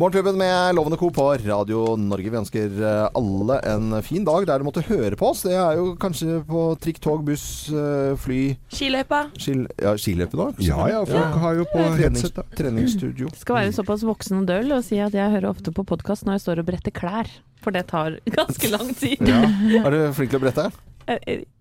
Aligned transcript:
Morgenklubben 0.00 0.38
med 0.38 0.74
Lovende 0.74 0.96
Co. 0.96 1.10
på 1.10 1.24
Radio 1.44 1.96
Norge. 2.00 2.30
Vi 2.32 2.38
ønsker 2.38 2.76
eh, 2.80 3.08
alle 3.18 3.58
en 3.68 3.90
fin 4.06 4.24
dag 4.24 4.46
der 4.48 4.62
du 4.62 4.64
måtte 4.64 4.80
høre 4.86 5.12
på 5.18 5.28
oss. 5.28 5.42
Det 5.44 5.52
er 5.60 5.76
jo 5.76 5.90
kanskje 6.00 6.38
på 6.48 6.62
trikk, 6.80 7.02
tog, 7.04 7.20
buss, 7.26 7.44
eh, 7.68 8.14
fly 8.22 8.38
Skiløypa. 8.72 9.26
skil, 9.36 9.66
Ja, 9.82 9.92
skiløype, 10.00 10.38
da? 10.40 10.46
Ja 10.64 10.86
ja, 10.88 11.02
folk 11.04 11.36
har 11.42 11.58
jo 11.60 11.66
på 11.68 11.84
Trenings, 11.98 12.22
headset. 12.24 12.56
treningsstudio. 12.56 13.28
Skal 13.42 13.58
være 13.60 13.76
såpass 13.76 14.06
voksen 14.08 14.40
og 14.40 14.48
døll 14.48 14.72
og 14.78 14.86
si 14.88 15.02
at 15.04 15.12
jeg 15.12 15.34
hører 15.36 15.50
ofte 15.52 15.74
på 15.76 15.84
podkast 15.84 16.24
når 16.24 16.38
jeg 16.38 16.46
står 16.46 16.62
og 16.64 16.70
bretter 16.72 16.96
klær. 16.96 17.28
For 17.60 17.76
det 17.76 17.84
tar 17.92 18.16
ganske 18.40 18.72
lang 18.72 18.94
tid. 18.96 19.20
Ja. 19.20 19.42
Er 19.84 19.90
du 19.92 20.00
flink 20.16 20.32
til 20.32 20.40
å 20.40 20.46
brette? 20.48 20.70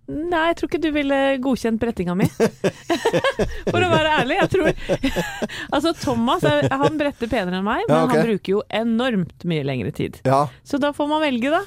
Eh, 0.09 0.15
eh, 0.15 0.23
Nei, 0.33 0.45
jeg 0.49 0.57
tror 0.59 0.71
ikke 0.71 0.81
du 0.81 0.89
ville 0.95 1.19
godkjent 1.43 1.81
brettinga 1.81 2.15
mi. 2.17 2.27
For 3.71 3.79
å 3.79 3.91
være 3.91 4.15
ærlig, 4.23 4.39
jeg 4.39 4.49
tror 4.55 4.71
Altså, 5.75 5.93
Thomas 6.01 6.43
han 6.43 6.99
bretter 6.99 7.29
penere 7.29 7.61
enn 7.61 7.67
meg, 7.67 7.85
men 7.85 7.95
Ja, 7.95 8.03
okay. 8.07 8.17
han 8.17 8.27
bruker 8.31 8.57
jo 8.57 8.65
enormt 8.81 9.47
mye 9.49 9.63
lengre 9.67 9.93
tid. 9.95 10.19
Ja. 10.27 10.47
Så 10.63 10.81
da 10.81 10.93
får 10.95 11.09
man 11.13 11.23
velge, 11.23 11.53
da. 11.53 11.63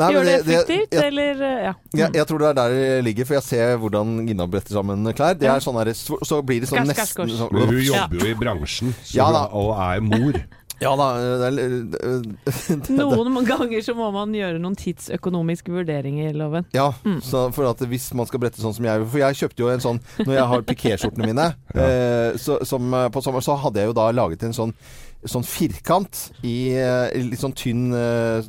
Nei, 0.00 0.08
Gjør 0.14 0.24
det 0.26 0.34
effektivt, 0.40 0.94
jeg, 0.96 1.08
eller 1.12 1.42
ja. 1.42 1.58
ja. 1.60 1.74
jeg, 1.98 2.14
jeg 2.16 2.26
tror 2.26 2.40
det 2.42 2.46
er 2.48 2.56
der 2.56 2.72
det 2.74 2.86
ligger, 3.06 3.28
for 3.28 3.36
jeg 3.36 3.44
ser 3.46 3.74
hvordan 3.82 4.14
Gina 4.26 4.46
bretter 4.50 4.78
sammen 4.78 5.04
klær. 5.12 5.36
Det 5.38 5.50
er 5.52 5.62
sånn 5.62 5.78
der, 5.78 5.92
så, 5.98 6.16
så 6.26 6.40
blir 6.46 6.64
det 6.64 6.70
sånn 6.70 6.88
skars, 6.88 7.12
nesten 7.20 7.36
sånn, 7.38 7.60
hun 7.60 7.82
jobber 7.84 8.24
jo 8.24 8.30
i 8.32 8.38
bransjen 8.38 8.96
så 9.02 9.20
Ja 9.20 9.28
og 9.52 9.74
er 9.76 10.02
mor. 10.06 10.40
Ja 10.80 10.94
da. 10.98 11.06
Det 11.38 11.48
er, 11.48 11.56
det, 11.92 12.88
Noen 12.96 13.44
ganger 13.46 13.84
så 13.84 13.94
må 13.94 14.08
man 14.14 14.32
gjøre 14.34 14.58
noen 14.62 14.74
tidsøkonomiske 14.78 15.70
vurderinger, 15.74 16.32
Loven. 16.34 16.64
Ja, 16.74 16.88
Mm. 17.04 17.20
så 17.22 17.44
for 17.54 17.68
at 17.70 17.78
hvis 17.90 18.08
man 18.14 18.26
skal 18.26 18.40
brette 18.42 18.60
sånn 18.62 18.74
som 18.74 18.84
jeg 18.86 19.04
For 19.10 19.18
jeg 19.22 19.38
kjøpte 19.38 19.62
jo 19.64 19.68
en 19.72 19.80
sånn 19.82 19.98
Når 20.22 20.34
jeg 20.36 20.46
har 20.52 20.62
pikéskjortene 20.66 21.26
mine, 21.30 21.46
eh, 21.74 22.36
så, 22.38 22.58
som, 22.66 22.88
eh, 22.94 23.08
på 23.14 23.22
sommer, 23.24 23.40
så 23.44 23.56
hadde 23.58 23.80
jeg 23.82 23.90
jo 23.90 23.96
da 24.00 24.10
laget 24.14 24.42
en 24.48 24.54
sånn 24.56 24.74
Sånn 25.22 25.44
firkant 25.46 26.32
i 26.42 26.72
eh, 26.74 27.12
litt 27.14 27.38
sånn 27.38 27.52
tynn 27.54 27.92
eh, 27.94 28.42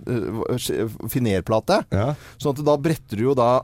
finerplate. 1.13 1.83
Ja. 1.93 2.15
Sånn 2.41 2.55
at 2.57 2.63
da 2.65 2.73
bretter 2.81 3.19
du 3.19 3.27
jo 3.27 3.35
da 3.37 3.61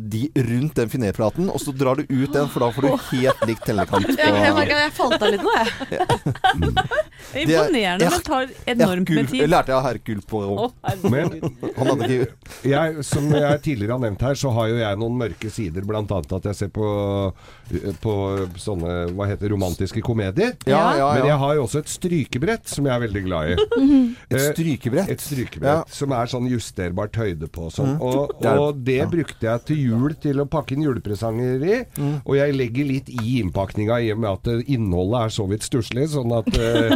de 0.00 0.20
rundt 0.48 0.74
den 0.78 0.88
finéplaten, 0.92 1.48
og 1.52 1.60
så 1.60 1.74
drar 1.76 1.98
du 2.00 2.04
ut 2.08 2.32
den, 2.32 2.48
for 2.48 2.64
da 2.64 2.70
får 2.72 2.86
du 2.86 3.08
helt 3.12 3.42
lik 3.50 3.60
tellekant. 3.66 4.08
Jeg, 4.18 4.32
jeg 4.32 4.52
på 4.52 4.56
merker 4.58 4.80
jeg 4.82 4.92
falt 4.96 5.22
av 5.22 5.32
litt 5.34 5.44
nå, 5.44 5.52
jeg. 5.58 5.68
Det 7.28 7.42
er 7.42 7.42
Imponerende, 7.44 8.06
er- 8.06 8.12
men 8.14 8.22
tar 8.24 8.46
enormt 8.72 9.10
med 9.12 9.26
tid 9.28 9.42
tid. 9.42 9.50
lærte 9.52 9.72
jeg 9.72 9.76
av 9.76 9.84
Herkul 9.84 10.20
på 10.30 10.38
Å. 10.48 10.68
Men 11.12 11.32
Han 11.76 11.90
hadde 11.90 12.06
ikke 12.08 12.28
jeg, 12.72 13.02
som 13.04 13.26
jeg 13.34 13.60
tidligere 13.66 13.96
har 13.98 14.02
nevnt 14.06 14.22
her, 14.24 14.38
så 14.40 14.52
har 14.56 14.70
jo 14.70 14.78
jeg 14.80 15.00
noen 15.02 15.18
mørke 15.20 15.50
sider. 15.52 15.84
Blant 15.88 16.10
annet 16.14 16.32
at 16.38 16.48
jeg 16.48 16.58
ser 16.62 16.70
på, 16.72 16.88
på 18.00 18.14
sånne 18.60 18.94
hva 19.12 19.26
heter 19.28 19.52
romantiske 19.52 20.00
komedier. 20.06 20.54
Ja, 20.68 20.80
ja, 20.98 21.10
Men 21.18 21.28
jeg 21.28 21.38
har 21.42 21.54
jo 21.58 21.66
også 21.66 21.82
et 21.82 21.92
strykebrett 21.92 22.70
som 22.72 22.88
jeg 22.88 22.94
er 22.96 23.04
veldig 23.04 23.24
glad 23.26 23.52
i. 23.52 23.58
Et 24.30 24.38
Eh, 24.38 24.46
strykebrett. 24.54 25.10
Et 25.12 25.20
strykebrett 25.22 25.92
som 25.94 26.12
er 26.16 26.30
sånn 26.32 26.48
justerbart 26.50 27.16
høyde 27.20 27.48
på. 27.52 27.68
Sånn. 27.74 27.96
Mm. 27.98 28.02
Og, 28.08 28.34
og 28.54 28.80
det 28.88 29.02
brukte 29.12 29.50
jeg 29.50 29.57
til 29.66 29.80
jul 29.88 30.14
til 30.20 30.42
å 30.42 30.46
pakke 30.50 30.74
inn 30.74 30.84
julepresanger 30.86 31.64
i. 31.64 31.78
Mm. 31.98 32.14
Og 32.22 32.36
jeg 32.38 32.56
legger 32.56 32.88
litt 32.88 33.10
i 33.12 33.38
innpakninga 33.40 33.98
i 34.04 34.12
og 34.14 34.22
med 34.22 34.30
at 34.30 34.50
eh, 34.52 34.62
innholdet 34.74 35.20
er 35.20 35.34
så 35.34 35.48
vidt 35.50 35.66
stusslig. 35.66 36.08
Sånn 36.12 36.34
at 36.36 36.50
uh, 36.54 36.94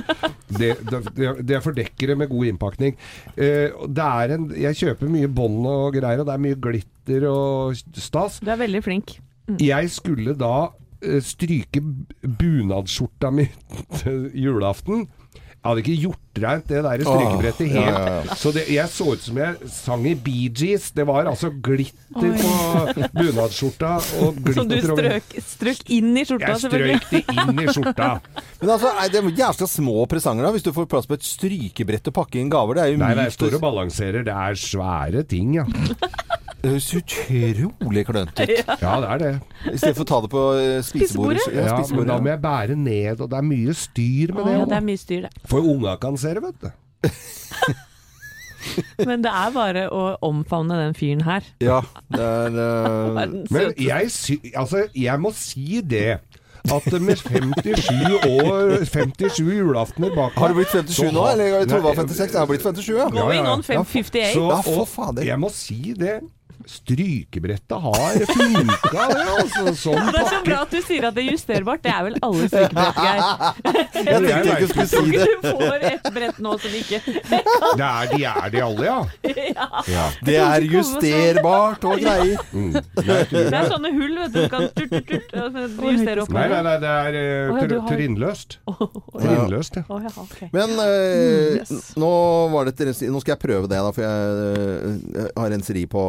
det, 0.60 0.74
det, 0.88 1.32
det 1.48 1.62
fordekker 1.64 2.12
det 2.12 2.18
med 2.22 2.30
god 2.32 2.52
innpakning. 2.52 2.98
Uh, 3.36 3.86
det 3.88 4.06
er 4.06 4.36
en, 4.36 4.46
jeg 4.66 4.80
kjøper 4.82 5.12
mye 5.12 5.30
bånd 5.32 5.66
og 5.68 5.98
greier, 5.98 6.22
og 6.22 6.30
det 6.30 6.36
er 6.36 6.46
mye 6.46 6.60
glitter 6.68 7.26
og 7.30 7.82
stas. 7.98 8.40
Du 8.42 8.52
er 8.52 8.60
veldig 8.62 8.84
flink. 8.84 9.16
Jeg 9.60 9.90
skulle 9.92 10.36
da 10.38 10.54
uh, 10.68 11.18
stryke 11.24 11.82
bunadsskjorta 12.22 13.32
mi 13.34 13.48
til 14.02 14.30
julaften. 14.38 15.08
Jeg 15.62 15.70
hadde 15.70 15.82
ikke 15.84 15.94
gjort 16.02 16.38
reint 16.42 16.64
det 16.72 16.78
der 16.82 17.02
strykebrettet 17.06 17.68
ja, 17.70 17.82
helt. 17.84 17.98
ja, 18.02 18.14
ja. 18.26 18.36
Så 18.40 18.50
det, 18.50 18.64
jeg 18.74 18.90
så 18.90 19.04
ut 19.14 19.22
som 19.22 19.36
jeg 19.38 19.68
sang 19.70 20.06
i 20.10 20.14
Bee 20.18 20.48
Gees. 20.50 20.88
Det 20.90 21.04
var 21.06 21.28
altså 21.30 21.52
glitter 21.62 22.32
på 22.40 23.04
bunadsskjorta 23.14 23.92
og 24.24 24.40
Som 24.56 24.66
du 24.72 24.74
strøk, 24.82 25.36
strøk 25.52 25.84
inn 25.94 26.10
i 26.18 26.24
skjorta, 26.26 26.50
Jeg 26.50 26.64
selvfølgelig. 26.64 26.98
strøyk 27.04 27.30
det 27.30 27.44
inn 27.44 27.62
i 27.62 27.76
skjorta. 27.76 28.08
Men 28.64 28.74
altså, 28.74 28.90
er 29.04 29.12
det 29.14 29.22
er 29.22 29.30
jævla 29.44 29.68
små 29.70 29.96
presanger, 30.10 30.48
da. 30.48 30.54
Hvis 30.58 30.66
du 30.66 30.72
får 30.74 30.90
plass 30.90 31.06
på 31.06 31.20
et 31.20 31.28
strykebrett 31.30 32.10
og 32.10 32.18
pakke 32.18 32.42
inn 32.42 32.50
gaver. 32.50 32.80
Det 32.80 32.82
er 32.88 32.94
jo 32.96 32.98
mye 32.98 33.12
nei, 33.12 33.14
jeg 33.22 33.30
mykt. 33.30 33.38
står 33.38 33.58
og 33.60 33.64
balanserer. 33.68 34.26
Det 34.26 34.34
er 34.48 34.58
svære 34.66 35.22
ting, 35.30 35.54
ja. 35.60 35.68
Det 36.62 36.70
høres 36.70 36.92
utrolig 36.94 38.04
klønete 38.06 38.44
ut. 38.46 38.68
Ja, 38.82 38.92
det 39.02 39.08
er 39.10 39.18
det. 39.18 39.30
I 39.72 39.76
stedet 39.80 39.96
for 39.98 40.04
å 40.04 40.06
ta 40.12 40.18
det 40.22 40.28
på 40.30 40.42
eh, 40.60 40.76
spisebordet. 40.86 41.40
Spisebordet? 41.42 41.58
Ja, 41.58 41.62
Ja, 41.82 41.96
men 41.98 42.06
da 42.12 42.18
må 42.22 42.28
jeg 42.30 42.38
bære 42.44 42.76
ned, 42.78 43.18
og 43.20 43.26
det 43.32 43.38
er 43.40 43.46
mye 43.48 43.74
styr 43.74 44.30
med 44.36 44.44
det. 44.46 44.52
ja, 44.60 44.64
det 44.70 44.76
er 44.78 44.84
mye 44.86 44.96
styr, 45.00 45.20
det. 45.26 45.30
For 45.50 45.58
unga 45.72 45.96
kan 46.02 46.14
se 46.22 46.30
det, 46.38 46.42
vet 46.44 46.58
du. 46.62 46.70
Men 49.02 49.18
det 49.24 49.30
er 49.34 49.50
bare 49.54 49.88
å 49.90 50.02
omfavne 50.22 50.76
den 50.78 50.94
fyren 50.94 51.24
her. 51.26 51.42
ja, 51.60 51.80
det 52.14 52.22
er 52.22 52.50
uh... 52.62 53.18
Men 53.50 53.72
jeg, 53.74 54.10
sy 54.14 54.36
altså, 54.54 54.84
jeg 54.94 55.18
må 55.22 55.32
si 55.34 55.80
det. 55.82 56.20
At 56.70 56.86
med 57.02 57.18
57 57.18 58.22
år 58.22 58.84
57 58.86 59.42
julaftener 59.42 60.12
bak 60.14 60.30
Har 60.38 60.46
det 60.52 60.56
blitt 60.60 60.70
57 60.70 60.94
så 60.94 61.08
nå? 61.10 61.18
har- 61.24 61.32
Eller 61.32 61.44
jeg 61.58 61.66
trodde 61.72 61.82
det 61.82 61.88
var 61.88 61.94
56. 62.04 62.32
Jeg 62.36 62.38
har 62.38 62.46
blitt 62.46 62.62
57, 62.62 62.86
ja. 62.92 62.98
Ja, 63.02 63.08
Going 63.16 63.34
ja, 63.40 63.46
ja. 63.48 63.52
on 63.56 63.62
558. 63.66 64.30
Så, 64.36 64.42
og 65.02 65.18
jeg 65.26 65.38
må 65.42 65.50
si 65.50 65.80
det. 65.98 66.20
Strykebrettet 66.68 67.78
har 67.82 68.18
funka, 68.28 69.04
det. 69.12 69.24
Altså, 69.32 69.62
sånn 69.78 70.06
Det 70.06 70.20
er 70.20 70.26
så 70.26 70.36
pakke. 70.36 70.42
bra 70.46 70.58
at 70.66 70.70
du 70.74 70.78
sier 70.86 71.06
at 71.08 71.16
det 71.16 71.24
er 71.24 71.30
justerbart. 71.32 71.82
Det 71.84 71.92
er 71.92 72.02
vel 72.06 72.16
alle 72.22 72.48
strykebrett, 72.48 73.00
Geir. 73.02 73.22
Jeg 74.02 74.22
tenkte 74.26 74.56
ikke 74.56 74.68
skulle 74.72 74.86
si 74.92 75.02
det. 75.12 75.26
Du 75.42 75.48
får 75.48 75.86
et 75.90 76.08
brett 76.16 76.38
nå 76.42 76.54
som 76.62 76.76
ikke 76.78 77.00
Det 77.06 77.88
er, 77.88 78.12
de 78.12 78.22
er 78.32 78.48
de 78.54 78.62
alle, 78.66 78.86
ja. 78.86 78.98
ja. 79.92 80.06
Det 80.26 80.36
er 80.42 80.68
justerbart 80.72 81.84
og 81.90 81.98
greier. 82.02 82.38
Mm. 82.52 82.74
Det 82.92 83.54
er 83.56 83.66
sånne 83.70 83.90
hull, 83.94 84.12
vet 84.18 84.32
du. 84.34 84.40
Du 84.42 84.50
kan 84.52 84.64
tut, 84.76 84.90
tut, 84.92 85.22
tut, 85.32 85.78
justere 85.88 86.22
opp. 86.22 86.32
nei, 86.34 86.44
nei, 86.50 86.60
nei, 86.66 86.74
det 86.82 86.90
er 86.90 87.16
uh, 87.16 87.56
ja, 87.56 87.66
du 87.70 87.74
trinnløst. 87.88 88.58
Trinnløst, 88.68 89.78
ja. 89.80 90.00
Ja. 90.02 90.48
Men 90.52 90.74
eh, 90.82 91.22
Mm, 91.22 91.56
yes. 91.60 91.92
nå, 91.98 92.10
var 92.52 92.68
det 92.68 92.86
nå 93.10 93.20
skal 93.22 93.34
jeg 93.34 93.40
prøve 93.42 93.68
det, 93.70 93.78
da, 93.80 93.92
for 93.94 94.04
jeg 94.04 95.22
uh, 95.22 95.30
har 95.40 95.52
renseri 95.52 95.84
på, 95.90 96.02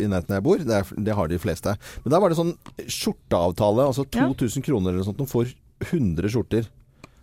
i 0.00 0.08
nærheten 0.10 0.32
der 0.32 0.38
jeg 0.40 0.46
bor. 0.46 0.58
Det, 0.58 0.76
er, 0.80 0.90
det 1.08 1.14
har 1.16 1.30
de 1.30 1.38
fleste. 1.42 1.76
Men 2.04 2.14
der 2.14 2.22
var 2.22 2.32
det 2.32 2.38
sånn 2.40 2.52
skjorteavtale, 2.86 3.86
altså 3.90 4.06
Ja. 4.14 4.28
2000 4.32 4.64
kroner 4.66 4.92
eller 4.92 5.02
noe 5.04 5.08
sånt 5.10 5.24
for 5.30 5.48
100 5.90 6.28
skjorter. 6.32 6.68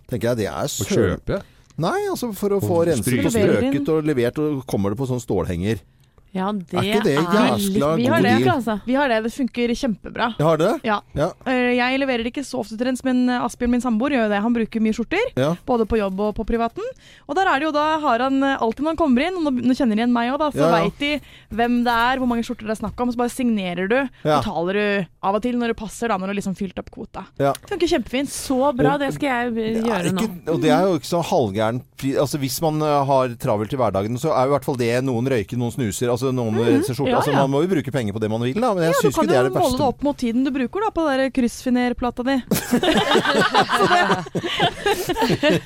Tenker 0.08 0.32
jeg 0.32 0.38
det 0.44 0.48
er 0.50 0.66
Å 0.66 0.72
søren 0.72 1.18
kjøpe. 1.18 1.42
Nei, 1.78 1.98
altså 2.10 2.32
for 2.34 2.56
å 2.56 2.62
få 2.64 2.80
renset 2.90 3.20
og 3.22 3.32
strøket 3.36 3.90
og 3.94 4.08
levert, 4.08 4.40
og 4.42 4.64
kommer 4.66 4.90
det 4.94 4.98
på 4.98 5.06
sånn 5.10 5.22
stålhenger. 5.22 5.84
Ja, 6.36 6.52
det 6.52 6.74
Er 6.78 6.84
ikke 6.84 7.04
det 7.06 7.14
jæskla 7.18 7.88
Vi 7.98 8.06
har 8.12 8.20
god 8.22 8.26
det, 8.28 8.34
deal? 8.44 8.50
altså. 8.58 8.76
Vi 8.86 8.94
har 9.00 9.08
det. 9.10 9.18
Det 9.24 9.32
funker 9.34 9.72
kjempebra. 9.80 10.28
Jeg 10.38 10.46
har 10.46 10.58
det? 10.62 10.72
Ja. 10.86 10.98
Ja. 11.18 11.30
Eh, 11.48 11.72
Jeg 11.78 12.00
leverer 12.02 12.24
det 12.26 12.34
ikke 12.34 12.44
så 12.46 12.60
ofte 12.62 12.78
til 12.78 12.86
rens, 12.90 13.04
men 13.08 13.24
eh, 13.30 13.42
Asbjørn, 13.46 13.72
min 13.72 13.82
samboer, 13.82 14.12
gjør 14.14 14.28
jo 14.28 14.32
det. 14.36 14.42
Han 14.44 14.54
bruker 14.54 14.84
mye 14.84 14.94
skjorter. 14.94 15.32
Ja. 15.40 15.54
Både 15.66 15.88
på 15.90 15.98
jobb 15.98 16.20
og 16.20 16.36
på 16.38 16.46
privaten. 16.46 16.84
Og 17.28 17.36
der 17.40 17.48
er 17.50 17.60
det 17.60 17.68
jo 17.70 17.72
da 17.74 17.86
har 18.04 18.20
han 18.28 18.38
eh, 18.44 18.58
alltid 18.62 18.84
når 18.86 18.94
han 18.94 19.00
kommer 19.02 19.26
inn, 19.28 19.40
og 19.40 19.48
nå, 19.58 19.74
kjenner 19.78 19.96
de 19.98 20.04
igjen 20.04 20.14
meg 20.14 20.34
òg, 20.36 20.40
da, 20.44 20.50
så 20.54 20.68
Ja, 20.68 20.72
veit 20.76 21.00
de 21.02 21.14
hvem 21.58 21.80
det 21.88 21.96
er, 21.96 22.22
hvor 22.22 22.30
mange 22.30 22.46
skjorter 22.46 22.68
det 22.70 22.76
er 22.76 22.82
snakk 22.84 23.00
om. 23.02 23.12
Så 23.16 23.22
bare 23.24 23.34
signerer 23.34 23.88
du, 23.90 23.98
betaler 24.28 24.74
du 24.82 24.86
av 25.28 25.40
og 25.40 25.42
til 25.44 25.58
når 25.58 25.74
det 25.74 25.78
passer, 25.80 26.12
da, 26.12 26.18
når 26.20 26.30
du 26.30 26.34
har 26.36 26.40
liksom 26.42 26.58
fylt 26.60 26.78
opp 26.84 26.92
kvota. 26.94 27.26
Ja. 27.42 27.54
Funker 27.72 27.88
kjempefint. 27.90 28.30
Så 28.34 28.60
bra, 28.78 28.98
det 29.02 29.14
skal 29.16 29.54
jeg 29.56 29.82
gjøre 29.88 30.12
ikke, 30.14 30.28
nå. 30.28 30.54
og 30.54 30.62
det 30.62 30.72
er 30.76 30.86
jo 30.86 31.00
ikke 31.00 31.10
så 31.16 31.24
halvgærent. 31.26 31.84
Altså 32.22 32.38
Hvis 32.38 32.60
man 32.62 32.78
har 32.82 33.34
travelt 33.42 33.74
i 33.74 33.78
hverdagen, 33.80 34.20
så 34.22 34.30
er 34.36 34.46
jo 34.46 34.52
i 34.52 34.56
hvert 34.58 34.66
fall 34.68 34.78
det 34.78 34.92
noen 35.08 35.26
røyker, 35.32 35.58
noen 35.58 35.74
snuser, 35.74 36.12
altså 36.18 36.34
noen 36.36 36.58
renser 36.58 36.94
skjorte. 36.98 37.08
Mhm. 37.08 37.14
Ja, 37.14 37.18
altså. 37.22 37.34
Man 37.38 37.50
må 37.54 37.58
jo 37.64 37.68
bruke 37.76 37.92
penger 37.94 38.14
på 38.18 38.22
det 38.26 38.30
man 38.34 38.42
vil, 38.44 38.58
da. 38.60 38.74
Men 38.74 38.82
jeg 38.88 38.92
Ja, 38.92 38.96
du 38.98 39.02
syns 39.08 39.16
kan 39.16 39.24
ikke 39.24 39.32
det 39.32 39.38
er 39.38 39.42
jo 39.44 39.48
det 39.48 39.54
måle 39.54 39.64
det 39.64 39.72
verste. 39.78 39.88
opp 39.88 40.00
mot 40.10 40.18
tiden 40.18 40.44
du 40.44 40.52
bruker 40.52 40.80
da, 40.82 40.90
på 40.98 41.02
den 41.08 41.18
der 41.22 41.30
kryssfinerplata 41.38 42.22
di. 42.28 42.36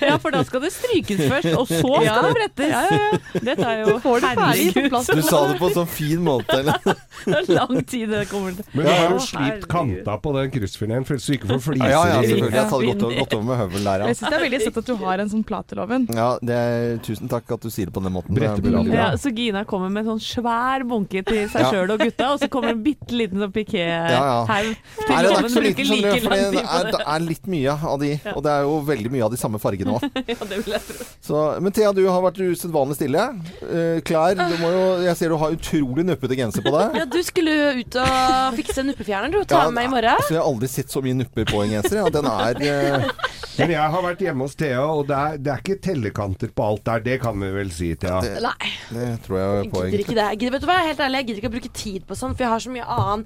Ja, 0.01 0.17
for 0.21 0.31
da 0.33 0.41
skal 0.47 0.61
det 0.63 0.71
strykes 0.73 1.19
først, 1.29 1.51
og 1.57 1.67
så 1.69 1.77
skal 1.79 2.03
Ja. 2.05 2.15
det 2.25 2.31
brettes. 2.35 2.69
Ja, 2.71 2.81
ja, 2.89 2.97
ja. 2.97 3.09
Det 3.45 3.55
tar 3.59 3.73
jo 3.81 3.87
Får 4.01 4.19
det 4.21 4.29
ferdig 4.37 4.73
på 4.75 4.81
plass. 4.89 5.07
Du 5.07 5.21
sa 5.21 5.47
det 5.51 5.57
på 5.59 5.65
en 5.69 5.73
sånn 5.75 5.87
fin 5.91 6.21
måte. 6.25 6.57
Eller? 6.59 6.73
det 7.25 7.35
er 7.37 7.43
lang 7.53 7.83
tid 7.85 8.09
det 8.09 8.23
kommer 8.31 8.51
til. 8.57 8.65
Men 8.73 8.85
du 8.85 8.89
har 8.91 9.09
jo 9.13 9.19
slipt 9.25 9.67
kanta 9.71 10.13
på 10.23 10.29
den 10.37 10.51
kryssfineren, 10.55 11.05
så 11.05 11.09
du 11.21 11.33
ikke 11.37 11.47
får 11.51 11.59
fliser 11.67 11.89
Ja, 11.91 12.01
ja, 12.07 12.11
i. 12.21 12.23
selvfølgelig. 12.31 12.57
Jeg 12.57 12.69
tar 12.71 12.79
det 12.81 12.87
godt, 13.19 13.33
over 13.37 13.43
med 13.51 13.57
høvel 13.61 13.83
der, 13.83 13.97
Jeg 14.05 14.07
ja. 14.07 14.13
syns 14.21 14.29
det 14.31 14.37
er 14.39 14.43
veldig 14.47 14.61
søtt 14.65 14.77
at 14.81 14.85
du 14.91 14.95
har 15.05 15.17
en 15.25 15.29
sånn 15.35 15.43
plateloven. 15.51 16.01
ja 16.15 16.29
det 16.41 16.55
er, 16.57 16.97
tusen 17.05 17.27
takk 17.31 17.45
at 17.57 17.61
du 17.61 17.69
sier 17.69 17.85
det 17.91 17.95
på 17.95 18.01
den 18.03 18.13
måten. 18.13 18.37
Er. 18.41 18.95
Ja, 18.95 19.07
så 19.21 19.29
Gina 19.35 19.63
kommer 19.65 19.89
med 19.91 20.01
en 20.05 20.09
sånn 20.17 20.23
svær 20.41 20.83
bunke 20.89 21.21
til 21.27 21.47
seg 21.51 21.61
Ja. 21.61 21.69
sjøl 21.71 21.91
og 21.93 21.99
gutta, 22.01 22.31
og 22.33 22.39
så 22.41 22.49
kommer 22.51 22.73
en 22.73 22.83
bitte 22.83 23.13
liten 23.15 23.39
sånn 23.39 23.51
Ja, 23.51 24.01
ja. 24.11 24.45
piké-haug. 24.45 24.75
Nei, 25.09 25.21
den 25.21 25.31
er 25.31 25.41
ikke 25.41 25.49
så 25.53 25.61
liten, 25.61 25.85
skjønner 25.85 26.01
du, 26.01 26.11
like 26.11 26.21
for 26.21 26.29
lang 26.29 26.51
det 26.51 26.61
er, 26.61 26.83
det. 26.83 26.91
det 26.97 27.05
er 27.13 27.19
litt 27.25 27.47
mye 27.47 27.75
av 27.91 27.99
de. 28.01 28.11
Og 28.35 28.43
det 28.45 28.51
er 28.51 28.61
jo 28.67 28.75
veldig 28.91 29.11
mye 29.11 29.23
av 29.25 29.31
de 29.31 29.37
samme 29.41 29.61
fargene 29.61 29.97
òg. 29.97 30.07
Ja, 30.31 30.45
det 30.47 30.59
vil 30.65 30.73
jeg 30.73 30.81
tro. 30.87 31.05
Så, 31.21 31.39
men 31.61 31.73
Thea, 31.75 31.91
du 31.93 32.01
har 32.07 32.21
vært 32.23 32.39
usedvanlig 32.41 32.95
stille. 32.97 33.23
Uh, 33.61 33.99
klær 34.07 34.35
du 34.37 34.55
må 34.61 34.69
jo, 34.71 34.83
Jeg 35.05 35.17
ser 35.19 35.33
du 35.33 35.37
har 35.41 35.55
utrolig 35.55 36.05
nuppete 36.07 36.37
genser 36.39 36.63
på 36.65 36.71
deg. 36.75 36.97
Ja, 37.01 37.05
du 37.05 37.19
skulle 37.25 37.51
jo 37.51 37.69
ut 37.81 37.97
og 38.01 38.57
fikse 38.59 38.85
nuppefjerner, 38.87 39.33
du. 39.33 39.43
Ta 39.45 39.61
Ja, 39.61 39.69
med 39.69 39.81
meg 39.81 39.89
i 39.89 39.93
morgen. 39.95 40.15
Altså, 40.17 40.35
jeg 40.35 40.41
har 40.41 40.49
aldri 40.49 40.71
sett 40.71 40.93
så 40.93 41.03
mye 41.03 41.17
nupper 41.19 41.45
på 41.51 41.63
en 41.65 41.75
genser. 41.77 42.01
Ja, 42.01 42.09
den 42.13 42.29
er 42.31 42.61
uh... 42.61 43.11
Men 43.59 43.73
jeg 43.75 43.93
har 43.93 44.03
vært 44.05 44.21
hjemme 44.23 44.45
hos 44.47 44.55
Thea, 44.57 44.81
og 44.87 45.03
det 45.09 45.17
er, 45.17 45.35
det 45.43 45.51
er 45.53 45.61
ikke 45.61 45.75
tellekanter 45.83 46.49
på 46.55 46.65
alt 46.65 46.85
der. 46.87 47.03
Det 47.05 47.17
kan 47.21 47.35
vi 47.41 47.49
vel 47.53 47.71
si, 47.75 47.91
Thea. 47.99 48.21
Det, 48.23 48.39
Nei, 48.41 48.69
det 48.95 49.09
tror 49.25 49.37
jeg 49.41 49.71
på, 49.73 49.83
gidder 49.85 50.03
ikke 50.05 50.15
det. 50.17 50.27
Jeg 50.31 50.39
gidder, 50.39 50.53
vet 50.55 50.63
du 50.63 50.67
hva, 50.69 50.77
helt 50.87 51.01
ærlig, 51.03 51.19
jeg 51.21 51.27
gidder 51.27 51.41
ikke 51.41 51.49
å 51.51 51.55
bruke 51.57 51.71
tid 51.75 52.03
på 52.07 52.15
sånn, 52.15 52.33
for 52.37 52.45
jeg 52.45 52.51
har 52.53 52.61
så 52.63 52.71
mye 52.71 52.85
annen 52.95 53.23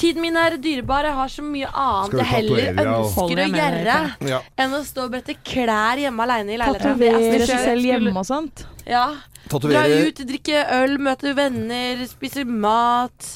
Tiden 0.00 0.24
min 0.24 0.38
er 0.40 0.56
dyrebar, 0.58 1.06
jeg 1.06 1.14
har 1.20 1.30
så 1.30 1.44
mye 1.46 1.68
annet 1.70 2.16
jeg 2.18 2.28
heller 2.32 2.80
ønsker 2.84 3.42
å 3.44 3.48
gjøre 3.54 3.98
Ja. 4.32 4.40
enn 4.58 4.74
å 4.74 4.80
stå 4.86 5.04
og 5.06 5.12
brette 5.14 5.36
klær 5.46 6.00
hjemme 6.02 6.26
aleine 6.26 6.56
i 6.56 6.58
leiligheten. 6.58 6.90
Er 6.90 7.14
Tatovere 7.14 7.46
seg 7.46 7.62
selv 7.68 7.86
hjemme 7.86 8.16
og 8.16 8.26
sånt. 8.26 8.64
Ja. 8.88 9.04
Dra 9.50 9.84
ut, 9.86 10.24
drikke 10.26 10.64
øl, 10.80 10.98
møte 11.02 11.34
venner, 11.38 12.02
spise 12.10 12.44
mat. 12.44 13.30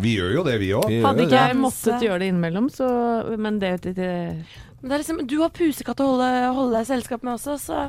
Vi 0.00 0.14
gjør 0.16 0.32
jo 0.38 0.42
det, 0.46 0.56
vi 0.62 0.70
òg. 0.78 0.86
Hadde 1.04 1.26
ikke 1.26 1.42
jeg 1.50 1.58
måttet 1.60 2.04
gjøre 2.06 2.22
det 2.22 2.30
innimellom, 2.32 2.70
så 2.72 2.86
Men 3.38 3.58
det, 3.60 3.74
det, 3.82 3.94
det 3.98 4.12
liksom, 4.82 5.18
du 5.28 5.36
har 5.42 5.50
pusekatt 5.52 6.00
å 6.00 6.06
holde, 6.14 6.28
holde 6.56 6.78
deg 6.78 6.86
selskap 6.88 7.22
med 7.26 7.34
også, 7.36 7.56
så 7.60 7.80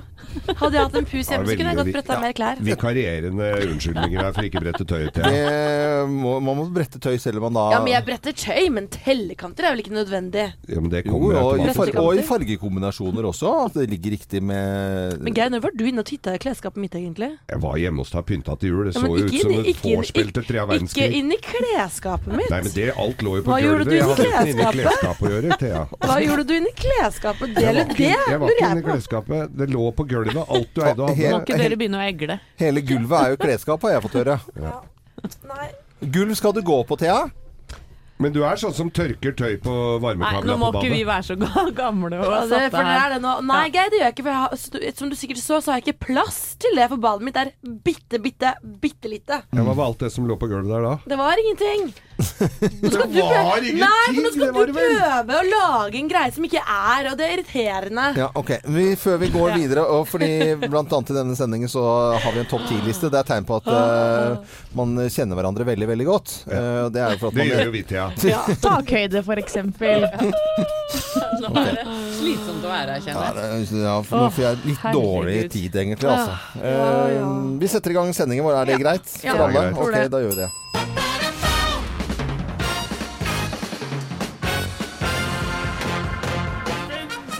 hadde 0.60 0.76
jeg 0.76 0.84
hatt 0.84 0.98
en 1.00 1.06
pus 1.08 1.30
Ja, 1.30 1.38
hjemme, 1.38 1.48
så 1.48 1.56
kunne 1.56 1.72
jeg 1.72 1.78
godt 1.80 1.92
bretta 1.96 2.14
ja. 2.18 2.20
mer 2.26 2.34
klær. 2.36 2.60
Vikarierende 2.68 3.48
unnskyldninger 3.70 4.26
her 4.26 4.34
for 4.36 4.48
ikke 4.50 4.60
å 4.60 4.64
brette 4.66 4.88
tøy, 4.90 5.06
Thea. 5.16 5.32
Det 5.32 6.10
må, 6.12 6.34
man 6.44 6.60
må 6.60 6.66
brette 6.76 7.00
tøy 7.02 7.16
selv 7.22 7.40
om 7.40 7.48
man 7.48 7.56
da 7.60 7.64
Ja, 7.76 7.80
men 7.86 7.94
jeg 7.94 8.06
bretter 8.10 8.36
tøy, 8.36 8.68
men 8.76 8.90
tellekanter 8.92 9.70
er 9.70 9.76
vel 9.76 9.84
ikke 9.86 9.96
nødvendig. 9.96 10.46
Ja, 10.68 10.82
men 10.84 10.92
det 10.92 11.04
Jo, 11.06 11.14
kommer 11.16 11.40
og 11.42 11.64
i, 11.64 11.96
og 12.02 12.20
i 12.20 12.26
fargekombinasjoner 12.28 13.30
også. 13.32 13.54
At 13.70 13.80
det 13.80 13.88
ligger 13.94 14.16
riktig 14.18 14.44
med 14.44 15.22
Men 15.24 15.34
Geir, 15.38 15.50
når 15.54 15.64
var 15.64 15.76
du 15.78 15.86
inne 15.88 16.04
og 16.04 16.10
titta 16.12 16.36
i 16.36 16.42
klesskapet 16.44 16.82
mitt, 16.84 16.96
egentlig? 17.00 17.32
Jeg 17.50 17.62
var 17.64 17.80
hjemme 17.80 18.04
hos 18.04 18.12
deg 18.12 18.22
og 18.24 18.28
pynta 18.32 18.58
til 18.62 18.74
jul. 18.76 18.84
Det 18.92 18.96
så 18.98 19.06
jo 19.08 19.26
ut 19.26 19.38
som 19.40 19.56
et 19.56 19.72
ikke 19.74 19.96
vorspiel 19.96 20.32
til 20.36 20.44
Ikke 20.44 20.68
verdenskrig. 20.68 21.10
inn 21.22 21.32
i 21.32 21.40
klesskapet 21.48 22.36
mitt. 22.36 22.52
Nei, 22.52 22.62
men 22.68 22.76
det, 22.76 22.88
alt 23.00 23.24
lå 23.26 23.38
jo 23.40 23.46
på 23.48 23.54
Hva 23.56 23.60
gjorde 23.64 23.88
gulvet. 23.88 23.92
du 23.92 23.96
Jeg 23.96 24.04
i 24.04 24.10
hadde 24.12 24.28
ikke 24.28 24.44
klesskapet? 24.52 24.78
klesskapet 24.82 25.28
å 25.28 25.34
gjøre, 25.36 25.58
Thea. 25.62 25.82
Hva 26.06 26.20
gjorde 26.26 26.46
du 26.50 26.54
inni 26.58 26.74
klesskapet? 26.84 27.54
Det 27.56 27.66
eller 27.72 27.92
det 27.92 28.10
jeg 28.12 28.40
var 28.42 28.50
ikke 28.54 28.66
inne 28.66 28.72
inni 28.78 28.86
på. 28.86 28.92
klesskapet. 28.96 29.54
Det 29.58 29.70
lå 29.74 29.92
på 29.98 30.08
gulvet. 30.10 30.42
Alt 30.48 30.74
du 30.74 30.82
eide 30.86 31.06
og 31.06 31.16
Helt- 31.16 31.36
Må 31.36 31.44
ikke 31.46 31.60
dere 31.62 31.78
begynne 31.82 32.02
å 32.02 32.08
egle? 32.08 32.40
Hele 32.62 32.82
gulvet 32.82 33.20
er 33.22 33.36
jo 33.36 33.42
klesskap, 33.46 33.82
har 33.88 33.98
jeg 33.98 34.06
fått 34.08 34.20
høre. 34.22 34.40
Nei. 35.48 35.70
Gulv 36.02 36.36
skal 36.36 36.54
du 36.58 36.62
gå 36.66 36.82
på, 36.90 36.98
Thea? 36.98 37.22
Men 38.22 38.34
du 38.36 38.44
er 38.46 38.60
sånn 38.62 38.74
som 38.78 38.90
tørker 38.94 39.34
tøy 39.34 39.56
på 39.64 39.72
Nei, 40.04 40.12
nå 40.46 40.56
må 40.62 40.68
ikke 40.78 40.92
vi 40.94 41.00
være 41.08 41.26
så 41.26 41.36
gamle 41.74 42.20
og 42.20 42.28
Ja, 42.30 42.42
det, 42.46 42.50
satte 42.52 42.70
for 42.76 42.86
det 42.86 42.98
er 43.00 43.14
det 43.16 43.20
nå. 43.24 43.32
Nei, 43.50 43.64
Geir, 43.74 43.90
det 43.90 43.98
gjør 43.98 44.06
jeg 44.06 44.14
ikke. 44.14 44.26
For 44.28 44.32
jeg 44.32 44.42
har, 44.44 44.94
som 45.00 45.10
du 45.10 45.16
sikkert 45.18 45.42
så, 45.42 45.58
så 45.58 45.72
har 45.74 45.80
jeg 45.80 45.88
ikke 45.88 46.06
plass 46.06 46.38
til 46.62 46.78
det. 46.78 46.86
For 46.92 47.02
badet 47.02 47.26
mitt 47.26 47.40
er 47.42 47.50
bitte, 47.88 48.20
bitte, 48.22 48.54
bitte 48.84 49.10
lite. 49.10 49.42
Ja, 49.50 49.66
hva 49.66 49.74
var 49.74 49.90
alt 49.90 50.06
det 50.06 50.12
som 50.14 50.30
lå 50.30 50.38
på 50.38 50.52
gulvet 50.52 50.70
der 50.70 50.86
da? 50.86 50.94
Det 51.10 51.18
var 51.18 51.42
ingenting. 51.42 51.90
Det 52.22 52.92
var 52.92 53.58
ingenting! 53.58 53.80
Nei, 53.82 54.14
men 54.16 54.24
nå 54.26 54.32
skal 54.34 54.52
du 54.54 54.74
prøve 54.76 55.38
å 55.38 55.44
lage 55.48 56.00
en 56.02 56.10
greie 56.12 56.32
som 56.36 56.46
ikke 56.48 56.62
er, 56.64 57.10
og 57.12 57.18
det 57.20 57.28
er 57.28 57.34
irriterende. 57.38 58.06
Ja, 58.20 58.30
ok. 58.38 58.52
Vi, 58.76 58.86
før 59.00 59.18
vi 59.22 59.30
går 59.34 59.56
videre, 59.58 59.86
og 59.96 60.06
fordi 60.10 60.30
blant 60.68 60.94
annet 60.94 61.12
i 61.14 61.18
denne 61.18 61.36
sendingen 61.40 61.72
så 61.72 61.84
har 62.22 62.36
vi 62.36 62.44
en 62.44 62.50
topp 62.52 62.66
ti-liste. 62.70 63.10
Det 63.12 63.22
er 63.22 63.28
tegn 63.32 63.48
på 63.50 63.58
at 63.62 63.70
eh, 63.74 64.58
man 64.78 64.96
kjenner 65.12 65.40
hverandre 65.40 65.68
veldig, 65.72 65.90
veldig 65.94 66.08
godt. 66.10 66.36
Eh, 66.48 66.84
det 66.94 67.04
er 67.06 67.16
jo 67.16 67.22
for 67.26 67.32
at 67.32 67.40
Det 67.42 67.48
gjør 67.50 67.64
jo 67.70 67.76
vi, 67.78 67.84
Thea. 67.92 68.08
Ja, 68.32 68.42
takhøyde, 68.68 69.24
for 69.28 69.42
eksempel. 69.42 70.06
Nå 71.42 71.50
er 71.58 71.72
det 71.76 71.86
slitsomt 72.20 72.64
å 72.64 72.70
være 72.72 72.96
her, 72.98 73.04
kjenner 73.04 73.42
jeg. 73.42 73.66
det, 73.66 73.82
ja, 73.82 73.96
for 74.06 74.22
nå 74.22 74.30
får 74.36 74.44
jeg 74.46 74.60
litt 74.68 74.84
herregud. 74.84 75.02
dårlig 75.02 75.38
tid, 75.56 75.78
egentlig. 75.84 76.12
Altså. 76.12 76.62
Ja, 76.62 76.72
ja. 77.16 77.26
Eh, 77.26 77.52
vi 77.62 77.72
setter 77.72 77.96
i 77.96 77.98
gang 77.98 78.14
sendingen 78.16 78.46
vår. 78.48 78.60
Er 78.62 78.72
det 78.74 78.80
greit 78.84 79.16
Ja, 79.26 79.36
for 79.36 79.48
alle? 79.48 79.52
det 79.52 79.66
er 79.66 79.74
greit. 79.74 80.08
Ok, 80.08 80.12
da 80.16 80.24
gjør 80.26 80.36
vi 80.36 80.42
det. 80.44 81.31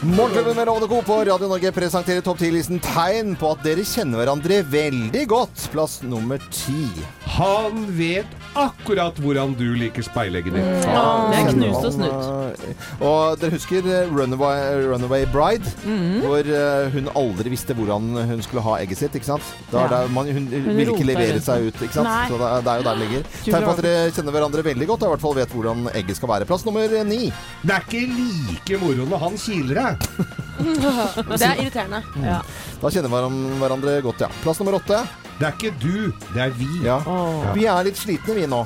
Morgenklubben 0.02 0.56
med 0.56 0.66
Lovende 0.66 0.88
Co. 0.88 1.02
på 1.02 1.14
Radio 1.26 1.48
Norge 1.48 1.70
presenterer 1.72 2.24
topp 2.26 2.40
10-listen 2.42 2.80
tegn 2.82 3.36
på 3.38 3.52
at 3.54 3.60
dere 3.62 3.84
kjenner 3.86 4.18
hverandre 4.24 4.56
veldig 4.66 5.28
godt. 5.30 5.68
Plass 5.70 6.00
nummer 6.02 6.42
ti. 6.50 6.88
Han 7.36 7.84
vet 7.94 8.32
akkurat 8.58 9.20
hvordan 9.22 9.54
du 9.60 9.68
liker 9.78 10.02
speilegget 10.04 10.58
ditt. 10.58 10.88
Det 10.88 11.38
er 11.38 11.52
knust 11.52 11.86
og 11.86 11.94
snudd. 11.94 12.66
Og 13.06 13.38
dere 13.44 13.54
husker 13.54 13.86
eh, 13.94 14.10
Runaway, 14.10 14.88
Runaway 14.90 15.28
Bride? 15.30 15.70
Mm. 15.86 16.18
Hvor 16.26 16.50
eh, 16.50 16.90
hun 16.98 17.12
aldri 17.22 17.54
visste 17.54 17.78
hvordan 17.78 18.10
hun 18.34 18.42
skulle 18.42 18.66
ha 18.66 18.80
egget 18.82 19.04
sitt. 19.04 19.20
ikke 19.22 19.30
sant? 19.30 19.54
Da 19.70 19.86
er 19.86 19.96
Ja. 20.00 20.02
man, 20.18 20.26
hun, 20.34 20.50
vil 20.50 20.96
ikke 20.96 21.06
levere 21.12 21.38
seg 21.46 21.70
ut. 21.70 21.78
ikke 21.78 22.00
sant? 22.00 22.10
Nei. 22.10 22.26
Så 22.26 22.42
det 22.42 22.50
er, 22.50 22.66
det 22.66 22.74
er 22.74 22.82
jo 22.82 22.90
der 22.90 22.98
det 22.98 23.06
ligger. 23.06 23.30
Tegn 23.46 23.70
på 23.70 23.78
at 23.78 23.86
dere 23.86 24.12
kjenner 24.18 24.38
hverandre 24.40 24.66
veldig 24.72 24.90
godt 24.96 25.06
og 25.06 25.12
i 25.12 25.14
hvert 25.14 25.26
fall 25.30 25.40
vet 25.44 25.56
hvordan 25.60 25.88
egget 25.94 26.18
skal 26.18 26.34
være. 26.34 26.50
Plass 26.50 26.66
nummer 26.66 27.00
ni. 27.06 27.22
Det 27.62 27.78
er 27.78 27.86
ikke 27.86 28.04
like 28.18 28.82
moro 28.82 29.06
når 29.14 29.26
han 29.28 29.38
kiler 29.46 29.84
deg. 29.84 29.91
Det 31.38 31.46
er 31.48 31.62
irriterende. 31.62 32.02
Ja. 32.22 32.40
Da 32.82 32.92
kjenner 32.94 33.12
vi 33.12 33.60
hverandre 33.62 33.98
godt, 34.06 34.24
ja. 34.26 34.30
Plass 34.44 34.62
nummer 34.62 34.78
åtte. 34.80 35.02
Det 35.42 35.48
er 35.48 35.56
ikke 35.58 35.72
du, 35.82 36.12
det 36.36 36.42
er 36.44 36.52
vi. 36.54 36.68
Ja. 36.86 37.00
Ja. 37.02 37.54
Vi 37.58 37.64
er 37.66 37.88
litt 37.88 37.98
slitne, 37.98 38.36
vi 38.38 38.44
nå. 38.46 38.60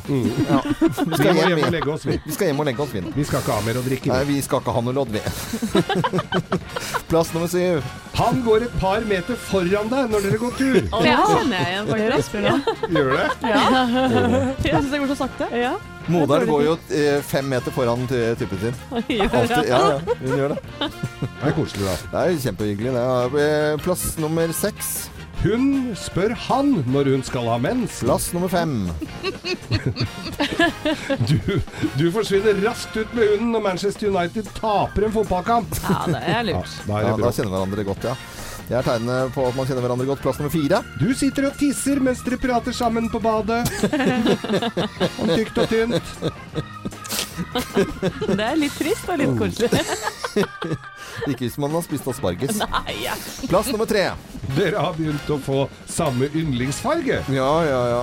Ja. 0.49 0.57
Vi, 0.59 0.89
skal 1.15 1.29
hjem, 1.29 1.37
hjem 1.53 1.61
og 1.63 1.71
legge 1.71 1.93
oss, 1.93 2.03
vi. 2.09 2.17
vi 2.25 2.33
skal 2.35 2.49
hjem 2.51 2.59
og 2.59 2.67
legge 2.67 2.83
oss, 2.83 2.91
vi. 2.91 3.03
Vi 3.15 3.23
skal 3.29 3.39
ikke 3.45 3.55
ha 3.55 3.63
mer 3.63 3.79
å 3.79 3.83
drikke. 3.85 4.11
Nei, 4.11 4.25
vi. 4.27 4.35
skal 4.43 4.59
ikke 4.59 4.73
ha 4.75 4.81
noe 4.83 4.95
lodd, 4.97 5.13
vi. 5.15 5.21
Plass 7.13 7.31
nummer 7.31 7.47
syv. 7.47 7.79
Han 8.19 8.41
går 8.43 8.67
et 8.67 8.75
par 8.81 9.07
meter 9.07 9.39
foran 9.47 9.87
deg 9.91 10.11
når 10.11 10.27
dere 10.27 10.41
går 10.43 10.53
tur. 10.59 10.77
Og 10.91 11.07
det 11.07 11.15
kjenner 11.15 11.55
jeg 11.55 11.71
igjen, 11.71 11.89
faktisk. 11.95 12.37
Gjør 12.91 13.11
det? 13.15 13.25
Jeg 13.45 14.75
syns 14.75 14.91
det 14.91 15.01
går 15.05 15.11
så 15.13 15.19
sakte. 15.23 15.49
Ja. 15.55 15.73
Moderen 16.11 16.45
går 16.51 16.61
jo 16.67 16.75
eh, 16.93 17.17
fem 17.25 17.47
meter 17.49 17.73
foran 17.73 18.03
ty- 18.11 18.35
typen 18.37 18.59
sin. 18.61 18.75
Alltid. 18.91 19.71
Ja, 19.71 19.79
ja, 19.95 19.99
hun 20.19 20.35
gjør 20.37 20.53
det. 20.53 20.59
Det 20.83 21.49
er 21.49 21.55
koselig, 21.57 21.87
da. 21.87 21.95
Det 22.11 22.21
er 22.35 22.39
kjempehyggelig. 22.49 22.93
Det 22.99 23.05
er 23.15 23.39
eh, 23.47 23.83
plass 23.87 24.03
nummer 24.21 24.51
seks. 24.53 24.95
Hun 25.45 25.65
spør 25.99 26.33
han 26.47 26.71
når 26.89 27.11
hun 27.13 27.23
skal 27.27 27.45
ha 27.51 27.57
mens. 27.61 27.99
Plass 28.05 28.31
nummer 28.33 28.49
fem. 28.49 28.87
Du, 31.29 31.37
du 31.99 32.05
forsvinner 32.13 32.57
raskt 32.65 32.95
ut 32.97 33.13
med 33.15 33.29
hunden 33.33 33.51
når 33.55 33.61
Manchester 33.65 34.09
United 34.11 34.47
taper 34.57 35.05
en 35.07 35.13
fotballkamp. 35.15 35.77
ja, 35.83 35.99
det 36.09 36.21
er 36.21 36.31
Ja, 36.35 36.41
lurt. 36.49 36.73
da 36.87 36.97
er 36.99 37.07
Ja, 37.09 37.13
da 37.21 37.31
kjenner 37.35 37.53
hverandre 37.55 37.85
godt, 37.87 38.07
ja. 38.09 38.15
Jeg 38.65 38.79
er 38.79 38.85
tegnet 38.87 39.33
på 39.35 39.43
at 39.45 39.53
man 39.57 39.67
kjenner 39.69 39.83
hverandre 39.85 40.07
godt. 40.09 40.23
Plass 40.25 40.39
nummer 40.41 40.53
fire. 40.53 40.79
Du 40.97 41.11
sitter 41.17 41.49
og 41.51 41.57
tisser 41.59 42.01
mens 42.01 42.23
dere 42.25 42.39
prater 42.41 42.73
sammen 42.73 43.09
på 43.13 43.21
badet. 43.21 43.61
Om 45.21 45.29
tykt 45.35 45.59
og 45.61 45.69
tynt. 45.69 46.15
Det 48.35 48.39
er 48.45 48.55
litt 48.59 48.75
trist 48.79 49.09
og 49.11 49.19
litt 49.21 49.33
koselig. 49.39 49.81
Ikke 51.29 51.45
hvis 51.45 51.57
man 51.61 51.73
har 51.75 51.83
spist 51.85 52.07
asparges. 52.11 52.57
Nei, 52.61 52.95
ja. 53.05 53.15
Plass 53.49 53.69
nummer 53.73 53.87
tre. 53.89 54.05
Dere 54.55 54.81
har 54.87 54.95
begynt 54.97 55.29
å 55.31 55.37
få 55.43 55.65
samme 55.89 56.29
yndlingsfarge. 56.35 57.21
Ja, 57.33 57.51
ja, 57.67 57.81
ja. 57.93 58.01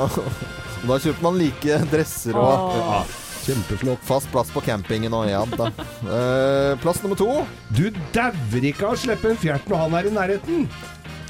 Da 0.88 0.96
kjøper 1.02 1.22
man 1.28 1.36
like 1.38 1.76
dresser 1.92 2.34
og 2.40 2.72
Ja, 2.78 3.02
kjempeflott. 3.44 4.02
fast 4.06 4.30
plass 4.32 4.50
på 4.54 4.62
campingen 4.66 5.14
og 5.14 5.28
ja 5.30 5.42
da. 5.54 5.68
Eh, 6.02 6.72
plass 6.82 7.02
nummer 7.04 7.18
to. 7.18 7.28
Du 7.74 7.84
dauer 8.14 8.66
ikke 8.72 8.88
av 8.88 8.96
å 8.96 9.02
slippe 9.04 9.30
en 9.32 9.38
fjert 9.38 9.68
når 9.70 9.84
han 9.84 9.96
er 10.00 10.08
i 10.10 10.14
nærheten. 10.16 10.66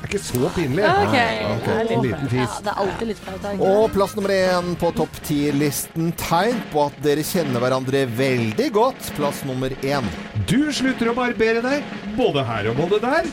Det 0.03 0.09
er 0.09 0.19
ikke 0.19 0.25
så 0.27 0.49
pinlig. 0.57 0.83
Okay. 0.83 1.35
Okay. 1.57 1.77
En 1.95 2.03
liten 2.03 2.25
Ja, 2.27 2.31
fis. 2.33 2.57
det 2.65 2.73
er 2.73 2.79
alltid 2.83 3.07
litt 3.13 3.21
flaut. 3.23 3.45
Og 3.63 3.85
plass 3.95 4.17
nummer 4.19 4.33
én 4.35 4.73
på 4.81 4.91
topp 4.99 5.21
ti-listen. 5.25 6.11
Tegn 6.19 6.59
på 6.73 6.83
at 6.89 6.97
dere 7.05 7.23
kjenner 7.25 7.63
hverandre 7.63 8.03
veldig 8.19 8.67
godt. 8.75 9.13
Plass 9.17 9.45
nummer 9.47 9.71
én. 9.87 10.05
Du 10.51 10.73
slutter 10.75 11.13
å 11.13 11.15
barbere 11.15 11.63
deg, 11.63 11.87
både 12.19 12.43
her 12.49 12.71
og 12.73 12.81
både 12.83 12.99
der. 13.05 13.31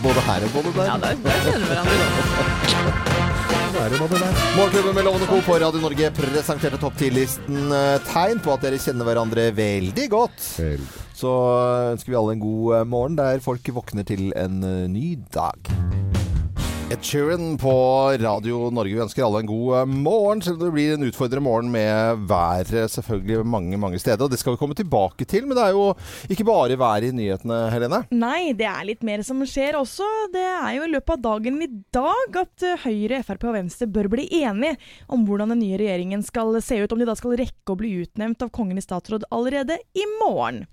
Både 0.00 0.20
her 0.24 0.44
og 0.46 0.52
både 0.54 0.70
der. 0.78 0.86
Ja, 0.86 0.94
da 0.96 1.10
kjenner 1.12 1.60
vi 1.60 1.66
hverandre 1.68 1.94
godt. 2.00 2.89
Her 3.80 3.94
med 3.96 4.10
det 4.12 4.18
der. 4.20 4.40
Morgenklubben 4.58 4.94
med 4.94 5.06
Lovende 5.06 5.26
Co. 5.26 5.38
på 5.40 5.54
Radio 5.56 5.80
Norge 5.80 6.10
presenterte 6.12 6.76
topp 6.76 6.98
10-listen 7.00 7.72
eh, 7.72 7.94
tegn 8.04 8.42
på 8.44 8.52
at 8.52 8.66
dere 8.66 8.76
kjenner 8.82 9.08
hverandre 9.08 9.46
veldig 9.56 10.04
godt. 10.12 10.36
Så 11.16 11.32
ønsker 11.94 12.12
vi 12.12 12.18
alle 12.20 12.36
en 12.36 12.44
god 12.44 12.76
eh, 12.76 12.84
morgen 12.92 13.16
der 13.16 13.40
folk 13.40 13.72
våkner 13.80 14.04
til 14.04 14.34
en 14.36 14.60
eh, 14.60 14.84
ny 14.92 15.14
dag. 15.32 15.72
Ed 16.90 17.04
Sheeran 17.06 17.58
på 17.58 17.72
Radio 18.18 18.64
Norge. 18.74 18.96
Vi 18.96 19.02
ønsker 19.04 19.22
alle 19.22 19.44
en 19.44 19.46
god 19.46 19.74
eh, 19.78 19.90
morgen, 20.02 20.40
selv 20.42 20.56
om 20.58 20.64
det 20.64 20.70
blir 20.74 20.96
en 20.96 21.06
utfordrende 21.06 21.44
morgen 21.44 21.68
med 21.70 22.24
været 22.26 22.90
selvfølgelig 22.90 23.44
mange 23.46 23.78
mange 23.78 24.00
steder. 24.02 24.24
Og 24.24 24.32
Det 24.32 24.40
skal 24.40 24.56
vi 24.56 24.58
komme 24.58 24.74
tilbake 24.74 25.22
til, 25.30 25.46
men 25.46 25.54
det 25.54 25.68
er 25.68 25.76
jo 25.76 25.84
ikke 26.26 26.48
bare 26.48 26.78
vær 26.80 27.06
i 27.06 27.12
nyhetene, 27.14 27.60
Helene. 27.70 28.00
Nei, 28.10 28.50
det 28.58 28.66
er 28.66 28.88
litt 28.88 29.06
mer 29.06 29.22
som 29.22 29.38
skjer 29.46 29.78
også. 29.78 30.08
Det 30.34 30.42
er 30.42 30.80
jo 30.80 30.88
i 30.88 30.90
løpet 30.96 31.14
av 31.14 31.22
dagen 31.28 31.62
i 31.62 31.70
dag 31.94 32.40
at 32.42 32.66
eh, 32.66 32.82
Høyre, 32.82 33.22
Frp 33.28 33.46
og 33.52 33.56
Venstre 33.60 33.86
bør 33.86 34.10
bli 34.16 34.26
enige 34.40 34.74
om 35.06 35.22
hvordan 35.28 35.54
den 35.54 35.62
nye 35.62 35.78
regjeringen 35.78 36.26
skal 36.26 36.58
se 36.58 36.82
ut. 36.82 36.90
Om 36.90 37.04
de 37.04 37.10
da 37.12 37.14
skal 37.14 37.38
rekke 37.38 37.70
å 37.70 37.78
bli 37.78 37.94
utnevnt 38.02 38.42
av 38.42 38.50
Kongen 38.50 38.82
i 38.82 38.86
statsråd 38.88 39.30
allerede 39.30 39.78
i 39.94 40.10
morgen. 40.18 40.64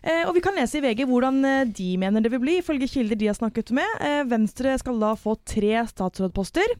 Eh, 0.00 0.24
og 0.24 0.32
vi 0.32 0.40
kan 0.40 0.56
lese 0.56 0.78
i 0.78 0.84
VG 0.84 1.04
hvordan 1.08 1.44
eh, 1.44 1.66
de 1.76 1.90
mener 2.00 2.24
det 2.24 2.32
vil 2.32 2.40
bli, 2.40 2.56
ifølge 2.62 2.88
kilder 2.88 3.18
de 3.20 3.28
har 3.28 3.36
snakket 3.36 3.74
med. 3.76 3.98
Eh, 4.00 4.22
Venstre 4.30 4.72
skal 4.80 4.96
da 5.02 5.12
få 5.18 5.34
tre 5.50 5.82
statsrådposter, 5.90 6.76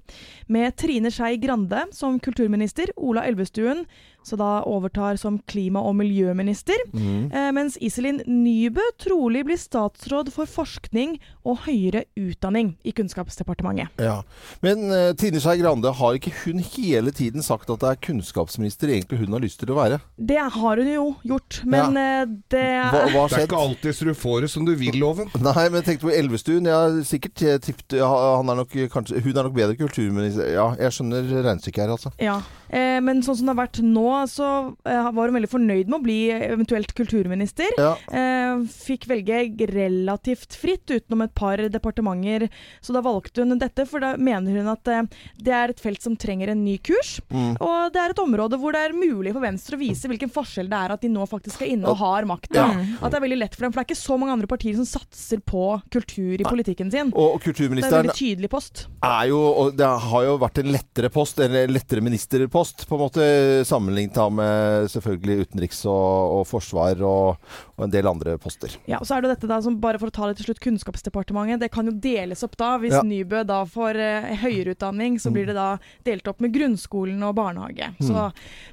med 0.46 0.76
Trine 0.78 1.10
Skei 1.14 1.40
Grande 1.42 1.86
som 1.96 2.20
kulturminister, 2.22 2.92
Ola 2.96 3.26
Elvestuen 3.26 3.84
så 4.22 4.36
da 4.40 4.50
overtar 4.68 5.16
som 5.20 5.38
klima- 5.48 5.82
og 5.86 5.96
miljøminister. 5.98 6.76
Mm. 6.92 7.30
Eh, 7.32 7.50
mens 7.56 7.78
Iselin 7.80 8.20
Nybø 8.26 8.84
trolig 9.00 9.44
blir 9.48 9.60
statsråd 9.60 10.32
for 10.34 10.50
forskning 10.50 11.16
og 11.48 11.64
høyere 11.66 12.04
utdanning 12.20 12.74
i 12.84 12.92
Kunnskapsdepartementet. 12.96 13.88
Ja. 14.00 14.20
Men 14.64 14.90
uh, 14.92 15.10
Trine 15.18 15.40
Skei 15.40 15.60
Grande, 15.62 15.92
har 15.96 16.16
ikke 16.16 16.32
hun 16.44 16.60
hele 16.60 17.12
tiden 17.16 17.44
sagt 17.44 17.70
at 17.72 17.80
det 17.82 17.90
er 17.90 18.00
kunnskapsminister 18.04 18.92
egentlig 18.92 19.22
hun 19.22 19.36
har 19.36 19.42
lyst 19.42 19.60
til 19.62 19.72
å 19.72 19.78
være? 19.78 20.00
Det 20.16 20.38
har 20.40 20.82
hun 20.82 20.90
jo 20.90 21.06
gjort, 21.26 21.62
men 21.64 21.96
ja. 21.96 22.26
det 22.52 22.66
Hva, 22.92 23.04
hva 23.14 23.26
Det 23.30 23.40
er 23.40 23.48
ikke 23.48 23.64
alltid 23.64 23.96
så 23.96 24.08
du 24.10 24.14
får 24.16 24.44
det 24.44 24.52
som 24.52 24.68
du 24.68 24.74
vil, 24.78 24.96
Loven. 25.00 25.30
Nei, 25.40 25.66
men 25.68 25.80
jeg 25.80 25.88
tenkte 25.88 26.08
på 26.08 26.14
Elvestuen. 26.14 26.68
Jeg 26.68 26.76
har 26.76 27.00
sikkert 27.08 27.44
eh, 27.46 27.58
tippet 27.62 27.96
Hun 28.00 28.52
er 28.52 28.60
nok 28.60 29.56
bedre 29.56 29.76
kulturminister. 29.78 30.50
Ja, 30.52 30.70
jeg 30.78 30.96
skjønner 30.96 31.28
regnestykket 31.40 31.84
her, 31.84 31.94
altså. 31.96 32.12
Ja, 32.20 32.38
eh, 32.40 32.60
men 32.70 33.22
sånn 33.24 33.40
som 33.40 33.48
det 33.48 33.54
har 33.54 33.60
vært 33.64 33.80
nå, 33.82 34.08
så 34.30 34.48
eh, 34.86 35.10
var 35.10 35.30
hun 35.30 35.36
veldig 35.38 35.50
fornøyd 35.50 35.90
med 35.90 35.98
å 35.98 36.04
bli 36.04 36.18
eventuelt 36.30 36.92
kulturminister. 36.96 37.74
Ja. 37.80 37.92
Eh, 38.14 38.62
fikk 38.70 39.08
velge 39.10 39.40
relativt 39.70 40.54
fritt 40.58 40.90
utenom 40.90 41.24
et 41.26 41.34
par 41.34 41.62
departementer, 41.72 42.46
så 42.80 42.94
da 42.94 43.02
valgte 43.04 43.44
hun 43.44 43.58
dette, 43.60 43.86
for 43.90 44.02
da 44.02 44.14
mener 44.20 44.60
hun 44.60 44.70
at 44.72 44.90
eh, 44.90 45.02
det 45.40 45.54
er 45.56 45.74
et 45.74 45.82
felt 45.82 46.02
som 46.04 46.16
trenger 46.20 46.52
en 46.52 46.62
ny 46.64 46.76
kurs. 46.78 47.16
Mm. 47.30 47.56
Og 47.58 47.94
det 47.94 48.02
er 48.02 48.14
et 48.14 48.22
område 48.22 48.58
hvor 48.60 48.76
det 48.76 48.84
er 48.86 48.96
mulig 48.96 49.34
for 49.34 49.44
Venstre 49.44 49.78
å 49.78 49.82
vise 49.82 50.10
hvilken 50.10 50.32
forskjell 50.32 50.70
det 50.70 50.78
er 50.78 50.94
at 50.94 51.04
de 51.04 51.10
nå 51.12 51.26
faktisk 51.30 51.64
er 51.64 51.74
inne 51.74 51.90
og 51.90 52.00
har 52.00 52.28
makta. 52.28 52.68
At 53.00 53.10
det 53.10 53.18
er 53.18 53.26
veldig 53.26 53.40
lett 53.40 53.56
for 53.56 53.66
dem, 53.66 53.74
for 53.74 53.80
det 53.80 53.86
er 53.86 53.90
ikke 53.90 54.02
så 54.02 54.18
mange 54.20 54.36
andre 54.36 54.50
partier 54.50 54.78
som 54.78 54.88
satser 54.88 55.42
på 55.42 55.64
kultur 55.92 56.36
i 56.38 56.46
politikken 56.46 56.90
sin. 56.92 57.12
Og 57.14 57.18
Det 57.20 57.26
er 57.26 57.38
en 57.40 57.44
kulturministeren 57.48 57.98
veldig 58.04 58.16
tydelig 58.18 58.50
post. 58.52 58.86
er 59.02 59.30
jo 59.30 59.40
og 59.40 59.76
Det 59.76 59.86
har 60.06 60.24
jo 60.26 60.36
vært 60.40 60.62
en 60.62 60.72
lettere 60.74 61.10
post, 61.12 61.40
eller 61.42 61.70
lettere 61.72 62.04
ministerpost, 62.04 62.60
på 62.88 62.97
en 62.97 63.00
måte, 63.02 63.25
sammenlignet 63.69 64.14
da 64.14 64.26
med 64.33 64.88
selvfølgelig 64.93 65.47
utenriks 65.47 65.83
og, 65.88 66.35
og 66.40 66.47
forsvar 66.49 67.00
og, 67.07 67.37
og 67.76 67.85
en 67.87 67.93
del 67.93 68.07
andre 68.11 68.37
poster. 68.38 68.75
Ja, 68.90 68.99
og 69.00 69.07
så 69.09 69.17
er 69.17 69.25
det 69.25 69.31
dette 69.37 69.49
da, 69.50 69.61
som 69.64 69.79
bare 69.83 69.99
for 69.99 70.11
å 70.11 70.14
ta 70.14 70.29
det 70.31 70.37
til 70.40 70.49
slutt, 70.50 70.61
Kunnskapsdepartementet. 70.61 71.61
Det 71.64 71.71
kan 71.73 71.87
jo 71.88 71.93
deles 71.93 72.43
opp 72.47 72.57
da. 72.61 72.75
Hvis 72.83 72.93
Ja. 72.97 73.02
Nybø 73.07 73.43
da 73.49 73.62
får 73.64 73.97
eh, 74.02 74.31
høyere 74.43 74.75
utdanning, 74.75 75.19
så 75.23 75.31
blir 75.35 75.47
det 75.50 75.55
da 75.57 75.79
delt 76.07 76.26
opp 76.29 76.40
med 76.45 76.52
grunnskolen 76.55 77.23
og 77.26 77.35
barnehage. 77.38 77.90
Så 78.02 78.29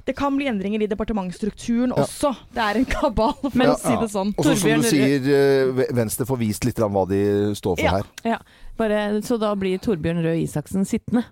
det 0.06 0.14
kan 0.18 0.36
bli 0.36 0.46
endringer 0.50 0.82
i 0.84 0.90
departementsstrukturen 0.90 1.94
Ja. 1.96 2.02
også. 2.04 2.34
Det 2.54 2.62
er 2.64 2.80
en 2.82 2.84
kabal, 2.88 3.34
for 3.42 3.62
Ja. 3.64 3.74
å 3.74 3.78
si 3.78 3.94
det 3.96 4.10
sånn. 4.12 4.34
Og 4.36 4.44
som 4.44 4.54
du 4.82 4.88
sier, 4.88 5.28
eh, 5.32 5.86
Venstre 5.94 6.26
får 6.28 6.38
vist 6.38 6.64
litt 6.68 6.76
hva 6.76 7.06
de 7.08 7.54
står 7.58 7.78
for 7.80 7.88
her. 7.88 8.04
Ja, 8.24 8.38
bare, 8.76 9.20
så 9.22 9.38
da 9.40 9.54
blir 9.58 9.78
Torbjørn 9.78 10.22
Røe 10.22 10.42
Isaksen 10.44 10.84
sittende? 10.86 11.24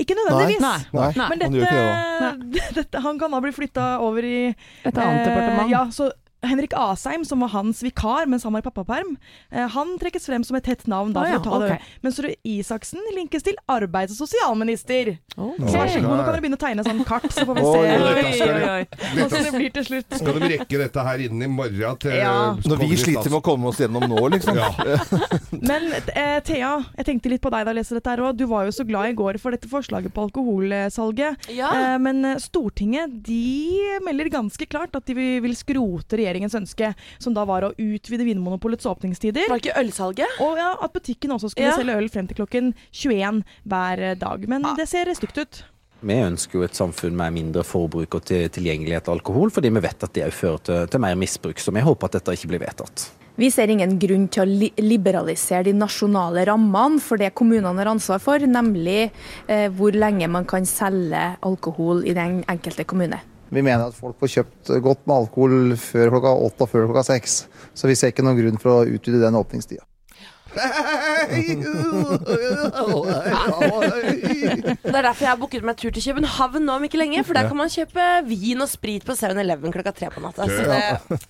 Ikke 0.00 0.16
nødvendigvis. 0.16 0.60
Nei. 0.62 0.78
Nei, 0.92 1.10
Nei. 1.16 1.28
Men 1.28 1.44
han 1.44 1.54
dette, 1.56 1.70
gjør 1.72 2.74
dette, 2.80 3.02
han 3.06 3.20
kan 3.20 3.36
da 3.36 3.40
bli 3.44 3.52
flytta 3.56 3.86
over 4.04 4.26
i 4.26 4.36
Et 4.50 4.90
annet 4.92 5.22
eh, 5.22 5.28
departement? 5.28 5.70
Ja, 5.72 5.86
så 5.94 6.10
Henrik 6.42 6.72
Asheim, 6.76 7.24
som 7.24 7.40
var 7.40 7.48
hans 7.48 7.82
vikar 7.82 8.26
mens 8.26 8.44
han 8.44 8.52
var 8.52 8.62
i 8.62 8.66
pappaperm, 8.66 9.16
eh, 9.50 9.68
han 9.68 9.94
trekkes 10.00 10.26
frem 10.26 10.44
som 10.44 10.56
et 10.58 10.64
tett 10.66 10.86
navn. 10.90 11.12
da 11.12 11.22
for 11.22 11.30
ja, 11.30 11.38
å 11.38 11.68
ta 11.68 11.78
Mens 12.02 12.18
Røe 12.22 12.34
Isaksen 12.44 13.00
linkes 13.14 13.44
til 13.46 13.56
arbeids- 13.70 14.16
og 14.16 14.26
sosialminister. 14.26 15.18
Ok. 15.36 15.60
Så 15.62 15.76
vær 15.78 15.88
så 15.88 16.00
god, 16.02 16.10
nå 16.10 16.24
kan 16.24 16.32
dere 16.32 16.42
begynne 16.42 16.58
å 16.58 16.62
tegne 16.62 16.86
sånn 16.86 17.04
kart, 17.06 17.28
så 17.32 17.46
får 17.46 17.58
vi 17.60 17.64
se 17.66 17.82
dette 17.82 18.32
skal 18.32 18.52
Oi, 18.52 18.62
oi, 18.62 18.72
oi. 18.72 19.18
hvordan 19.18 19.46
det 19.46 19.52
blir 19.54 19.74
til 19.76 19.86
slutt. 19.86 20.16
Skal 20.18 20.38
de 20.40 20.50
rekke 20.56 20.80
dette 20.82 21.06
her 21.08 21.24
innen 21.26 21.46
i 21.46 21.50
morgen 21.52 22.00
til 22.02 22.16
Ja. 22.18 22.34
Når 22.58 22.82
vi 22.82 22.98
sliter 23.00 23.30
med 23.30 23.38
å 23.38 23.44
komme 23.44 23.70
oss 23.70 23.80
gjennom 23.82 24.06
nå, 24.10 24.20
liksom. 24.34 24.58
Ja. 24.58 24.70
Men 25.70 25.88
eh, 25.94 26.40
Thea, 26.44 26.72
jeg 26.98 27.08
tenkte 27.08 27.32
litt 27.32 27.44
på 27.44 27.52
deg 27.54 27.66
da 27.66 27.72
jeg 27.72 27.80
leste 27.80 27.98
dette 27.98 28.12
her 28.12 28.24
òg. 28.26 28.36
Du 28.36 28.46
var 28.50 28.66
jo 28.66 28.74
så 28.74 28.86
glad 28.88 29.12
i 29.12 29.16
går 29.16 29.38
for 29.42 29.54
dette 29.54 29.70
forslaget 29.70 30.12
på 30.14 30.26
alkoholsalget. 30.26 31.48
Ja. 31.54 31.70
Eh, 31.70 31.96
men 32.02 32.24
eh, 32.26 32.40
Stortinget 32.42 33.14
de 33.24 34.00
melder 34.02 34.32
ganske 34.32 34.66
klart 34.66 34.98
at 34.98 35.06
de 35.06 35.14
vil 35.42 35.54
skrote 35.56 36.02
skrote 36.02 36.18
regjeringens 36.32 36.56
ønske, 36.58 36.94
som 37.22 37.34
da 37.36 37.44
var 37.48 37.68
å 37.68 37.72
utvide 37.76 38.24
Vinmonopolets 38.24 38.88
åpningstider. 38.88 39.48
Var 39.48 39.60
det 39.60 39.66
ikke 39.68 39.80
ølsalget? 39.84 40.40
Og 40.40 40.56
ja, 40.60 40.72
at 40.80 40.92
butikken 40.96 41.30
også 41.36 41.52
skulle 41.52 41.68
Ja. 41.68 41.76
selge 41.76 41.96
øl 42.00 42.08
frem 42.08 42.26
til 42.28 42.36
klokken 42.40 42.74
21 42.92 43.42
hver 43.68 43.98
eh, 44.00 44.14
dag. 44.16 44.48
Men 44.48 44.62
det 44.76 44.88
ser 44.88 45.12
stygt 45.14 45.38
ut. 45.38 45.64
Vi 46.02 46.14
ønsker 46.18 46.58
jo 46.58 46.62
et 46.66 46.74
samfunn 46.74 47.14
med 47.14 47.32
mindre 47.36 47.62
forbruk 47.62 48.16
og 48.18 48.24
til 48.26 48.48
tilgjengelighet 48.50 49.06
av 49.06 49.20
alkohol, 49.20 49.52
fordi 49.54 49.70
vi 49.70 49.82
vet 49.84 50.02
at 50.02 50.12
det 50.16 50.24
òg 50.26 50.32
fører 50.34 50.62
til, 50.66 50.86
til 50.90 51.00
mer 51.04 51.14
misbruk. 51.14 51.60
Så 51.62 51.70
vi 51.70 51.84
håper 51.84 52.08
at 52.10 52.16
dette 52.18 52.34
ikke 52.34 52.50
blir 52.50 52.64
vedtatt. 52.64 53.10
Vi 53.38 53.48
ser 53.48 53.70
ingen 53.72 53.94
grunn 54.02 54.26
til 54.28 54.42
å 54.42 54.44
li 54.44 54.68
liberalisere 54.76 55.64
de 55.64 55.72
nasjonale 55.72 56.42
rammene 56.44 57.00
for 57.00 57.16
det 57.16 57.30
kommunene 57.38 57.78
har 57.80 57.88
ansvar 57.94 58.20
for, 58.20 58.42
nemlig 58.44 59.10
eh, 59.48 59.68
hvor 59.72 59.94
lenge 59.96 60.28
man 60.28 60.44
kan 60.44 60.66
selge 60.68 61.22
alkohol 61.40 62.02
i 62.04 62.12
den 62.18 62.42
enkelte 62.50 62.84
kommune. 62.84 63.22
Vi 63.52 63.60
mener 63.60 63.90
at 63.90 63.96
folk 63.96 64.16
får 64.22 64.30
kjøpt 64.38 64.70
godt 64.84 65.02
med 65.06 65.16
alkohol 65.18 65.74
før 65.76 66.12
klokka 66.14 66.30
åtte 66.48 66.64
og 66.64 66.70
før 66.72 66.86
klokka 66.88 67.04
seks. 67.12 67.42
Så 67.76 67.88
vi 67.90 67.96
ser 67.98 68.12
ikke 68.12 68.24
noen 68.24 68.38
grunn 68.40 68.60
for 68.62 68.80
å 68.80 68.86
utvide 68.88 69.20
den 69.20 69.36
åpningstida. 69.36 69.84
Det 70.52 70.60
er 74.92 75.04
derfor 75.04 75.24
jeg 75.24 75.30
har 75.30 75.38
booket 75.40 75.64
meg 75.64 75.78
tur 75.80 75.92
til 75.92 76.04
København 76.04 76.66
nå 76.66 76.72
om 76.76 76.84
ikke 76.88 77.00
lenge. 77.00 77.24
For 77.24 77.36
der 77.36 77.48
kan 77.48 77.60
man 77.60 77.72
kjøpe 77.72 78.08
vin 78.28 78.60
og 78.64 78.68
sprit 78.72 79.04
på 79.06 79.16
7-Eleven 79.16 79.72
klokka 79.74 79.92
tre 79.96 80.10
på 80.12 80.24
natta. 80.24 80.48
Så 80.48 80.60
det, 80.68 81.20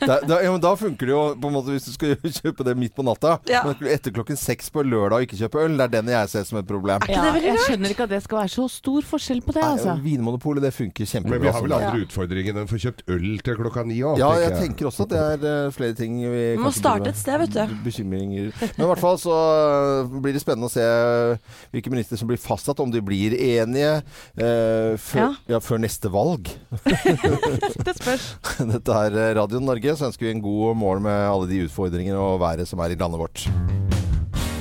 Da, 0.00 0.18
da, 0.24 0.38
ja, 0.44 0.50
men 0.52 0.60
da 0.62 0.72
funker 0.78 1.08
det 1.08 1.12
jo 1.12 1.22
på 1.40 1.50
en 1.50 1.56
måte 1.56 1.74
hvis 1.74 1.88
du 1.88 1.92
skal 1.94 2.14
kjøpe 2.40 2.66
det 2.66 2.76
midt 2.78 2.94
på 2.96 3.04
natta. 3.06 3.36
Ja. 3.50 3.62
Men 3.66 3.90
etter 3.92 4.14
klokken 4.14 4.38
seks 4.40 4.70
på 4.72 4.84
lørdag 4.86 5.20
og 5.20 5.26
ikke 5.26 5.38
kjøpe 5.40 5.64
øl, 5.66 5.76
det 5.78 5.86
er 5.88 5.94
den 5.98 6.12
jeg 6.12 6.32
ser 6.32 6.46
som 6.48 6.60
et 6.60 6.68
problem. 6.68 7.02
ikke 7.04 7.16
Ja, 7.16 7.24
det 7.26 7.34
veldig 7.38 7.50
jeg 7.52 7.64
skjønner 7.66 7.94
ikke 7.94 8.06
at 8.06 8.14
det 8.14 8.22
skal 8.24 8.40
være 8.42 8.52
så 8.56 8.66
stor 8.72 9.08
forskjell 9.12 9.42
på 9.46 9.56
det, 9.56 9.64
altså. 9.66 9.96
Nei, 9.96 10.04
Vinmonopolet 10.06 10.64
det 10.66 10.72
funker 10.76 11.10
Men 11.26 11.42
vi 11.42 11.52
har 11.52 11.64
vel 11.64 11.76
andre 11.76 12.04
utfordringer 12.06 12.54
enn 12.54 12.64
å 12.64 12.70
få 12.70 12.80
kjøpt 12.86 13.04
øl 13.12 13.28
til 13.44 13.58
klokka 13.60 13.84
ni 13.88 13.98
òg. 14.02 14.20
Ja, 14.20 14.30
jeg 14.40 14.56
tenker 14.60 14.90
også 14.90 15.06
at 15.06 15.14
det 15.14 15.22
er 15.22 15.66
uh, 15.66 15.74
flere 15.74 15.96
ting 15.98 16.18
vi 16.22 16.44
Vi 16.56 16.62
må 16.62 16.72
starte 16.74 17.12
et 17.12 17.20
sted, 17.20 17.38
vet 17.44 17.54
du. 17.54 17.76
Bekymringer. 17.86 18.52
Men 18.76 18.86
i 18.86 18.90
hvert 18.90 19.02
fall 19.02 19.18
så 19.20 19.34
eh, 19.36 20.16
blir 20.22 20.36
det 20.36 20.42
spennende 20.42 20.68
å 20.70 20.72
se 20.72 20.84
hvilke 21.74 21.92
ministre 21.92 22.18
som 22.20 22.28
blir 22.30 22.40
fastsatt, 22.40 22.80
om 22.82 22.92
de 22.92 23.02
blir 23.04 23.34
enige 23.36 24.00
uh, 24.00 24.96
før, 25.00 25.20
Ja. 25.20 25.28
ja, 25.56 25.60
før 25.62 25.80
neste 25.82 26.10
valg. 26.12 26.50
Det 27.86 27.94
spørs. 27.98 28.26
Dette 28.72 28.98
er 29.06 29.16
eh, 29.20 29.32
Radio 29.38 29.60
Norge, 29.66 29.96
så 29.98 30.08
ønsker 30.10 30.28
vi 30.28 30.34
en 30.36 30.44
god 30.44 30.78
morgen 30.78 31.06
med 31.08 31.26
alle 31.30 31.48
de 31.50 31.64
utfordringer 31.66 32.18
og 32.18 32.40
været 32.42 32.68
som 32.70 32.82
er 32.84 32.94
i 32.94 32.98
landet 33.00 33.20
vårt. 33.20 33.46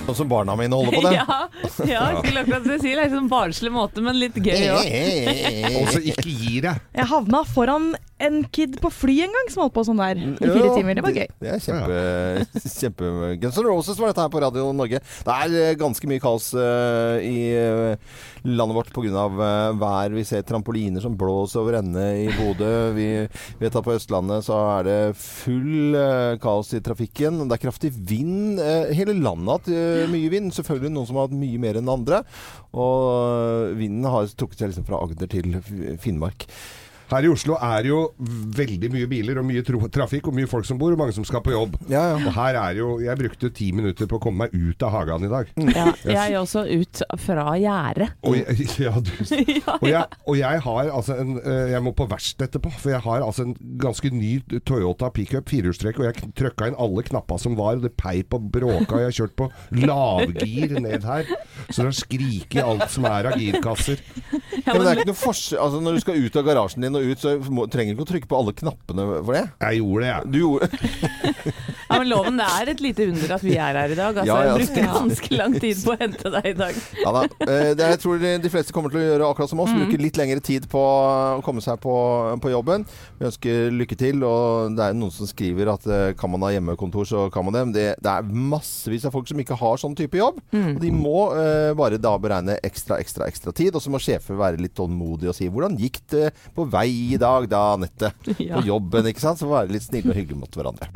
Sånn 0.05 0.17
som 0.19 0.29
barna 0.29 0.53
mine 0.57 0.77
holder 0.77 0.99
på 0.99 1.03
det. 1.07 1.13
Ja, 1.25 1.37
ja, 1.89 2.03
skulle 2.21 2.43
akkurat 2.43 2.67
si 2.69 2.91
det. 2.91 2.97
Litt 2.99 3.15
sånn 3.15 3.29
barnslig 3.31 3.71
måte, 3.73 4.03
men 4.05 4.19
litt 4.21 4.37
gøy 4.37 4.67
òg. 4.75 4.91
Og 5.81 5.89
så 5.95 6.01
ikke 6.13 6.29
gir 6.29 6.67
deg. 6.67 6.83
Jeg 6.99 7.09
havna 7.09 7.41
foran 7.49 7.87
en 8.23 8.37
kid 8.47 8.77
på 8.79 8.89
fly 8.93 9.17
en 9.25 9.33
gang 9.33 9.49
som 9.51 9.65
holdt 9.65 9.73
på 9.75 9.83
sånn 9.83 9.99
der 9.99 10.19
i 10.21 10.27
fire 10.39 10.61
Ja, 10.61 10.75
timer. 10.77 10.95
Det 10.95 11.03
var 11.03 11.17
gøy. 11.17 11.27
Det 11.41 11.49
er 11.51 11.63
kjempe, 11.65 12.61
kjempe 12.79 13.09
Guns 13.41 13.57
N' 13.59 13.67
Roses 13.67 13.99
var 13.99 14.11
dette 14.11 14.23
her 14.23 14.31
på 14.31 14.41
Radio 14.43 14.69
Norge. 14.75 15.01
Det 15.03 15.35
er 15.35 15.55
eh, 15.59 15.75
ganske 15.79 16.07
mye 16.07 16.23
kaos 16.23 16.47
eh, 16.55 17.25
i 17.27 17.39
eh, 17.59 18.21
landet 18.47 18.77
vårt 18.77 18.93
pga. 18.95 19.25
Uh, 19.35 19.75
vær. 19.79 20.15
Vi 20.15 20.23
ser 20.27 20.45
trampoliner 20.47 21.03
som 21.03 21.17
blåser 21.19 21.59
over 21.59 21.79
ende 21.81 22.05
i 22.23 22.29
Bodø. 22.37 22.71
Vi 22.95 23.09
vet 23.59 23.75
at 23.75 23.83
på 23.83 23.97
Østlandet 23.97 24.47
så 24.47 24.61
er 24.77 24.87
det 24.87 24.99
full 25.19 25.97
kaos 26.43 26.71
i 26.77 26.81
trafikken. 26.85 27.43
Det 27.43 27.57
er 27.57 27.63
kraftig 27.65 27.91
vind. 27.95 28.61
hele 28.95 29.17
landet 29.17 29.51
har 29.51 29.59
hatt 29.59 30.09
mye 30.13 30.31
vind. 30.31 30.53
Selvfølgelig 30.55 30.93
noen 30.95 31.09
som 31.09 31.19
har 31.19 31.27
hatt 31.27 31.35
mye 31.35 31.59
mer 31.61 31.81
enn 31.81 31.91
andre. 31.91 32.23
Og 32.75 33.75
vinden 33.75 34.07
har 34.07 34.31
trukket 34.39 34.63
seg 34.63 34.71
liksom 34.71 34.87
fra 34.87 35.03
Agder 35.03 35.31
til 35.31 35.59
Finnmark. 36.01 36.47
Her 37.15 37.23
i 37.23 37.29
Oslo 37.31 37.55
er 37.63 37.87
jo 37.87 37.99
veldig 38.57 38.89
mye 38.91 39.07
biler 39.07 39.39
og 39.39 39.45
mye 39.47 39.63
trafikk 39.63 40.27
og 40.27 40.35
mye 40.35 40.49
folk 40.51 40.67
som 40.67 40.79
bor, 40.79 40.91
og 40.91 40.99
mange 40.99 41.15
som 41.15 41.23
skal 41.27 41.43
på 41.45 41.53
jobb. 41.53 41.77
Ja, 41.87 42.01
ja. 42.11 42.17
Og 42.19 42.33
her 42.35 42.57
er 42.59 42.79
jo 42.79 42.89
Jeg 43.05 43.19
brukte 43.19 43.51
ti 43.55 43.69
minutter 43.75 44.09
på 44.09 44.17
å 44.17 44.23
komme 44.23 44.45
meg 44.45 44.55
ut 44.55 44.83
av 44.83 44.91
hagen 44.97 45.27
i 45.27 45.31
dag. 45.31 45.51
Ja, 45.75 45.85
jeg 46.03 46.33
er 46.33 46.39
også 46.41 46.65
ut 46.67 47.03
fra 47.23 47.45
gjerdet. 47.61 48.09
Og 48.25 48.35
ja, 48.85 48.93
og, 49.77 49.87
og 50.25 50.39
jeg 50.39 50.61
har 50.65 50.91
altså 50.91 51.15
en 51.21 51.37
eh, 51.39 51.71
Jeg 51.71 51.83
må 51.85 51.93
på 51.95 52.07
verksted 52.11 52.49
etterpå, 52.49 52.73
for 52.75 52.91
jeg 52.91 53.03
har 53.05 53.23
altså 53.23 53.47
en 53.47 53.55
ganske 53.81 54.11
ny 54.11 54.33
Toyota 54.67 55.09
pickup 55.15 55.49
firehjulstrekk, 55.51 56.01
og 56.01 56.09
jeg 56.09 56.31
trykka 56.35 56.69
inn 56.69 56.79
alle 56.81 57.05
knappa 57.07 57.39
som 57.41 57.55
var, 57.59 57.79
og 57.79 57.87
det 57.87 57.93
peip 57.99 58.35
og 58.35 58.49
bråka, 58.51 58.97
og 58.97 59.03
jeg 59.03 59.11
har 59.11 59.17
kjørt 59.21 59.37
på 59.39 59.49
lavgir 59.85 60.75
ned 60.83 61.07
her. 61.07 61.31
Så 61.69 61.79
det 61.81 61.87
har 61.87 61.97
skriket 61.97 62.61
alt 62.65 62.91
som 62.91 63.07
er 63.09 63.31
av 63.31 63.39
girkasser. 63.39 64.01
Ja, 64.65 64.73
men 64.73 64.81
det 64.83 64.89
er 64.89 65.01
ikke 65.01 65.11
noe 65.11 65.19
forskjell 65.19 65.59
altså, 65.61 65.79
Når 65.83 65.95
du 65.95 66.01
skal 66.03 66.23
ut 66.25 66.37
av 66.39 66.45
garasjen 66.47 66.85
din 66.85 66.97
og 66.97 67.04
ut, 67.11 67.21
så 67.21 67.35
må, 67.53 67.67
trenger 67.71 67.93
du 67.93 67.99
ikke 67.99 68.07
å 68.07 68.11
trykke 68.13 68.29
på 68.31 68.39
alle 68.39 68.53
knappene 68.57 69.07
for 69.25 69.33
det. 69.37 69.45
Jeg 69.61 69.81
gjorde 69.81 70.01
det, 70.03 70.11
jeg. 70.11 70.31
Du 70.31 70.37
gjorde 70.43 70.69
Ja, 71.85 71.95
Ja, 71.95 71.99
men 72.01 72.09
Loven, 72.09 72.39
det 72.39 72.45
er 72.49 72.69
et 72.71 72.79
lite 72.81 73.05
under 73.11 73.31
at 73.35 73.43
vi 73.45 73.53
er 73.61 73.77
her 73.77 73.91
i 73.93 73.95
dag. 73.97 74.17
Altså, 74.17 74.25
Ja, 74.25 74.37
ja. 74.41 74.53
Jeg 74.55 74.65
brukte 74.65 74.85
ganske 74.89 75.37
lang 75.37 75.53
tid 75.61 75.81
på 75.85 75.93
å 75.93 75.97
hente 75.99 76.31
deg 76.33 76.47
i 76.49 76.53
dag. 76.57 76.79
Ja 77.03 77.11
da. 77.13 77.21
Eh, 77.45 77.69
Det, 77.77 77.89
jeg 77.93 77.99
tror 78.01 78.23
de 78.25 78.51
fleste 78.51 78.73
kommer 78.75 78.91
til 78.91 78.99
å 78.99 79.03
gjøre 79.05 79.27
akkurat 79.29 79.51
som 79.51 79.61
oss. 79.61 79.69
Mm. 79.71 79.83
Bruke 79.83 79.99
litt 80.01 80.17
lengre 80.19 80.41
tid 80.43 80.65
på 80.71 80.81
å 80.81 81.43
komme 81.45 81.61
seg 81.63 81.77
på, 81.83 81.93
på 82.41 82.51
jobben. 82.51 82.87
Vi 83.19 83.27
ønsker 83.29 83.69
lykke 83.75 83.97
til. 84.01 84.25
Og 84.25 84.73
det 84.75 84.87
er 84.89 84.97
noen 84.97 85.13
som 85.13 85.29
skriver 85.29 85.71
at 85.75 85.85
eh, 85.85 86.07
kan 86.17 86.33
man 86.33 86.47
ha 86.47 86.51
hjemmekontor, 86.55 87.05
så 87.07 87.27
kan 87.33 87.45
man 87.47 87.55
det. 87.55 87.63
Men 87.69 87.75
det, 87.77 87.85
det 88.01 88.15
er 88.15 88.33
massevis 88.55 89.05
av 89.07 89.13
folk 89.15 89.29
som 89.29 89.45
ikke 89.45 89.59
har 89.61 89.81
sånn 89.81 89.95
type 89.97 90.19
jobb. 90.19 90.41
Mm. 90.55 90.71
Og 90.73 90.81
de 90.83 90.91
må 90.95 91.17
eh, 91.37 91.71
bare 91.77 92.01
da 92.01 92.15
beregne 92.21 92.57
ekstra, 92.65 92.97
ekstra, 93.03 93.29
ekstra 93.29 93.53
tid. 93.55 93.77
Og 93.77 93.85
så 93.85 93.93
må 93.93 94.01
sjefer 94.01 94.41
være 94.41 94.59
litt 94.63 94.75
tålmodige 94.77 95.31
og 95.31 95.37
si 95.37 95.47
'Hvordan 95.53 95.77
gikk 95.79 96.01
det 96.11 96.31
på 96.57 96.65
vei 96.73 96.84
i 96.87 97.17
dag, 97.21 97.49
da, 97.51 97.65
Anette?' 97.75 98.13
Ja. 98.37 98.59
På 98.59 98.65
jobben, 98.67 99.11
ikke 99.11 99.23
sant? 99.23 99.41
Så 99.41 99.49
være 99.49 99.73
litt 99.73 99.87
snille 99.87 100.11
og 100.11 100.17
hyggelige 100.17 100.41
mot 100.45 100.57
hverandre. 100.57 100.89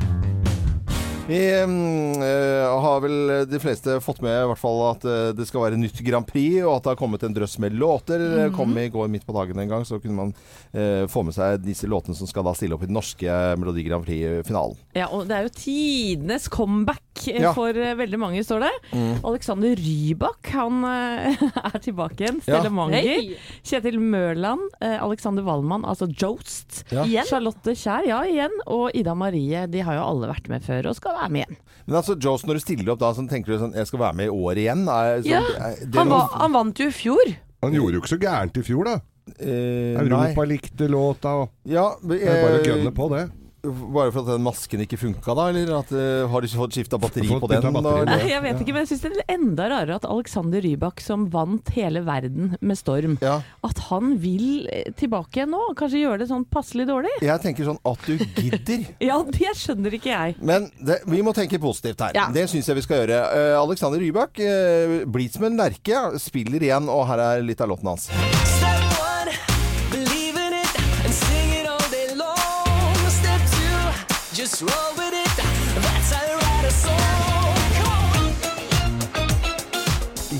Vi 1.30 1.64
mm, 1.64 2.22
eh, 2.22 2.80
har 2.82 3.00
vel 3.04 3.46
de 3.46 3.58
fleste 3.62 4.00
fått 4.02 4.18
med 4.24 4.34
i 4.34 4.46
hvert 4.50 4.58
fall 4.58 4.80
at 4.88 5.04
eh, 5.06 5.28
det 5.38 5.44
skal 5.46 5.62
være 5.62 5.78
nytt 5.78 6.00
Grand 6.02 6.26
Prix, 6.26 6.56
og 6.64 6.72
at 6.72 6.82
det 6.82 6.90
har 6.90 6.98
kommet 6.98 7.22
en 7.22 7.36
drøss 7.36 7.54
med 7.62 7.76
låter. 7.78 8.18
Det 8.18 8.48
Kom 8.56 8.74
i 8.74 8.88
går 8.90 9.06
midt 9.12 9.26
på 9.28 9.36
dagen 9.36 9.60
en 9.62 9.70
gang, 9.70 9.86
så 9.86 10.00
kunne 10.02 10.16
man 10.16 10.32
øh, 10.74 11.04
få 11.06 11.22
med 11.28 11.36
seg 11.36 11.62
disse 11.62 11.86
låtene 11.86 12.18
som 12.18 12.26
skal 12.26 12.48
da 12.48 12.56
stille 12.58 12.74
opp 12.74 12.82
i 12.82 12.90
den 12.90 12.98
norske 12.98 13.36
Melodi 13.62 13.86
Grand 13.86 14.02
Prix-finalen. 14.08 14.80
Ja, 14.98 15.06
og 15.14 15.28
det 15.30 15.38
er 15.38 15.46
jo 15.46 15.54
tidenes 15.54 16.50
comeback 16.50 17.09
Ja. 17.42 17.50
for 17.52 17.74
eh, 17.76 17.94
veldig 17.98 18.18
mange, 18.22 18.40
står 18.46 18.62
det. 18.64 18.70
Mm. 18.94 19.16
Alexander 19.28 19.74
Rybak, 19.76 20.50
han 20.54 20.84
eh, 20.88 21.42
er 21.74 21.78
tilbake 21.82 22.24
igjen. 22.24 22.38
Stella 22.44 22.70
Ja. 22.70 22.70
Manger. 22.70 23.02
Hey. 23.04 23.34
Kjetil 23.66 23.98
Mørland, 24.00 24.62
eh, 24.80 24.96
Alexander 25.02 25.44
Wallmann, 25.44 25.84
altså 25.84 26.08
Jost. 26.08 26.84
Ja. 26.94 27.24
Charlotte 27.28 27.74
Kjær, 27.76 28.06
ja 28.08 28.22
igjen. 28.28 28.54
Og 28.70 28.90
Ida 28.96 29.14
Marie. 29.18 29.66
De 29.70 29.82
har 29.84 29.98
jo 29.98 30.06
alle 30.06 30.30
vært 30.32 30.48
med 30.48 30.64
før 30.64 30.90
og 30.92 30.96
skal 30.96 31.18
være 31.18 31.30
med 31.34 31.44
igjen. 31.44 31.60
Men 31.86 31.98
altså, 32.00 32.16
Jost, 32.22 32.46
når 32.46 32.60
du 32.60 32.64
stiller 32.64 32.92
opp 32.94 33.00
da, 33.02 33.12
så 33.16 33.24
tenker 33.28 33.52
du 33.52 33.58
sånn 33.58 33.72
Jeg 33.74 33.88
skal 33.88 33.98
være 34.04 34.16
med 34.20 34.28
i 34.30 34.34
år 34.34 34.58
igjen? 34.62 34.86
Er, 34.88 35.20
sånn, 35.24 35.30
Ja, 35.32 35.40
er 35.70 35.78
det 35.82 35.98
Han, 35.98 36.10
var, 36.12 36.28
han 36.40 36.52
vant 36.54 36.78
jo 36.80 36.88
i 36.88 36.94
fjor. 36.94 37.32
Han 37.64 37.74
gjorde 37.76 37.98
jo 37.98 38.02
ikke 38.04 38.14
så 38.14 38.20
gærent 38.22 38.56
i 38.60 38.62
fjor, 38.64 38.86
da. 38.88 38.94
eh, 39.40 39.98
Europa 40.00 40.44
nei. 40.44 40.48
likte 40.54 40.88
låta, 40.88 41.34
og 41.42 41.50
Ja, 41.68 41.90
eh, 41.98 42.08
det 42.08 42.20
er 42.22 42.42
bare 42.44 42.56
å 42.56 42.62
eh, 42.62 42.68
gønne 42.70 42.92
på 42.96 43.08
det. 43.12 43.24
Bare 43.62 44.08
for 44.12 44.22
at 44.22 44.28
den 44.32 44.44
masken 44.44 44.80
ikke 44.84 44.96
funka, 45.00 45.34
da? 45.36 45.48
Eller 45.52 45.72
at, 45.76 45.90
uh, 45.92 46.24
har 46.32 46.40
de 46.40 46.48
ikke 46.48 46.60
fått 46.62 46.76
skifta 46.78 46.98
batteri 47.00 47.26
Fått 47.28 47.42
på 47.44 47.48
den? 47.50 47.66
batteri. 47.74 48.04
da, 48.08 48.16
Nei, 48.16 48.28
jeg 48.30 48.42
vet 48.46 48.62
ikke, 48.62 48.72
men 48.76 48.86
jeg 48.86 48.90
syns 48.92 49.02
det 49.04 49.10
er 49.26 49.34
enda 49.36 49.66
rarere 49.72 49.98
at 50.00 50.06
Alexander 50.08 50.62
Rybak, 50.64 51.02
som 51.04 51.26
vant 51.32 51.68
hele 51.76 52.00
verden 52.06 52.54
med 52.60 52.78
storm, 52.80 53.18
Ja. 53.20 53.40
at 53.66 53.82
han 53.90 54.14
vil 54.22 54.66
eh, 54.72 54.90
tilbake 54.96 55.40
igjen 55.42 55.52
nå. 55.52 55.60
Kanskje 55.78 56.00
gjøre 56.04 56.22
det 56.24 56.30
sånn 56.32 56.46
passelig 56.48 56.86
dårlig? 56.88 57.12
Jeg 57.20 57.42
tenker 57.44 57.68
sånn 57.68 57.80
at 57.84 58.06
du 58.08 58.16
gidder. 58.40 58.86
Ja, 59.10 59.20
det 59.26 59.52
skjønner 59.58 59.94
ikke 59.96 60.12
jeg. 60.14 60.36
Men 60.40 60.70
det, 60.80 61.00
vi 61.10 61.20
må 61.26 61.32
tenke 61.36 61.60
positivt 61.60 62.00
her. 62.04 62.16
Ja. 62.16 62.28
Det 62.32 62.46
syns 62.52 62.68
jeg 62.70 62.78
vi 62.80 62.86
skal 62.86 63.02
gjøre. 63.04 63.20
Uh, 63.34 63.58
Alexander 63.64 64.00
Rybak 64.00 64.40
uh, 64.40 64.96
blir 65.10 65.28
som 65.32 65.44
en 65.50 65.60
lerke. 65.60 66.04
Spiller 66.20 66.62
igjen, 66.62 66.88
og 66.92 67.06
her 67.10 67.18
er 67.30 67.44
litt 67.46 67.60
av 67.60 67.72
låten 67.72 67.92
hans. 67.92 68.08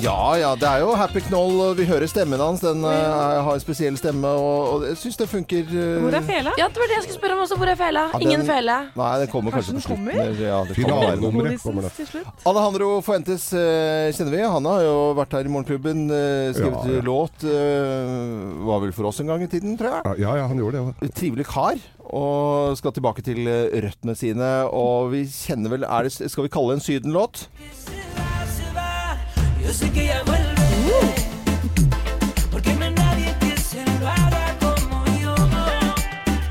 Ja 0.01 0.33
ja, 0.41 0.51
det 0.57 0.65
er 0.65 0.81
jo 0.81 0.93
Happy 0.97 1.21
Knoll. 1.27 1.75
Vi 1.77 1.85
hører 1.85 2.09
stemmen 2.09 2.41
hans. 2.41 2.63
Den 2.65 2.81
uh, 2.87 2.91
har 3.45 3.53
en 3.53 3.61
spesiell 3.61 3.97
stemme, 4.01 4.31
og, 4.33 4.61
og 4.79 4.85
jeg 4.89 4.97
syns 5.03 5.19
det 5.21 5.27
funker. 5.29 5.67
uh, 5.69 5.99
Hvor 6.07 6.17
er 6.17 6.25
fela? 6.25 6.55
Ja, 6.61 6.69
det 6.73 6.81
var 6.81 6.89
det 6.89 6.97
jeg 6.97 7.05
skulle 7.05 7.19
spørre 7.19 7.37
om 7.37 7.43
også. 7.45 7.59
Hvor 7.61 7.69
er 7.73 7.77
fela? 7.81 8.05
Ja, 8.15 8.21
Ingen 8.25 8.41
den- 8.45 8.49
fele. 8.49 8.77
Nei, 8.97 9.11
det 9.21 9.29
kommer 9.33 9.53
kanskje, 9.53 9.75
Kanskje 9.77 9.93
på 9.93 9.99
den 9.99 10.07
slutten. 10.07 10.25
kommer? 10.25 10.41
Ja, 10.47 10.63
det 10.65 10.77
kommer 10.79 11.03
være 11.05 11.21
noe. 11.21 11.33
Finalenummeret 11.35 11.65
kommer 11.67 11.83
Godisens 11.85 11.99
det. 11.99 12.07
til 12.07 12.11
slutt. 12.15 12.47
Alejandro 12.55 12.89
Fuentes 13.11 13.47
uh, 13.53 14.09
kjenner 14.17 14.37
vi. 14.39 14.43
Han 14.57 14.71
har 14.73 14.87
jo 14.87 14.97
vært 15.21 15.37
her 15.37 15.51
i 15.51 15.55
Morgenklubben, 15.57 16.03
uh, 16.09 16.49
skrevet 16.57 16.89
Ja, 16.89 16.97
ja. 16.97 17.05
låt. 17.11 17.45
Uh, 17.45 18.67
var 18.71 18.85
vel 18.87 18.97
for 18.97 19.11
oss 19.13 19.21
en 19.21 19.29
gang 19.35 19.45
i 19.45 19.51
tiden, 19.53 19.77
tror 19.81 19.99
jeg. 19.99 20.23
Ja, 20.25 20.37
ja, 20.41 20.49
han 20.49 20.57
gjorde 20.65 20.81
det. 20.81 20.95
ja. 21.11 21.13
trivelig 21.21 21.49
kar. 21.51 21.77
Og 22.11 22.75
skal 22.81 22.91
tilbake 22.97 23.23
til 23.23 23.45
eh, 23.47 23.69
røttene 23.85 24.17
sine. 24.19 24.49
Og 24.75 25.13
vi 25.13 25.21
kjenner 25.31 25.71
vel 25.77 25.85
er 25.87 26.09
det, 26.09 26.17
Skal 26.33 26.49
vi 26.49 26.51
kalle 26.51 26.73
det 26.75 26.81
en 26.81 26.87
Syden-låt? 26.89 27.45
Yo 29.71 29.75
sé 29.75 29.89
que 29.93 30.03
ella 30.03 30.21
vuelve. 30.27 31.15
Porque 32.51 32.75
no 32.75 32.87
hay 32.87 32.91
nadie 32.91 33.33
que 33.39 33.57
se 33.57 33.85
lo 34.01 34.09
haga 34.09 34.57
como 34.59 35.05
yo. 35.23 35.33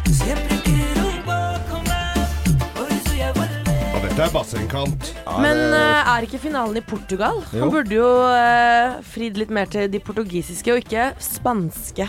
Siempre 0.05 0.55
quiero 0.63 1.07
un 1.09 1.21
poco 1.27 1.81
más. 1.83 2.29
Por 2.77 2.88
eso 2.88 3.13
ella 3.13 3.33
vuelve. 3.33 3.75
Ja, 3.91 3.99
dette 4.07 4.21
er 4.23 4.31
bassengkant. 4.31 5.11
Men 5.43 5.59
eh, 5.67 6.13
er 6.15 6.29
ikke 6.29 6.39
finalen 6.39 6.79
i 6.79 6.85
Portugal? 6.93 7.43
Jo. 7.51 7.65
Han 7.65 7.75
burde 7.75 7.99
jo 7.99 8.07
uh, 8.23 9.03
fridd 9.03 9.35
litt 9.35 9.51
mer 9.51 9.67
til 9.67 9.91
de 9.91 9.99
portugisiske, 9.99 10.71
og 10.71 10.79
ikke 10.85 11.11
spanske. 11.20 12.07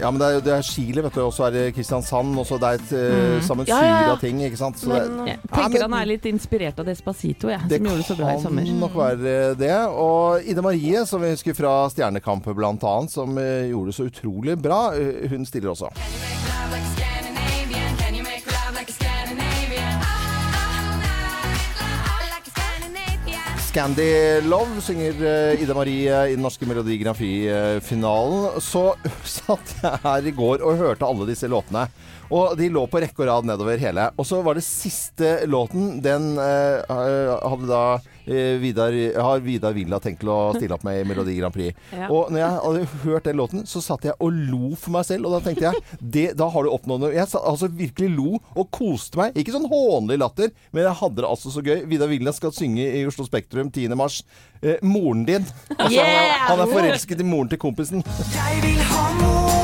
Ja, 0.00 0.10
men 0.10 0.20
det 0.20 0.28
er, 0.28 0.40
det 0.40 0.52
er 0.56 0.62
Chile, 0.66 1.02
vet 1.04 1.14
du. 1.14 1.20
Og 1.26 1.32
så 1.36 1.46
er 1.48 1.54
det 1.56 1.64
Kristiansand. 1.76 2.32
Og 2.38 2.46
så 2.48 2.58
det 2.62 2.68
er 2.70 2.80
et 2.80 2.92
uh, 2.92 3.42
sammensurium 3.44 3.68
Ja, 3.82 4.00
ja, 4.00 4.06
ja. 4.08 4.12
av 4.16 4.20
ting, 4.22 4.40
ikke 4.46 4.58
sant. 4.60 4.78
Så 4.80 4.88
Men, 4.88 5.00
det, 5.02 5.26
Jeg 5.32 5.38
Ja, 5.42 5.56
tenker 5.56 5.78
men- 5.78 5.82
han 5.90 5.98
er 6.00 6.06
litt 6.12 6.26
inspirert 6.30 6.78
av 6.82 6.86
Despacito, 6.86 7.48
jeg, 7.52 7.60
som 7.60 7.86
gjorde 7.88 7.96
det 8.02 8.06
så 8.08 8.16
bra 8.16 8.32
i 8.34 8.40
sommer. 8.42 8.62
Det 8.62 8.72
kan 8.72 8.80
nok 8.80 8.96
være 8.96 9.56
det. 9.58 9.72
Og 9.90 10.42
Ida 10.48 10.62
Marie, 10.62 11.04
som 11.06 11.20
vi 11.22 11.30
husker 11.34 11.54
fra 11.54 11.74
Stjernekamp 11.92 12.46
annet, 12.46 13.10
som 13.10 13.36
eh, 13.38 13.68
gjorde 13.70 13.86
det 13.92 13.94
så 13.94 14.08
utrolig 14.08 14.58
bra, 14.62 14.92
eh, 14.94 15.28
hun 15.30 15.44
stiller 15.46 15.70
også. 15.76 16.41
Scandy 23.72 24.40
Love 24.44 24.82
synger 24.84 25.16
eh, 25.24 25.62
Ida 25.64 25.72
Marie 25.72 26.16
i 26.28 26.34
den 26.34 26.42
norske 26.44 26.66
Melodi 26.68 26.98
Grand 27.00 27.16
Prix-finalen. 27.16 28.58
Så 28.60 28.82
satt 29.38 29.72
jeg 29.78 30.00
her 30.02 30.28
i 30.28 30.32
går 30.36 30.60
og 30.60 30.76
hørte 30.76 31.08
alle 31.08 31.24
disse 31.30 31.48
låtene. 31.48 31.86
Og 32.28 32.52
de 32.60 32.68
lå 32.68 32.82
på 32.92 33.00
rekke 33.00 33.24
og 33.24 33.30
rad 33.30 33.48
nedover 33.48 33.80
hele. 33.80 34.10
Og 34.20 34.28
så 34.28 34.42
var 34.44 34.60
det 34.60 34.66
siste 34.66 35.46
låten. 35.48 36.02
Den 36.04 36.34
eh, 36.36 36.84
hadde 36.84 37.70
da 37.70 37.80
eh, 37.96 38.11
Vidar, 38.26 38.94
har 39.22 39.40
Vidar 39.44 39.72
Villa 39.76 39.98
tenkt 40.02 40.22
å 40.28 40.52
stille 40.56 40.76
opp 40.76 40.84
med 40.86 41.00
i 41.00 41.06
Melodi 41.08 41.34
Grand 41.40 41.54
Prix. 41.54 41.74
Ja. 42.02 42.06
Og 42.10 42.30
når 42.32 42.40
jeg 42.40 42.60
hadde 42.64 42.84
hørt 43.02 43.26
den 43.28 43.36
låten, 43.38 43.64
så 43.68 43.82
satt 43.84 44.06
jeg 44.08 44.14
og 44.22 44.32
lo 44.32 44.72
for 44.78 44.94
meg 44.94 45.04
selv. 45.06 45.26
Og 45.28 45.34
da 45.36 45.40
tenkte 45.44 45.68
jeg 45.68 45.98
det, 46.00 46.24
da 46.38 46.48
har 46.50 46.64
du 46.66 46.70
oppnådd 46.72 47.02
noe. 47.04 47.12
Jeg 47.14 47.28
satt, 47.30 47.44
altså 47.46 47.68
virkelig 47.68 48.08
lo 48.16 48.38
og 48.58 48.70
koste 48.74 49.20
meg. 49.20 49.36
Ikke 49.38 49.54
sånn 49.54 49.68
hånlig 49.70 50.18
latter, 50.22 50.50
men 50.72 50.86
jeg 50.86 50.98
hadde 51.02 51.20
det 51.22 51.28
altså 51.28 51.52
så 51.54 51.62
gøy. 51.66 51.82
Vidar 51.90 52.10
Villa 52.10 52.32
skal 52.34 52.54
synge 52.56 52.86
i 52.98 53.04
Oslo 53.08 53.26
Spektrum 53.28 53.70
10. 53.70 53.92
mars. 53.98 54.22
Eh, 54.62 54.78
moren 54.82 55.26
din. 55.28 55.46
Altså, 55.82 55.98
Yeah! 55.98 56.46
han, 56.46 56.58
han 56.58 56.64
er 56.66 56.72
forelsket 56.72 57.20
i 57.22 57.26
moren 57.26 57.50
til 57.52 57.60
kompisen. 57.62 58.04
Jeg 58.32 58.62
vil 58.64 58.80
ha 58.92 59.04
moren 59.20 59.61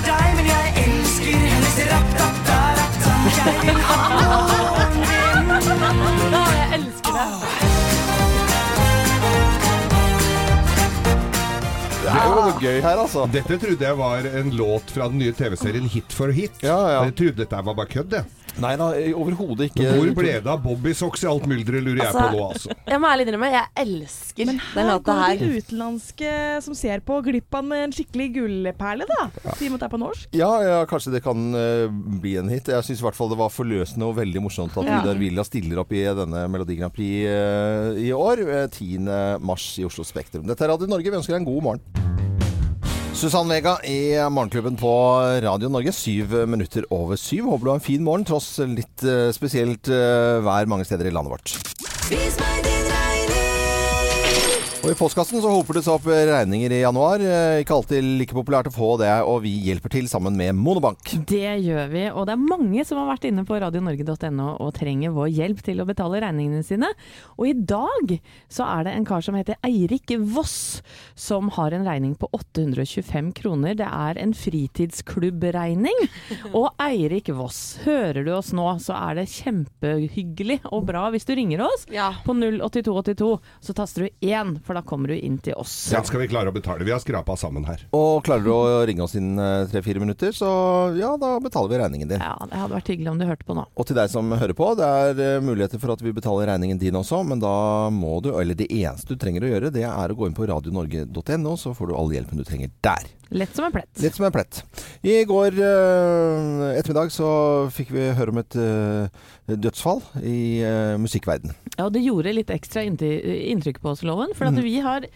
for 0.00 0.08
deg, 0.08 0.36
men 0.38 0.46
jeg 0.48 0.84
elsker 0.86 1.42
hennes 1.44 1.76
rapp-dapp-da-rapp-da. 1.90 3.12
Jeg 3.36 3.54
vil 3.66 3.80
ha 3.88 3.98
noen 4.16 4.96
venn. 5.10 5.48
Ja, 6.30 6.44
jeg 6.56 6.68
elsker 6.78 7.12
det. 7.18 7.28
Det 12.00 12.08
er 12.16 12.24
jo 12.24 12.32
noe 12.34 12.54
gøy 12.58 12.78
her, 12.82 12.96
altså. 13.04 13.26
Dette 13.30 13.58
trodde 13.62 13.86
jeg 13.86 13.98
var 14.00 14.26
en 14.40 14.50
låt 14.56 14.90
fra 14.94 15.10
den 15.12 15.20
nye 15.20 15.34
TV-serien 15.36 15.86
Hit 15.92 16.16
for 16.16 16.32
hit. 16.34 16.56
Ja, 16.64 16.78
ja. 16.94 17.02
Jeg 17.08 17.16
trodde 17.20 17.42
dette 17.44 17.64
var 17.68 17.76
bare 17.76 17.92
kødd, 17.92 18.16
jeg. 18.16 18.39
Nei 18.60 18.74
da, 18.76 18.88
overhodet 19.16 19.70
ikke. 19.70 19.86
Hvor 19.96 20.10
ble 20.18 20.34
det 20.44 20.50
av 20.50 20.60
Bobbysocks 20.64 21.24
i 21.24 21.28
alt 21.30 21.46
mylderet, 21.50 21.84
lurer 21.86 22.02
jeg 22.04 22.14
på 22.14 22.26
nå, 22.34 22.42
altså. 22.50 22.74
Jeg 22.90 23.00
må 23.00 23.08
ærlig 23.10 23.26
innrømme, 23.26 23.50
jeg 23.54 23.84
elsker 23.84 24.50
Men 24.50 24.58
den 24.60 24.84
her 24.84 24.90
låta 24.90 25.14
går 25.16 25.22
det 25.30 25.38
de 25.40 25.60
utenlandske 25.62 26.34
som 26.66 26.76
ser 26.78 27.02
på, 27.06 27.20
glipp 27.24 27.56
av 27.56 27.72
en 27.76 27.94
skikkelig 27.96 28.28
gullperle, 28.36 29.08
da. 29.10 29.20
Og 29.44 29.62
med 29.64 29.78
det 29.80 29.88
er 29.88 29.94
på 29.94 30.00
norsk. 30.02 30.28
Ja, 30.36 30.50
ja, 30.66 30.78
kanskje 30.90 31.14
det 31.16 31.22
kan 31.24 31.46
uh, 31.56 31.86
bli 32.20 32.36
en 32.40 32.52
hit. 32.52 32.68
Jeg 32.72 32.86
syns 32.86 33.00
i 33.02 33.06
hvert 33.08 33.18
fall 33.18 33.32
det 33.32 33.40
var 33.40 33.52
forløsende 33.54 34.08
og 34.10 34.18
veldig 34.20 34.44
morsomt 34.44 34.76
at 34.76 34.88
Ja. 34.90 35.00
Vidar 35.00 35.20
Villa 35.20 35.44
stiller 35.46 35.80
opp 35.84 35.92
i 35.94 36.04
denne 36.04 36.44
Melodi 36.50 36.76
Grand 36.80 36.94
Prix 36.94 37.26
uh, 37.30 37.96
i 38.00 38.10
år. 38.16 38.44
eh, 38.44 38.66
10. 38.68 39.40
mars 39.40 39.72
i 39.78 39.84
Oslo 39.86 40.04
Spektrum. 40.04 40.46
Dette 40.48 40.66
er 40.66 40.72
Radio 40.74 40.90
Norge. 40.90 41.10
Vi 41.10 41.16
ønsker 41.20 41.36
deg 41.36 41.42
en 41.44 41.52
god 41.52 41.62
morgen. 41.70 41.99
Susann 43.20 43.48
Vega 43.52 43.74
i 43.84 44.16
Morgenklubben 44.30 44.76
på 44.80 44.92
Radio 45.44 45.68
Norge. 45.68 45.92
Syv 45.92 46.32
minutter 46.48 46.86
over 46.88 47.20
syv. 47.20 47.50
Håper 47.52 47.64
du 47.66 47.70
har 47.70 47.76
en 47.76 47.84
fin 47.84 48.04
morgen, 48.04 48.24
tross 48.24 48.48
litt 48.64 49.04
eh, 49.04 49.28
spesielt 49.36 49.92
eh, 49.92 50.40
vær 50.40 50.72
mange 50.72 50.88
steder 50.88 51.10
i 51.10 51.12
landet 51.12 51.36
vårt. 51.36 51.56
Vis 52.08 52.40
meg 52.40 52.48
regning. 52.48 52.69
Og 54.80 54.88
I 54.88 54.96
postkassen 54.96 55.42
så 55.44 55.50
hoper 55.52 55.76
det 55.76 55.82
seg 55.84 55.92
opp 55.98 56.06
regninger 56.08 56.72
i 56.72 56.78
januar. 56.80 57.20
Eh, 57.20 57.58
Ikke 57.60 57.74
alltid 57.76 58.00
like 58.16 58.32
populært 58.32 58.70
å 58.70 58.72
få 58.72 58.94
det, 58.96 59.10
og 59.28 59.42
vi 59.44 59.50
hjelper 59.66 59.92
til 59.92 60.06
sammen 60.08 60.32
med 60.38 60.54
Monobank. 60.56 61.10
Det 61.28 61.50
gjør 61.66 61.90
vi, 61.92 62.04
og 62.08 62.24
det 62.24 62.32
er 62.32 62.40
mange 62.40 62.84
som 62.88 62.96
har 63.02 63.10
vært 63.10 63.26
inne 63.28 63.44
på 63.44 63.58
radionorge.no 63.60 64.46
og 64.56 64.70
trenger 64.78 65.12
vår 65.12 65.28
hjelp 65.36 65.60
til 65.66 65.82
å 65.82 65.86
betale 65.88 66.22
regningene 66.24 66.64
sine. 66.64 66.88
Og 67.36 67.50
i 67.50 67.52
dag 67.52 68.14
så 68.48 68.64
er 68.78 68.86
det 68.88 68.94
en 68.96 69.04
kar 69.10 69.20
som 69.26 69.36
heter 69.36 69.58
Eirik 69.68 70.14
Voss, 70.32 70.80
som 71.12 71.52
har 71.58 71.76
en 71.76 71.84
regning 71.84 72.16
på 72.16 72.30
825 72.40 73.34
kroner. 73.36 73.76
Det 73.76 73.84
er 73.90 74.22
en 74.24 74.32
fritidsklubbregning. 74.32 76.06
Og 76.56 76.70
Eirik 76.86 77.28
Voss, 77.36 77.60
hører 77.84 78.24
du 78.24 78.32
oss 78.38 78.54
nå, 78.56 78.64
så 78.80 78.96
er 78.96 79.20
det 79.20 79.28
kjempehyggelig 79.36 80.62
og 80.72 80.88
bra 80.88 81.04
hvis 81.12 81.28
du 81.28 81.36
ringer 81.36 81.66
oss 81.68 81.84
Ja. 81.92 82.14
på 82.24 82.32
08282. 82.40 83.30
Så 83.60 83.76
taster 83.76 84.08
du 84.08 84.24
1, 84.24 84.56
for 84.64 84.69
da 84.78 84.84
kommer 84.86 85.12
du 85.12 85.16
inn 85.16 85.38
til 85.42 85.56
oss. 85.58 85.74
Den 85.92 86.06
skal 86.06 86.22
vi 86.22 86.28
klare 86.30 86.52
å 86.52 86.54
betale. 86.54 86.86
Vi 86.86 86.94
har 86.94 87.02
skrapa 87.02 87.36
sammen 87.40 87.66
her. 87.68 87.82
Og 87.96 88.22
klarer 88.26 88.46
du 88.46 88.52
å 88.54 88.82
ringe 88.88 89.04
oss 89.04 89.16
innen 89.18 89.68
tre-fire 89.70 90.02
minutter, 90.02 90.34
så 90.36 90.50
ja, 90.98 91.14
da 91.20 91.34
betaler 91.42 91.72
vi 91.72 91.80
regningen 91.82 92.12
din. 92.12 92.22
Ja, 92.22 92.36
det 92.46 92.62
hadde 92.62 92.76
vært 92.78 92.92
hyggelig 92.92 93.12
om 93.12 93.20
du 93.20 93.26
hørte 93.28 93.48
på 93.48 93.56
nå. 93.58 93.66
Og 93.74 93.88
til 93.88 93.98
deg 93.98 94.12
som 94.12 94.32
hører 94.32 94.56
på, 94.56 94.72
det 94.78 94.90
er 95.04 95.22
eh, 95.26 95.44
muligheter 95.44 95.82
for 95.82 95.94
at 95.94 96.04
vi 96.04 96.14
betaler 96.16 96.52
regningen 96.52 96.80
din 96.80 96.98
også, 97.00 97.22
men 97.26 97.42
da 97.42 97.54
må 97.94 98.18
du, 98.24 98.32
eller 98.36 98.58
det 98.58 98.70
eneste 98.70 99.14
du 99.14 99.20
trenger 99.20 99.46
å 99.46 99.54
gjøre, 99.54 99.72
det 99.74 99.86
er 99.88 100.12
å 100.12 100.18
gå 100.18 100.28
inn 100.28 100.36
på 100.36 100.48
radionorge.no, 100.50 101.56
så 101.60 101.74
får 101.76 101.90
du 101.90 101.96
all 101.96 102.14
hjelpen 102.14 102.40
du 102.40 102.46
trenger 102.46 102.72
der. 102.84 103.08
Lett 103.30 103.54
som 103.54 103.64
en 103.64 103.72
plett. 103.72 103.90
Litt 104.02 104.16
som 104.16 104.26
en 104.26 104.34
plett. 104.34 104.62
I 105.06 105.20
går 105.28 105.54
eh, 105.54 106.64
ettermiddag 106.74 107.12
så 107.14 107.28
fikk 107.70 107.92
vi 107.94 108.08
høre 108.18 108.34
om 108.34 108.40
et 108.42 108.56
eh, 108.58 109.20
dødsfall 109.50 110.02
i 110.26 110.62
uh, 110.62 110.94
musikkverden. 111.02 111.54
Ja, 111.76 111.86
og 111.86 111.94
det 111.94 112.02
gjorde 112.04 112.34
litt 112.34 112.50
ekstra 112.54 112.84
inntrykk 112.86 113.80
på 113.82 113.92
oss, 113.92 114.04
Loven. 114.06 114.34
For 114.38 114.50
at 114.50 114.58
mm. 114.58 114.62
vi 114.66 114.76
har 114.82 115.06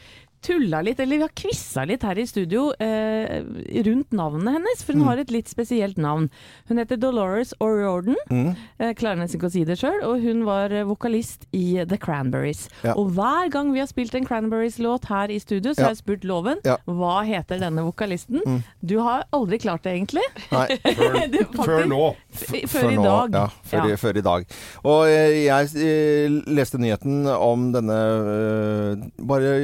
tulla 0.44 0.82
litt, 0.84 1.00
eller 1.00 1.16
vi 1.20 1.24
har 1.24 1.32
quiza 1.38 1.84
litt 1.88 2.04
her 2.04 2.18
i 2.20 2.26
studio 2.28 2.66
eh, 2.82 3.40
rundt 3.86 4.12
navnet 4.14 4.58
hennes. 4.58 4.82
For 4.84 4.92
hun 4.94 5.02
mm. 5.02 5.08
har 5.08 5.22
et 5.22 5.32
litt 5.34 5.48
spesielt 5.50 5.96
navn. 6.00 6.28
Hun 6.68 6.80
heter 6.82 7.00
Dolores 7.00 7.54
O'Riordan. 7.64 8.18
Mm. 8.30 8.50
Eh, 8.78 8.92
klarer 8.98 9.22
nesten 9.22 9.40
ikke 9.40 9.48
å 9.50 9.54
si 9.54 9.64
det 9.68 9.78
sjøl. 9.80 10.00
Og 10.08 10.20
hun 10.24 10.44
var 10.46 10.72
eh, 10.74 10.84
vokalist 10.88 11.46
i 11.56 11.80
The 11.88 11.98
Cranberries. 12.00 12.66
Ja. 12.84 12.94
Og 13.00 13.14
hver 13.16 13.48
gang 13.54 13.72
vi 13.74 13.80
har 13.82 13.88
spilt 13.90 14.14
en 14.18 14.26
Cranberries-låt 14.28 15.08
her 15.10 15.32
i 15.34 15.40
studio, 15.42 15.72
så 15.72 15.80
Ja. 15.84 15.88
har 15.88 15.96
jeg 15.96 16.02
spurt 16.04 16.24
Loven 16.28 16.60
Ja. 16.64 16.76
hva 16.86 17.22
heter 17.26 17.58
denne 17.64 17.84
vokalisten. 17.86 18.40
Mm. 18.44 18.60
Du 18.84 18.98
har 19.04 19.24
aldri 19.32 19.58
klart 19.64 19.82
det, 19.88 19.96
egentlig. 19.96 20.24
Nei. 20.52 20.66
Før, 20.94 21.18
Du, 21.32 21.38
faktisk- 21.38 21.64
før 21.64 21.88
nå. 21.90 22.02
F- 22.34 22.68
Før 22.70 22.90
i 22.90 22.96
nå, 22.98 23.02
dag. 23.04 23.34
Ja, 23.34 23.46
før, 23.64 23.78
Ja. 23.88 23.94
I, 23.94 23.96
før 24.04 24.18
i 24.20 24.24
dag. 24.28 24.46
Og 24.84 25.08
eh, 25.08 25.38
jeg 25.46 25.72
eh, 25.88 26.38
leste 26.54 26.78
nyheten 26.82 27.24
om 27.32 27.70
denne 27.74 27.98
eh, 28.34 29.04
bare 29.24 29.54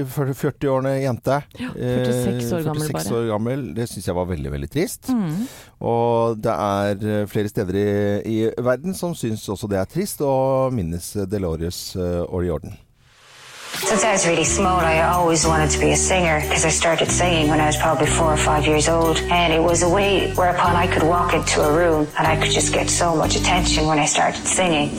40-årene 0.70 0.94
jente. 1.02 1.42
Ja, 1.58 1.68
Eh, 1.76 2.04
46 2.06 2.52
år 2.52 2.62
gammel 2.64 2.86
46 2.88 3.10
bare. 3.10 3.18
år 3.20 3.28
gammel. 3.34 3.74
Det 3.74 3.88
syns 3.90 4.06
jeg 4.06 4.14
var 4.14 4.24
veldig, 4.30 4.50
veldig 4.52 4.70
trist. 4.70 5.08
Mm. 5.08 5.46
Og 5.80 6.38
det 6.38 6.52
er 6.52 7.08
eh, 7.20 7.26
flere 7.26 7.48
steder 7.48 7.74
i, 7.74 7.86
i 8.24 8.50
verden 8.62 8.94
som 8.94 9.14
syns 9.14 9.48
også 9.48 9.68
det 9.68 9.78
er 9.78 9.84
trist, 9.90 10.20
å 10.20 10.70
minnes 10.72 11.12
Delorius 11.28 11.96
uh, 11.96 12.24
O'Riordan. 12.30 12.76
Since 13.72 14.02
I 14.04 14.12
was 14.12 14.26
really 14.26 14.44
small, 14.44 14.80
I 14.80 15.00
always 15.02 15.46
wanted 15.46 15.70
to 15.70 15.78
be 15.78 15.92
a 15.92 15.96
singer 15.96 16.40
because 16.42 16.64
I 16.64 16.70
started 16.70 17.08
singing 17.08 17.48
when 17.48 17.60
I 17.60 17.66
was 17.66 17.76
probably 17.76 18.06
four 18.08 18.32
or 18.32 18.36
five 18.36 18.66
years 18.66 18.88
old. 18.88 19.16
And 19.30 19.52
it 19.52 19.62
was 19.62 19.82
a 19.84 19.88
way 19.88 20.32
whereupon 20.34 20.74
I 20.74 20.88
could 20.88 21.04
walk 21.04 21.34
into 21.34 21.62
a 21.62 21.72
room 21.72 22.08
and 22.18 22.26
I 22.26 22.36
could 22.36 22.50
just 22.50 22.72
get 22.74 22.90
so 22.90 23.14
much 23.14 23.36
attention 23.36 23.86
when 23.86 23.98
I 24.00 24.06
started 24.06 24.44
singing. 24.44 24.90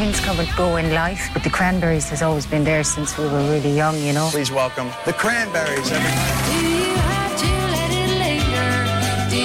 Things 0.00 0.18
come 0.18 0.40
and 0.40 0.48
go 0.56 0.76
in 0.76 0.94
life, 0.94 1.28
but 1.34 1.44
the 1.44 1.50
Cranberries 1.50 2.08
has 2.08 2.22
always 2.22 2.46
been 2.46 2.64
there 2.64 2.82
since 2.82 3.18
we 3.18 3.24
were 3.24 3.42
really 3.52 3.70
young, 3.70 3.98
you 3.98 4.14
know. 4.14 4.30
Please 4.32 4.50
welcome 4.50 4.88
the 5.04 5.12
Cranberries, 5.12 5.92
everybody. 5.92 6.16
You 6.56 6.96
know, 6.96 7.02
as 7.20 7.42
you 7.44 7.52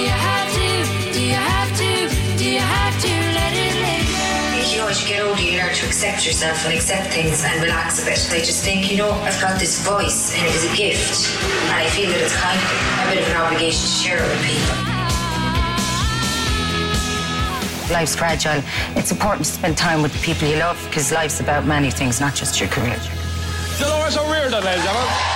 have 0.08 0.48
to 0.56 1.12
do 1.12 1.20
you 1.20 1.34
have 1.34 1.76
to 1.76 2.08
do 2.38 2.44
you 2.50 2.58
have 2.58 2.96
to 3.02 3.12
let 3.36 3.52
it 3.52 3.74
later 3.84 4.72
you 4.72 4.78
know 4.78 4.88
you 4.88 5.06
get 5.06 5.26
older, 5.26 5.42
you 5.42 5.58
learn 5.58 5.74
to 5.74 5.84
accept 5.84 6.24
yourself 6.24 6.64
and 6.64 6.72
accept 6.72 7.12
things 7.12 7.44
and 7.44 7.62
relax 7.62 8.00
a 8.00 8.06
bit. 8.06 8.16
I 8.32 8.38
just 8.38 8.64
think, 8.64 8.90
you 8.90 8.96
know, 8.96 9.10
I've 9.10 9.38
got 9.42 9.60
this 9.60 9.84
voice 9.84 10.34
and 10.34 10.46
it 10.46 10.54
is 10.54 10.64
a 10.64 10.74
gift, 10.74 11.36
and 11.68 11.72
I 11.72 11.86
feel 11.90 12.08
that 12.08 12.18
it's 12.18 12.34
kind 12.34 12.56
of 12.56 12.64
a 13.04 13.14
bit 13.14 13.22
of 13.22 13.28
an 13.28 13.36
obligation 13.44 13.82
to 13.82 13.92
share 13.92 14.24
it 14.24 14.28
with 14.32 14.40
people. 14.46 14.95
Life's 17.90 18.16
fragile. 18.16 18.62
It's 18.96 19.12
important 19.12 19.46
to 19.46 19.52
spend 19.52 19.76
time 19.76 20.02
with 20.02 20.12
the 20.12 20.18
people 20.28 20.48
you 20.48 20.56
love 20.58 20.78
because 20.88 21.12
life's 21.12 21.40
about 21.40 21.64
many 21.66 21.90
things, 21.90 22.20
not 22.20 22.34
just 22.34 22.60
your 22.60 22.68
career. 22.68 22.98
Dolores 23.78 24.16
O'Riordan, 24.16 24.62
ladies 24.64 24.84
and 24.84 24.96
gentlemen. 24.96 25.34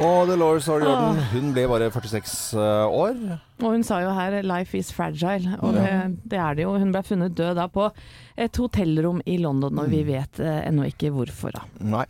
Og 0.00 0.28
Dolores 0.28 0.68
O'Riordan, 0.68 1.18
hun 1.32 1.52
ble 1.52 1.66
bare 1.68 1.90
46 1.92 2.54
år. 2.88 3.16
Og 3.60 3.66
hun 3.70 3.82
sa 3.84 3.98
jo 4.00 4.10
her 4.16 4.42
'life 4.42 4.74
is 4.78 4.92
fragile', 4.92 5.58
og 5.60 5.74
det, 5.74 6.18
det 6.30 6.38
er 6.38 6.54
det 6.54 6.62
jo. 6.62 6.78
Hun 6.78 6.92
ble 6.92 7.02
funnet 7.02 7.36
død 7.36 7.54
da 7.54 7.66
på 7.66 7.90
et 8.38 8.56
hotellrom 8.56 9.20
i 9.26 9.36
London, 9.36 9.78
og 9.78 9.90
vi 9.90 10.02
vet 10.06 10.40
eh, 10.40 10.66
ennå 10.68 10.82
ikke 10.88 11.10
hvorfor. 11.10 11.50
da. 11.50 11.60
Nei. 11.80 12.06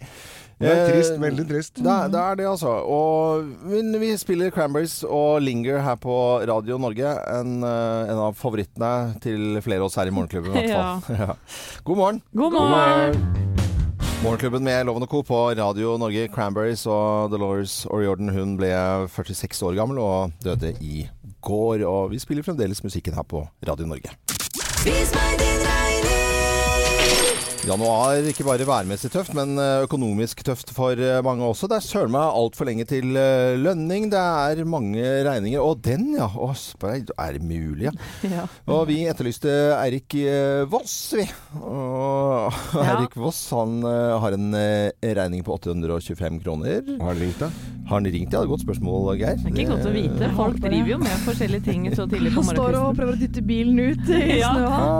Det 0.60 0.68
er 0.68 0.90
trist. 0.92 1.14
Eh, 1.16 1.20
Veldig 1.22 1.44
trist. 1.48 1.74
Det 1.80 1.94
det 2.12 2.20
er 2.20 2.34
det, 2.36 2.46
altså. 2.50 2.72
Og, 2.84 3.46
men 3.64 3.94
vi 4.00 4.10
spiller 4.20 4.50
Cranberries 4.52 4.98
og 5.08 5.40
Linger 5.40 5.80
her 5.80 5.96
på 5.96 6.16
Radio 6.48 6.76
Norge. 6.78 7.14
En, 7.32 7.62
eh, 7.64 8.10
en 8.12 8.20
av 8.28 8.36
favorittene 8.36 9.14
til 9.24 9.56
flere 9.64 9.80
av 9.80 9.88
oss 9.88 9.96
her 9.96 10.10
i 10.10 10.14
Morgenklubben. 10.14 10.52
i 10.52 10.68
hvert 10.68 10.76
fall. 10.76 11.16
Ja. 11.20 11.34
God 11.84 11.96
morgen. 11.96 12.22
God 12.36 12.52
morgen! 12.52 13.48
Morgenklubben 14.20 14.62
med 14.68 14.84
Loven 14.84 15.02
og 15.06 15.08
Co. 15.08 15.22
på 15.24 15.38
Radio 15.56 15.94
Norge. 15.96 16.28
Cranberries 16.28 16.84
og 16.86 17.30
Dolores 17.32 17.86
O'Riordan. 17.88 18.28
Hun 18.36 18.58
ble 18.60 18.68
46 19.08 19.62
år 19.64 19.78
gammel 19.80 19.98
og 20.04 20.34
døde 20.44 20.74
i 20.84 21.06
går. 21.40 21.86
Og 21.88 22.10
vi 22.12 22.20
spiller 22.20 22.44
fremdeles 22.44 22.84
musikken 22.84 23.16
her 23.16 23.24
på 23.24 23.46
Radio 23.64 23.88
Norge. 23.88 24.12
Vis 24.84 25.16
meg 25.16 25.40
din. 25.40 25.49
Januar 27.70 28.26
ikke 28.26 28.42
bare 28.42 28.64
værmessig 28.66 29.12
tøft, 29.14 29.30
men 29.37 29.52
eh, 29.61 29.85
økonomisk 29.85 30.40
tøft 30.42 30.72
for 30.74 30.98
eh, 30.98 31.20
mange 31.22 31.46
også. 31.46 31.68
Det 31.70 31.76
er 31.78 31.85
søren 31.87 32.11
meg 32.11 32.38
altfor 32.40 32.66
lenge 32.66 32.83
til 32.88 33.14
eh, 33.14 33.54
lønning. 33.62 34.09
Det 34.11 34.18
er 34.18 34.62
mange 34.66 35.04
regninger. 35.26 35.62
Og 35.62 35.78
den, 35.85 36.09
ja! 36.16 36.26
Å, 36.26 36.48
er 36.50 37.37
det 37.37 37.44
mulig, 37.44 37.87
ja? 37.87 37.92
Ja. 38.40 38.44
Og 38.70 38.85
vi 38.88 39.00
etterlyste 39.11 39.50
Eirik 39.76 40.14
Voss, 40.70 40.96
vi. 41.14 41.26
Og 41.61 42.50
Ja. 42.80 42.96
Eirik 42.96 43.14
Voss 43.20 43.38
han 43.54 43.85
har 43.85 44.35
en 44.35 44.54
regning 45.02 45.44
på 45.46 45.54
825 45.59 46.40
kroner. 46.42 46.80
Har 46.96 47.12
han 47.12 47.20
ringt, 47.22 47.42
da? 47.42 47.50
Har 47.90 48.00
han 48.00 48.09
ringt? 48.09 48.33
Ja, 48.33 48.40
det 48.40 48.40
er 48.40 48.48
et 48.48 48.54
godt 48.54 48.64
spørsmål, 48.64 49.12
Geir. 49.20 49.38
Det 49.44 49.52
er 49.52 49.61
ikke 49.64 49.76
godt 49.76 49.90
å 49.90 49.94
vite. 49.94 50.33
Folk 50.38 50.59
driver 50.64 50.94
jo 50.94 50.98
med 51.02 51.22
forskjellige 51.26 51.66
ting 51.68 51.87
så 51.94 52.09
tidlig 52.11 52.35
på 52.35 52.42
Han 52.42 52.56
står 52.56 52.80
og 52.80 52.98
prøver 52.98 53.14
å 53.14 53.20
dytte 53.20 53.44
bilen 53.46 53.78
ut 53.78 54.11
i 54.16 54.40
Ja, 54.40 54.56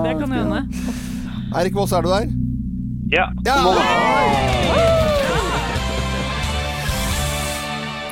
det 0.07 0.15
kan 0.23 0.39
hende. 0.39 0.63
Eirik 1.51 1.75
Voss, 1.75 1.97
er 1.97 2.07
du 2.07 2.13
der? 2.13 2.31
Ja. 3.11 3.33
Ja! 3.45 3.57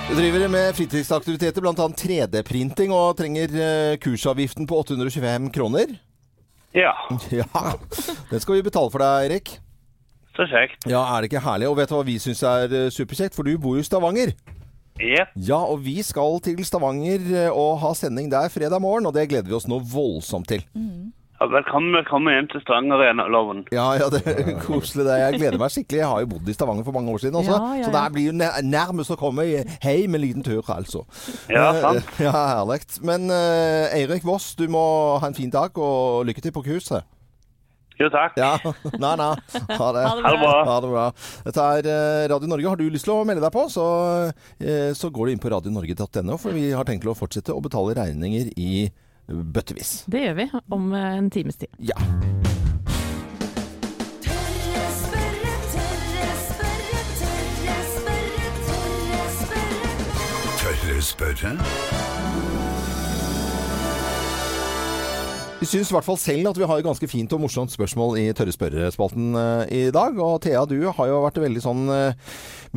Du 0.09 0.15
driver 0.17 0.49
med 0.49 0.75
fritidsaktiviteter, 0.77 1.61
bl.a. 1.61 1.75
3D-printing, 1.75 2.93
og 2.97 3.17
trenger 3.19 3.53
eh, 3.53 3.97
kursavgiften 4.01 4.67
på 4.67 4.79
825 4.81 5.51
kroner. 5.55 5.93
Ja, 6.77 6.95
Ja, 7.41 7.47
Den 8.31 8.41
skal 8.41 8.59
vi 8.59 8.65
betale 8.67 8.91
for 8.93 9.05
deg, 9.05 9.29
Eirik. 9.29 9.53
så 10.37 10.47
kjekt. 10.49 10.89
Ja, 10.89 11.03
er 11.15 11.23
det 11.25 11.31
ikke 11.31 11.45
herlig? 11.45 11.69
Og 11.71 11.77
vet 11.79 11.91
du 11.93 11.97
hva 11.99 12.05
vi 12.09 12.17
syns 12.23 12.43
er 12.47 12.73
eh, 12.73 12.89
superkjekt? 12.95 13.37
For 13.37 13.45
du 13.47 13.55
bor 13.61 13.77
jo 13.79 13.85
i 13.85 13.87
Stavanger. 13.87 14.33
Yep. 14.99 15.37
Ja, 15.47 15.61
og 15.71 15.85
vi 15.85 16.01
skal 16.03 16.41
til 16.43 16.59
Stavanger 16.67 17.23
eh, 17.45 17.53
og 17.53 17.77
ha 17.85 17.93
sending 17.95 18.33
der 18.33 18.49
fredag 18.51 18.81
morgen, 18.83 19.07
og 19.07 19.15
det 19.15 19.29
gleder 19.31 19.47
vi 19.53 19.59
oss 19.61 19.69
nå 19.71 19.79
voldsomt 19.93 20.49
til. 20.51 20.65
Ja, 21.39 21.47
Velkommen, 21.47 21.93
velkommen 21.95 22.35
hjem 22.35 22.47
til 22.51 22.63
Loven. 23.31 23.61
Ja, 23.71 23.93
ja, 23.95 24.09
det 24.11 24.25
er 24.27 24.57
koselig 24.67 25.05
det. 25.07 25.19
Jeg 25.21 25.37
gleder 25.39 25.59
meg 25.63 25.71
skikkelig. 25.71 26.01
Jeg 26.01 26.09
har 26.11 26.25
jo 26.25 26.31
bodd 26.33 26.49
i 26.51 26.55
Stavanger 26.57 26.83
for 26.89 26.97
mange 26.97 27.13
år 27.15 27.21
siden 27.23 27.39
også, 27.39 27.53
Ja, 27.55 27.77
ja, 27.79 27.85
så 27.87 27.93
det 27.95 28.03
blir 28.17 28.27
jo 28.27 28.35
nærmest 28.67 29.15
å 29.15 29.19
komme 29.21 29.45
hjem 29.47 30.17
en 30.19 30.25
liten 30.25 30.43
tur, 30.43 30.67
altså. 30.75 31.05
Ja, 31.47 31.69
Eh, 31.71 31.81
sant. 31.85 32.11
Ja, 32.27 32.35
herlig. 32.57 32.81
Men 33.07 33.31
eh, 33.31 33.95
Eirik 34.01 34.27
Voss, 34.27 34.57
du 34.59 34.67
må 34.67 34.83
ha 35.23 35.31
en 35.31 35.39
fin 35.39 35.55
dag, 35.55 35.79
og 35.79 36.27
lykke 36.27 36.43
til 36.43 36.57
på 36.59 36.65
kurset. 36.67 37.07
Jo, 38.03 38.11
takk. 38.11 38.35
Ja, 38.39 38.57
nei, 38.99 39.15
nei. 39.23 39.33
Ha 39.79 39.95
det. 39.95 40.05
Ha 40.11 40.35
det 40.35 40.37
bra. 40.43 40.53
Ha 40.67 40.77
det 40.83 40.91
bra. 40.91 41.09
Dette 41.47 41.71
er 41.79 41.93
eh, 41.95 42.29
Radio 42.35 42.51
Norge. 42.51 42.73
Har 42.75 42.83
du 42.83 42.89
lyst 42.91 43.07
til 43.07 43.15
å 43.15 43.23
melde 43.27 43.47
deg 43.47 43.55
på, 43.55 43.69
så, 43.71 43.87
så 44.99 45.11
går 45.15 45.31
du 45.31 45.37
inn 45.37 45.43
på 45.47 45.55
radionorge.no, 45.55 46.35
for 46.43 46.51
vi 46.59 46.73
har 46.75 46.87
tenkt 46.91 47.07
å 47.07 47.15
fortsette 47.19 47.55
å 47.55 47.63
betale 47.63 47.95
regninger 48.03 48.51
i 48.59 48.89
bøttevis. 49.29 50.05
Det 50.07 50.21
gjør 50.25 50.35
vi 50.35 50.51
om 50.71 50.93
eh, 50.95 51.19
en 51.19 51.31
times 51.31 51.57
tid. 51.57 51.69
Ja. 51.79 51.97
Tørre 60.59 61.03
spørre, 61.03 61.53
Vi 65.59 65.67
syns 65.67 65.89
i 65.91 65.95
hvert 65.97 66.07
fall 66.07 66.19
selv 66.23 66.53
at 66.53 66.59
vi 66.61 66.67
har 66.71 66.79
et 66.79 66.87
ganske 66.87 67.09
fint 67.11 67.33
og 67.35 67.41
morsomt 67.43 67.73
spørsmål 67.75 68.13
i 68.21 68.29
Tørre 68.37 68.53
spørrespalten 68.55 69.33
eh, 69.35 69.63
i 69.75 69.81
dag. 69.91 70.15
Og 70.23 70.37
Thea, 70.45 70.61
du 70.71 70.77
har 70.87 71.09
jo 71.11 71.17
vært 71.25 71.41
veldig 71.43 71.63
sånn 71.65 71.81
eh, 71.91 72.29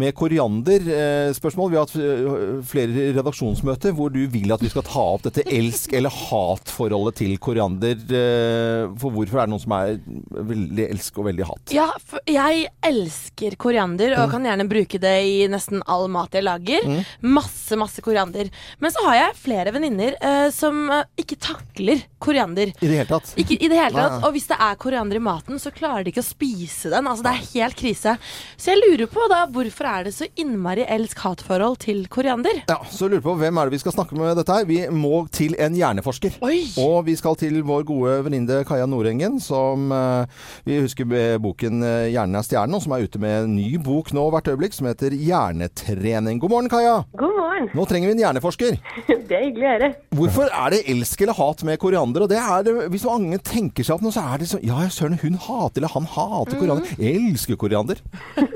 med 0.02 0.16
koriander-spørsmål. 0.18 1.70
vi 1.70 1.78
har 1.78 1.86
hatt 1.86 1.94
eh, 2.02 2.64
flere 2.66 3.04
redaksjonsmøter 3.20 3.94
hvor 3.94 4.10
du 4.16 4.24
vil 4.34 4.50
at 4.56 4.64
vi 4.66 4.72
skal 4.74 4.86
ta 4.88 5.04
opp 5.14 5.28
dette 5.28 5.44
elsk- 5.46 5.94
eller 6.00 6.10
hat-forholdet 6.10 7.20
til 7.22 7.36
koriander. 7.44 8.02
eh, 8.02 8.88
For 8.98 9.14
hvorfor 9.14 9.44
er 9.44 9.46
det 9.46 9.54
noen 9.54 9.62
som 9.68 9.78
er 9.78 10.02
veldig 10.50 10.88
elsk 10.90 11.22
og 11.22 11.30
veldig 11.30 11.48
hat? 11.52 11.76
Ja, 11.78 11.86
jeg 12.26 12.66
elsker 12.90 13.60
koriander 13.62 14.18
og 14.18 14.26
Mm. 14.26 14.34
kan 14.34 14.50
gjerne 14.50 14.70
bruke 14.74 14.98
det 15.06 15.14
i 15.30 15.38
nesten 15.54 15.84
all 15.86 16.08
mat 16.10 16.34
jeg 16.34 16.48
lager. 16.50 16.82
Mm. 16.90 17.06
Masse, 17.38 17.78
masse 17.78 18.02
koriander. 18.02 18.50
Men 18.82 18.90
så 18.98 19.06
har 19.06 19.20
jeg 19.22 19.40
flere 19.46 19.78
venninner 19.78 20.18
eh, 20.18 20.50
som 20.50 20.90
eh, 20.90 21.06
ikke 21.22 21.38
takler 21.46 22.02
koriander. 22.18 22.71
I 22.80 22.88
det 22.88 23.00
hele 23.02 23.10
tatt? 23.10 23.34
Ikke 23.42 23.58
i 23.58 23.70
det 23.72 23.78
hele 23.78 23.96
tatt. 23.96 24.18
Nei. 24.18 24.24
Og 24.28 24.36
hvis 24.36 24.48
det 24.50 24.58
er 24.68 24.80
koriander 24.82 25.20
i 25.20 25.24
maten, 25.24 25.60
så 25.62 25.74
klarer 25.76 26.06
de 26.06 26.14
ikke 26.14 26.24
å 26.24 26.28
spise 26.28 26.92
den. 26.94 27.10
Altså, 27.10 27.26
det 27.28 27.34
er 27.34 27.50
helt 27.56 27.80
krise. 27.80 28.16
Så 28.56 28.74
jeg 28.74 28.82
lurer 28.82 29.12
på 29.12 29.28
da, 29.32 29.44
hvorfor 29.52 29.90
er 29.92 30.08
det 30.08 30.16
så 30.16 30.28
innmari 30.40 30.86
elsk-hat-forhold 30.88 31.80
til 31.86 32.04
koriander? 32.12 32.64
Ja, 32.72 32.80
så 32.92 33.10
lurer 33.12 33.24
på 33.26 33.36
hvem 33.40 33.60
er 33.60 33.70
det 33.70 33.78
vi 33.78 33.82
skal 33.84 33.96
snakke 33.96 34.18
med 34.18 34.38
dette 34.40 34.56
her. 34.56 34.68
Vi 34.70 34.82
må 34.94 35.26
til 35.34 35.56
en 35.62 35.78
hjerneforsker. 35.78 36.40
Og 36.42 36.98
vi 37.08 37.18
skal 37.20 37.38
til 37.40 37.62
vår 37.68 37.86
gode 37.90 38.18
venninne 38.28 38.62
Kaja 38.68 38.88
Nordengen, 38.90 39.40
som 39.44 39.92
eh, 39.96 40.42
vi 40.68 40.82
husker 40.84 41.08
boken 41.42 41.84
eh, 41.84 42.10
'Hjernen 42.12 42.38
er 42.38 42.46
stjernen', 42.46 42.76
og 42.78 42.84
som 42.84 42.96
er 42.96 43.06
ute 43.06 43.22
med 43.22 43.46
en 43.46 43.56
ny 43.56 43.78
bok 43.82 44.12
nå 44.16 44.28
hvert 44.34 44.50
øyeblikk 44.52 44.76
som 44.78 44.90
heter 44.90 45.16
'Hjernetrening'. 45.16 46.40
God 46.42 46.54
morgen, 46.54 46.70
Kaja. 46.72 47.02
God 47.18 47.36
morgen. 47.38 47.70
Nå 47.78 47.86
trenger 47.90 48.12
vi 48.12 48.16
en 48.18 48.24
hjerneforsker. 48.26 48.78
Det 49.32 49.38
er 49.38 49.46
hyggelig 49.48 49.68
å 49.68 49.74
høre. 49.76 49.90
Hvorfor 50.18 50.50
er 50.52 50.74
det 50.74 50.82
elsk 50.92 51.22
eller 51.24 51.38
hat 51.38 51.64
med 51.68 51.80
koriander? 51.80 52.26
Og 52.26 52.32
det 52.32 52.40
er 52.42 52.61
det, 52.66 52.74
Hvis 52.94 53.06
mange 53.08 53.38
tenker 53.46 53.86
seg 53.86 53.98
opp 53.98 54.06
nå, 54.06 54.12
så 54.14 54.24
er 54.34 54.42
det 54.42 54.50
sånn 54.52 54.66
Ja, 54.66 54.84
søren, 54.94 55.20
hun 55.22 55.38
hater 55.40 55.82
eller 55.82 55.94
han 55.96 56.10
hater 56.10 56.60
koriander. 56.60 56.96
Jeg 57.00 57.22
elsker 57.32 57.60
koriander. 57.62 58.02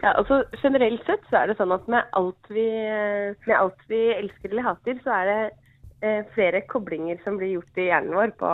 Ja, 0.00 0.14
altså 0.16 0.38
Generelt 0.62 1.02
sett 1.04 1.26
så 1.28 1.42
er 1.42 1.50
det 1.50 1.58
sånn 1.58 1.74
at 1.74 1.88
med 1.92 2.06
alt 2.16 2.46
vi, 2.48 2.64
med 3.44 3.52
alt 3.52 3.82
vi 3.90 3.98
elsker 4.14 4.48
eller 4.48 4.64
hater, 4.70 4.96
så 5.04 5.12
er 5.12 5.28
det 5.28 5.40
eh, 6.00 6.22
flere 6.32 6.62
koblinger 6.72 7.20
som 7.24 7.36
blir 7.36 7.58
gjort 7.58 7.80
i 7.80 7.90
hjernen 7.90 8.16
vår 8.16 8.32
på 8.40 8.52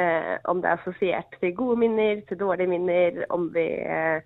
eh, 0.00 0.34
om 0.48 0.62
det 0.62 0.70
er 0.70 0.78
assosiert 0.80 1.36
til 1.40 1.52
gode 1.58 1.76
minner, 1.82 2.22
til 2.28 2.40
dårlige 2.40 2.72
minner, 2.72 3.24
om 3.36 3.50
vi 3.54 3.66
eh, 3.84 4.22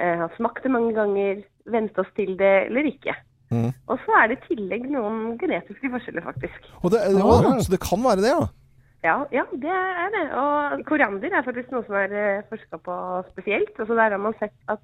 eh, 0.00 0.14
har 0.22 0.32
smakt 0.38 0.64
det 0.64 0.72
mange 0.72 0.94
ganger, 0.96 1.42
vent 1.70 2.00
oss 2.00 2.08
til 2.16 2.32
det 2.40 2.54
eller 2.70 2.88
ikke. 2.94 3.16
Mm. 3.50 3.70
Og 3.90 3.98
så 4.04 4.16
er 4.20 4.30
det 4.30 4.38
i 4.38 4.54
tillegg 4.54 4.86
noen 4.88 5.36
genetiske 5.38 5.90
forskjeller, 5.92 6.24
faktisk. 6.24 6.72
Og 6.80 6.94
det, 6.94 7.02
og, 7.18 7.50
så 7.60 7.74
det 7.74 7.82
kan 7.82 8.02
være 8.04 8.24
det, 8.24 8.32
ja? 8.32 8.46
Ja, 9.04 9.24
ja, 9.32 9.46
det 9.62 9.72
er 9.72 10.10
det. 10.12 10.24
Og 10.36 10.84
koriander 10.88 11.32
er 11.32 11.46
faktisk 11.46 11.70
noe 11.72 11.86
som 11.86 11.96
er 11.96 12.42
forska 12.50 12.80
på 12.84 12.96
spesielt. 13.30 13.72
Altså 13.78 13.96
Der 13.96 14.12
har 14.12 14.20
man 14.20 14.36
sett 14.38 14.56
at, 14.68 14.82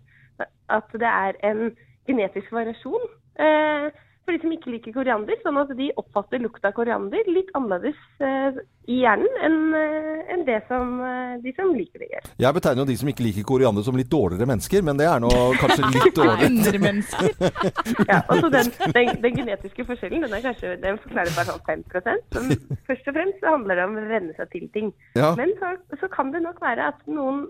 at 0.73 0.89
det 0.93 1.11
er 1.11 1.37
en 1.51 1.77
genetisk 2.09 2.53
variasjon 2.53 3.05
eh, 3.41 3.91
for 4.27 4.35
de 4.35 4.43
som 4.43 4.53
ikke 4.53 4.73
liker 4.75 4.95
koriander. 4.97 5.39
Sånn 5.45 5.61
at 5.61 5.71
de 5.79 5.93
oppfatter 6.01 6.43
lukta 6.43 6.73
av 6.73 6.77
koriander 6.77 7.29
litt 7.31 7.53
annerledes 7.57 7.99
eh, 8.19 8.59
i 8.91 9.01
hjernen 9.05 9.39
enn 9.47 9.59
eh, 9.79 10.17
enn 10.35 10.45
det 10.47 10.59
som 10.69 10.99
eh, 11.07 11.37
de 11.43 11.53
som 11.57 11.71
liker 11.75 12.03
det, 12.03 12.09
gjør. 12.11 12.29
Jeg 12.43 12.57
betegner 12.59 12.83
jo 12.83 12.89
de 12.91 12.97
som 13.01 13.11
ikke 13.13 13.27
liker 13.27 13.47
koriander 13.47 13.87
som 13.87 13.99
litt 13.99 14.11
dårligere 14.11 14.49
mennesker, 14.51 14.85
men 14.87 14.99
det 14.99 15.07
er 15.09 15.23
nå 15.23 15.33
kanskje 15.61 15.91
litt 15.97 16.19
dårlig. 16.19 16.53
Ja, 18.07 18.21
altså 18.31 18.49
den, 18.53 18.71
den, 18.95 19.11
den 19.23 19.37
genetiske 19.39 19.85
forskjellen 19.87 20.25
den, 20.25 20.35
er 20.35 20.43
kanskje, 20.45 20.75
den 20.83 20.99
forklarer 21.03 21.35
bare 21.37 21.55
sånn 21.55 21.63
5 21.67 22.49
Men 22.49 22.79
først 22.89 23.11
og 23.11 23.17
fremst 23.17 23.43
så 23.43 23.55
handler 23.55 23.79
det 23.79 23.87
om 23.87 23.99
å 23.99 24.07
venne 24.11 24.37
seg 24.37 24.51
til 24.53 24.67
ting. 24.75 24.91
Ja. 25.19 25.33
Men 25.39 25.55
så, 25.61 25.75
så 26.01 26.11
kan 26.13 26.33
det 26.35 26.43
nok 26.45 26.61
være 26.63 26.91
at 26.93 27.03
noen, 27.11 27.47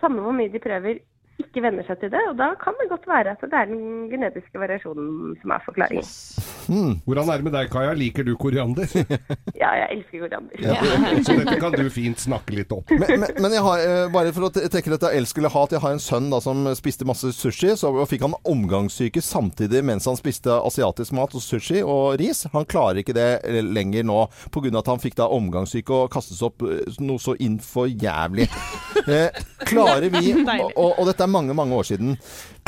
samme 0.00 0.24
hvor 0.24 0.36
mye 0.36 0.52
de 0.52 0.62
prøver, 0.62 1.00
ikke 1.42 1.64
venner 1.64 1.86
seg 1.88 1.98
til 2.02 2.12
det. 2.14 2.22
Og 2.30 2.36
da 2.38 2.52
kan 2.60 2.76
det 2.80 2.88
godt 2.92 3.08
være 3.10 3.34
at 3.34 3.42
det 3.42 3.58
er 3.58 3.70
den 3.70 4.06
genetiske 4.12 4.60
variasjonen 4.60 5.34
som 5.42 5.54
er 5.54 5.64
forklaringen. 5.66 6.10
Hvordan 7.04 7.30
er 7.30 7.40
det 7.40 7.48
med 7.48 7.56
deg, 7.56 7.70
Kaja? 7.72 7.94
Liker 7.98 8.26
du 8.26 8.34
koriander? 8.40 8.88
Ja, 9.54 9.70
jeg 9.78 9.86
elsker 9.94 10.24
koriander. 10.24 11.22
Så 11.24 11.34
dette 11.38 11.54
kan 11.60 11.74
du 11.76 11.86
fint 11.92 12.20
snakke 12.20 12.56
litt 12.56 12.72
opp. 12.74 12.90
Men, 12.90 13.06
men, 13.22 13.30
men 13.40 13.54
jeg 13.54 13.62
har, 13.64 13.82
eh, 13.84 14.06
bare 14.12 14.32
for 14.34 14.48
å 14.48 14.50
tenke 14.52 14.84
trekke 14.84 14.92
dette 14.92 15.12
elsk 15.16 15.38
eller 15.38 15.52
hat 15.54 15.72
Jeg 15.72 15.82
har 15.84 15.94
en 15.94 16.02
sønn 16.02 16.26
da 16.32 16.40
som 16.42 16.66
spiste 16.76 17.06
masse 17.08 17.30
sushi, 17.36 17.72
så 17.78 17.92
fikk 18.08 18.26
han 18.26 18.36
omgangssyke 18.50 19.22
samtidig 19.24 19.84
mens 19.86 20.08
han 20.10 20.18
spiste 20.18 20.52
asiatisk 20.52 21.14
mat 21.16 21.34
og 21.36 21.44
sushi 21.44 21.80
og 21.82 22.18
ris. 22.20 22.44
Han 22.52 22.66
klarer 22.68 23.00
ikke 23.02 23.16
det 23.16 23.28
lenger 23.64 24.04
nå 24.06 24.24
pga. 24.54 24.74
at 24.78 24.90
han 24.90 25.02
fikk 25.02 25.16
da 25.20 25.28
omgangssyke 25.32 25.94
og 25.94 26.12
kastes 26.12 26.42
opp 26.44 26.66
eh, 26.66 26.84
noe 27.00 27.22
så 27.22 27.36
inn 27.38 27.60
for 27.62 27.88
jævlig. 27.90 28.50
Eh, 29.04 29.34
klarer 29.66 30.06
vi, 30.08 30.30
og, 30.32 30.70
og, 30.80 30.92
og 31.02 31.08
dette 31.24 31.32
er 31.32 31.40
mange, 31.40 31.54
mange 31.56 31.76
år 31.78 31.86
siden, 31.88 32.16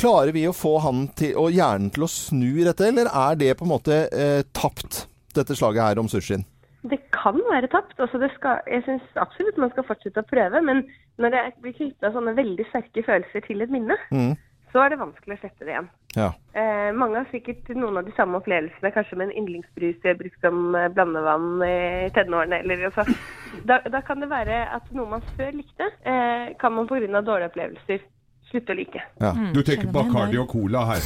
klarer 0.00 0.32
vi 0.32 0.46
å 0.48 0.54
få 0.56 0.78
han 0.84 1.06
til, 1.18 1.34
og 1.36 1.52
hjernen 1.52 1.90
til 1.92 2.06
å 2.06 2.10
snu 2.10 2.64
dette, 2.64 2.88
eller 2.88 3.10
er 3.12 3.36
det 3.36 3.56
på 3.58 3.66
en 3.66 3.72
måte 3.74 4.06
eh, 4.08 4.42
tapt, 4.56 5.04
dette 5.36 5.56
slaget 5.56 5.84
her 5.84 6.00
om 6.00 6.08
sushien? 6.08 6.46
Det 6.86 6.98
kan 7.12 7.36
være 7.50 7.68
tapt. 7.68 7.98
Altså 7.98 8.20
det 8.22 8.30
skal, 8.36 8.62
jeg 8.70 8.84
syns 8.86 9.20
absolutt 9.20 9.58
man 9.58 9.72
skal 9.74 9.84
fortsette 9.88 10.22
å 10.22 10.28
prøve. 10.30 10.60
Men 10.62 10.84
når 11.20 11.34
det 11.34 11.44
blir 11.64 11.74
knytta 11.76 12.12
sånne 12.14 12.36
veldig 12.38 12.68
sterke 12.70 13.02
følelser 13.04 13.44
til 13.44 13.64
et 13.64 13.72
minne, 13.74 13.96
Mm. 14.14 14.36
så 14.72 14.84
er 14.84 14.94
det 14.94 15.00
vanskelig 15.02 15.36
å 15.36 15.40
slette 15.42 15.66
det 15.66 15.74
igjen. 15.74 15.90
Ja. 16.16 16.30
Eh, 16.56 16.92
mange 16.96 17.18
har 17.18 17.28
sikkert 17.32 17.68
noen 17.76 17.98
av 17.98 18.06
de 18.06 18.14
samme 18.16 18.38
opplevelsene, 18.38 18.94
kanskje 18.94 19.18
med 19.18 19.28
en 19.28 19.36
yndlingsbrus 19.42 19.98
de 20.00 20.12
har 20.14 20.20
brukt 20.20 20.40
som 20.40 20.74
eh, 20.78 20.88
blandevann 20.94 21.60
i 21.66 22.08
tenårene. 22.16 22.62
Eller, 22.62 22.86
altså, 22.88 23.04
da, 23.68 23.82
da 23.90 24.00
kan 24.06 24.22
det 24.22 24.30
være 24.30 24.62
at 24.78 24.88
noe 24.96 25.10
man 25.16 25.26
før 25.34 25.52
likte, 25.58 25.90
eh, 26.06 26.54
kan 26.62 26.72
man 26.78 26.88
pga. 26.88 27.02
dårlige 27.20 27.50
opplevelser 27.50 28.06
slutte 28.50 28.74
å 28.74 28.76
like. 28.78 29.02
Du 29.54 29.60
tenker 29.66 29.90
Bacardi 29.92 30.38
og 30.38 30.48
Cola 30.50 30.84
her. 30.92 31.02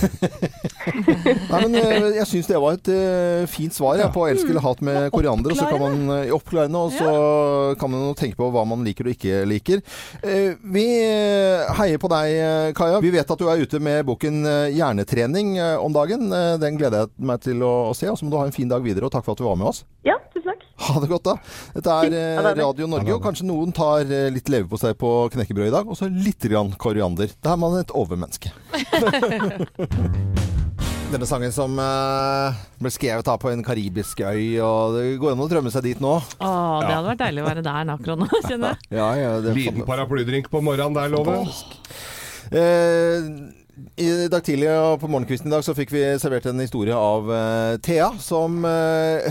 Nei, 1.50 1.60
men 1.64 1.76
eh, 1.80 2.06
jeg 2.18 2.26
syns 2.28 2.50
det 2.50 2.60
var 2.60 2.76
et 2.76 2.90
uh, 2.92 3.48
fint 3.50 3.74
svar 3.74 3.98
jeg, 4.00 4.12
på 4.14 4.26
elsk 4.28 4.50
eller 4.50 4.64
hat 4.64 4.82
med 4.84 5.08
koriander. 5.14 5.54
Og 5.54 5.60
så 5.60 5.68
kan 5.70 5.82
man 5.82 6.14
eh, 6.18 6.34
oppklarende, 6.36 6.84
og 6.84 6.94
så 6.96 7.74
kan 7.80 7.92
man 7.92 8.14
tenke 8.18 8.38
på 8.40 8.50
hva 8.52 8.64
man 8.68 8.84
liker 8.86 9.08
og 9.08 9.14
ikke 9.16 9.42
liker. 9.48 9.84
Uh, 10.24 10.56
vi 10.76 10.86
heier 11.80 12.00
på 12.00 12.12
deg, 12.12 12.74
Kaja. 12.76 13.00
Vi 13.02 13.14
vet 13.14 13.32
at 13.32 13.40
du 13.40 13.48
er 13.50 13.64
ute 13.64 13.80
med 13.82 14.04
boken 14.08 14.42
'Hjernetrening' 14.44 15.56
om 15.80 15.94
dagen. 15.96 16.28
Den 16.60 16.76
gleder 16.80 17.06
jeg 17.06 17.30
meg 17.30 17.40
til 17.44 17.64
å, 17.64 17.90
å 17.90 17.96
se. 17.96 18.10
Og 18.10 18.20
så 18.20 18.26
må 18.26 18.34
du 18.34 18.40
ha 18.40 18.48
en 18.48 18.56
fin 18.56 18.68
dag 18.70 18.84
videre, 18.84 19.08
og 19.08 19.14
takk 19.14 19.26
for 19.26 19.36
at 19.36 19.40
du 19.40 19.48
var 19.48 19.58
med 19.60 19.72
oss. 19.72 19.84
Ja. 20.06 20.19
Ha 20.90 21.02
det 21.02 21.10
godt, 21.10 21.28
da. 21.28 21.36
Dette 21.76 21.96
er 22.04 22.04
eh, 22.20 22.42
det. 22.44 22.54
Radio 22.60 22.88
Norge, 22.90 23.14
og 23.16 23.24
kanskje 23.24 23.48
noen 23.48 23.74
tar 23.76 24.04
eh, 24.06 24.28
litt 24.34 24.50
leverpostei 24.52 24.94
på 24.98 25.10
knekkebrød 25.34 25.70
i 25.70 25.74
dag, 25.74 25.88
og 25.90 25.98
så 25.98 26.10
litt 26.10 26.42
grann 26.50 26.72
koriander. 26.80 27.32
Da 27.42 27.54
er 27.54 27.60
man 27.62 27.78
et 27.80 27.94
overmenneske. 27.96 28.52
Denne 31.10 31.26
sangen 31.26 31.50
som 31.50 31.74
eh, 31.82 32.58
ble 32.78 32.90
skrevet 32.94 33.26
da 33.26 33.34
på 33.40 33.50
en 33.50 33.64
karibisk 33.66 34.20
øy, 34.22 34.60
og 34.62 34.94
det 34.94 35.04
går 35.18 35.34
an 35.34 35.42
å 35.42 35.48
drømme 35.50 35.72
seg 35.74 35.88
dit 35.88 36.02
nå. 36.02 36.12
Å, 36.22 36.52
det 36.84 36.92
hadde 36.92 37.08
vært 37.08 37.24
deilig 37.24 37.42
å 37.42 37.48
være 37.48 37.64
der 37.66 37.90
akkurat 37.96 38.22
nå, 38.22 38.28
kjenner 38.48 38.76
jeg. 38.76 38.90
Ja, 38.94 39.08
ja, 39.18 39.32
det 39.42 39.56
Liten 39.58 39.82
paraplydrink 39.88 40.50
på 40.52 40.62
morgenen 40.62 40.94
der, 40.94 41.10
er 41.10 41.70
Eh, 42.50 43.22
I 44.02 44.08
dag 44.30 44.42
tidlig 44.42 44.70
og 44.74 44.96
på 45.02 45.10
morgenkvisten 45.10 45.50
i 45.50 45.54
dag 45.54 45.62
så 45.62 45.74
fikk 45.76 45.92
vi 45.94 46.02
servert 46.18 46.48
en 46.50 46.62
historie 46.62 46.96
av 46.96 47.28
uh, 47.30 47.76
Thea, 47.84 48.10
som 48.18 48.64
eh, 48.66 49.30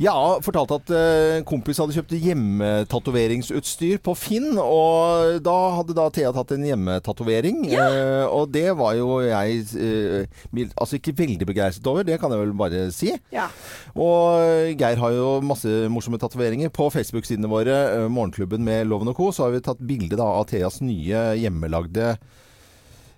ja, 0.00 0.14
fortalte 0.42 0.78
at 0.80 0.92
eh, 0.94 1.36
en 1.38 1.46
kompis 1.46 1.78
hadde 1.80 1.94
kjøpt 1.96 2.14
hjemmetatoveringsutstyr 2.16 4.00
på 4.04 4.14
Finn. 4.18 4.56
Og 4.58 5.38
da 5.44 5.56
hadde 5.78 5.96
da 5.96 6.08
Thea 6.14 6.32
tatt 6.34 6.54
en 6.56 6.66
hjemmetatovering. 6.66 7.64
Eh, 7.72 8.24
og 8.26 8.52
det 8.54 8.68
var 8.78 8.96
jo 8.98 9.20
jeg 9.24 9.62
eh, 9.78 10.66
altså 10.74 10.98
ikke 10.98 11.16
veldig 11.22 11.48
begeistret 11.48 11.88
over, 11.90 12.06
det 12.06 12.18
kan 12.22 12.32
jeg 12.32 12.42
vel 12.42 12.54
bare 12.56 12.84
si. 12.94 13.12
Ja. 13.34 13.48
Og 13.92 14.74
Geir 14.78 15.00
har 15.00 15.16
jo 15.16 15.32
masse 15.44 15.70
morsomme 15.92 16.20
tatoveringer. 16.22 16.72
På 16.72 16.88
Facebook-sidene 16.92 17.50
våre, 17.50 18.08
Morgenklubben 18.12 18.64
med 18.64 18.86
Loven 18.88 19.12
og 19.12 19.18
Co., 19.18 19.32
så 19.32 19.46
har 19.46 19.56
vi 19.56 19.64
tatt 19.64 19.82
bilde 19.82 20.20
av 20.22 20.46
Theas 20.50 20.80
nye 20.84 21.32
hjemmelagde 21.40 22.16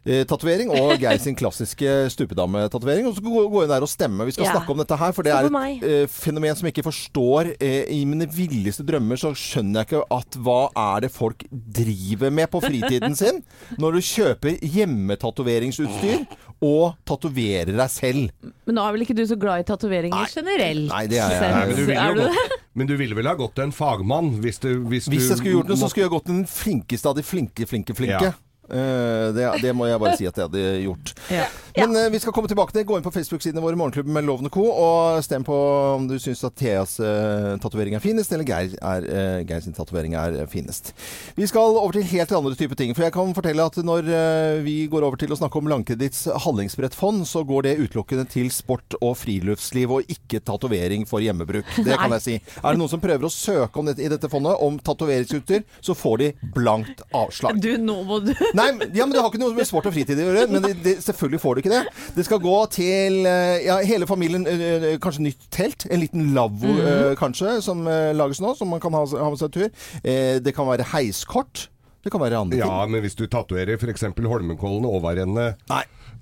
tatovering 0.04 0.70
og 0.74 0.94
Geir 1.00 1.18
sin 1.22 1.36
klassiske 1.38 2.10
stupedametatovering. 2.12 3.06
Og 3.08 3.16
så 3.16 3.24
gå, 3.24 3.44
gå 3.50 3.62
inn 3.64 3.72
der 3.72 3.86
og 3.86 3.90
stemme. 3.90 4.26
Vi 4.28 4.34
skal 4.36 4.44
Ja. 4.46 4.52
snakke 4.58 4.70
om 4.74 4.78
dette 4.82 4.98
her, 5.00 5.12
for 5.16 5.22
det 5.26 5.32
er 5.32 5.48
et 5.48 5.82
eh, 5.82 6.06
fenomen 6.06 6.54
som 6.56 6.66
jeg 6.68 6.74
ikke 6.74 6.86
forstår. 6.90 7.54
Eh, 7.60 7.84
I 7.94 8.04
mine 8.04 8.26
villeste 8.28 8.84
drømmer 8.84 9.16
så 9.20 9.32
skjønner 9.34 9.82
jeg 9.84 9.88
ikke 9.90 10.04
at 10.12 10.38
hva 10.44 10.60
er 10.76 11.00
det 11.06 11.12
folk 11.14 11.44
driver 11.50 12.30
med 12.30 12.50
på 12.52 12.60
fritiden 12.60 13.16
sin 13.16 13.42
når 13.78 13.96
du 13.96 14.00
kjøper 14.04 14.58
hjemmetatoveringsutstyr 14.60 16.26
og 16.64 16.94
tatoverer 17.08 17.72
deg 17.76 17.90
selv. 17.92 18.30
Men 18.66 18.78
nå 18.78 18.84
er 18.84 18.94
vel 18.96 19.04
ikke 19.06 19.16
du 19.16 19.24
så 19.28 19.36
glad 19.40 19.64
i 19.64 19.66
tatoveringer 19.68 20.30
generelt? 20.32 20.88
Nei, 20.92 21.06
det 21.10 21.20
er 21.20 21.34
jeg. 21.34 21.50
Nei, 21.54 21.64
men, 21.66 21.76
du 21.76 21.84
ville 21.88 22.06
jo 22.08 22.14
du 22.14 22.54
men 22.74 22.88
du 22.90 22.94
ville 22.98 23.18
vel 23.18 23.28
ha 23.30 23.34
gått 23.38 23.54
til 23.58 23.68
en 23.68 23.74
fagmann 23.74 24.32
hvis 24.42 24.58
du 24.62 24.70
Hvis, 24.88 25.06
Hvis 25.08 25.28
jeg 25.30 25.38
skulle 25.38 25.58
gjort 25.58 25.70
det, 25.70 25.78
så 25.80 25.90
skulle 25.90 26.08
jeg 26.08 26.14
gått 26.16 26.26
til 26.28 26.38
den 26.40 26.48
flinkeste 26.50 27.10
av 27.10 27.18
de 27.18 27.22
flinke, 27.26 27.66
flinke, 27.70 27.94
flinke. 27.96 28.30
Ja. 28.32 28.43
Eh, 28.70 29.28
det, 29.36 29.44
det 29.60 29.72
må 29.76 29.88
jeg 29.88 30.00
bare 30.00 30.16
si 30.16 30.26
at 30.28 30.38
jeg 30.38 30.48
hadde 30.48 30.64
gjort. 30.86 31.14
Ja. 31.34 31.46
Men 31.74 31.96
ja. 31.96 32.08
vi 32.12 32.20
skal 32.22 32.30
komme 32.36 32.46
tilbake 32.46 32.70
til 32.70 32.82
det. 32.82 32.86
Gå 32.86 32.98
inn 32.98 33.02
på 33.02 33.10
Facebook-sidene 33.10 33.62
våre, 33.64 33.74
Morgenklubben 33.78 34.14
med 34.14 34.26
Lovende 34.28 34.50
Co. 34.54 34.62
Og 34.70 35.24
stem 35.26 35.42
på 35.42 35.56
om 35.96 36.04
du 36.06 36.14
syns 36.22 36.44
at 36.46 36.54
Theas 36.60 36.92
uh, 37.02 37.56
tatovering 37.58 37.96
er 37.96 38.02
finest, 38.04 38.30
eller 38.30 38.46
Geir, 38.46 38.76
er, 38.78 39.06
uh, 39.08 39.40
Geir 39.48 39.64
sin 39.64 39.74
tatovering 39.74 40.14
er 40.18 40.36
eh, 40.44 40.46
finest. 40.50 40.92
Vi 41.34 41.48
skal 41.50 41.74
over 41.80 41.96
til 41.96 42.06
helt 42.12 42.34
andre 42.36 42.54
typer 42.54 42.78
ting. 42.78 42.92
For 42.94 43.06
jeg 43.06 43.14
kan 43.16 43.34
fortelle 43.34 43.66
at 43.66 43.78
når 43.82 44.06
uh, 44.06 44.60
vi 44.62 44.76
går 44.92 45.08
over 45.08 45.18
til 45.18 45.34
å 45.34 45.38
snakke 45.40 45.58
om 45.58 45.72
Langkreditts 45.72 46.28
handlingsbrettfond, 46.44 47.24
så 47.26 47.42
går 47.48 47.66
det 47.66 47.74
utelukkende 47.80 48.28
til 48.30 48.52
sport 48.54 48.94
og 49.00 49.16
friluftsliv, 49.24 49.96
og 49.96 50.14
ikke 50.14 50.44
tatovering 50.46 51.08
for 51.10 51.24
hjemmebruk. 51.24 51.66
Det 51.80 51.98
kan 51.98 52.06
Nei. 52.12 52.20
jeg 52.20 52.26
si. 52.28 52.38
Er 52.60 52.68
det 52.68 52.82
noen 52.84 52.92
som 52.92 53.02
prøver 53.02 53.26
å 53.26 53.32
søke 53.34 53.82
om 53.82 53.90
dette, 53.90 54.04
i 54.04 54.12
dette 54.12 54.30
fondet 54.30 54.62
om 54.62 54.78
tatoveringsutstyr, 54.78 55.66
så 55.82 55.98
får 55.98 56.22
de 56.22 56.30
blankt 56.54 57.02
avslag. 57.10 57.58
Du, 57.58 57.72
nå 57.82 57.98
må 58.06 58.22
du 58.22 58.34
Nei, 58.54 58.68
ja, 58.94 59.04
men 59.04 59.14
Det 59.14 59.20
har 59.22 59.30
ikke 59.30 59.40
noe 59.42 59.54
med 59.56 59.66
sport 59.68 59.88
og 59.90 59.94
fritid 59.96 60.20
å 60.20 60.26
gjøre. 60.28 60.44
Men 60.52 60.62
det, 60.64 60.72
det, 60.84 60.94
selvfølgelig 61.04 61.40
får 61.42 61.54
du 61.56 61.62
ikke 61.64 61.72
det. 61.72 61.82
Det 62.14 62.24
skal 62.26 62.40
gå 62.44 62.54
til 62.74 63.18
eh, 63.26 63.64
ja, 63.66 63.78
hele 63.86 64.06
familien. 64.10 64.46
eh, 64.50 64.64
eh, 64.92 64.98
Kanskje 65.02 65.26
nytt 65.26 65.48
telt. 65.54 65.86
En 65.90 66.02
liten 66.02 66.30
lavvo 66.36 66.74
mm 66.74 66.92
kanskje, 67.18 67.58
som 67.62 67.82
lages 68.16 68.40
nå, 68.42 68.52
som 68.58 68.68
man 68.70 68.80
kan 68.82 68.94
ha, 68.94 69.02
ha 69.06 69.26
med 69.30 69.38
seg 69.38 69.52
tur. 69.54 69.68
Det 70.02 70.52
kan 70.56 70.66
være 70.66 70.86
heiskort. 70.94 71.68
Det 72.04 72.12
kan 72.12 72.20
være 72.22 72.38
andre 72.38 72.58
ting. 72.58 72.64
Ja, 72.64 72.86
men 72.90 73.02
hvis 73.04 73.16
du 73.18 73.24
tatoverer 73.30 73.78
f.eks. 73.78 74.04
Holmenkollen 74.18 74.86
overende 74.88 75.52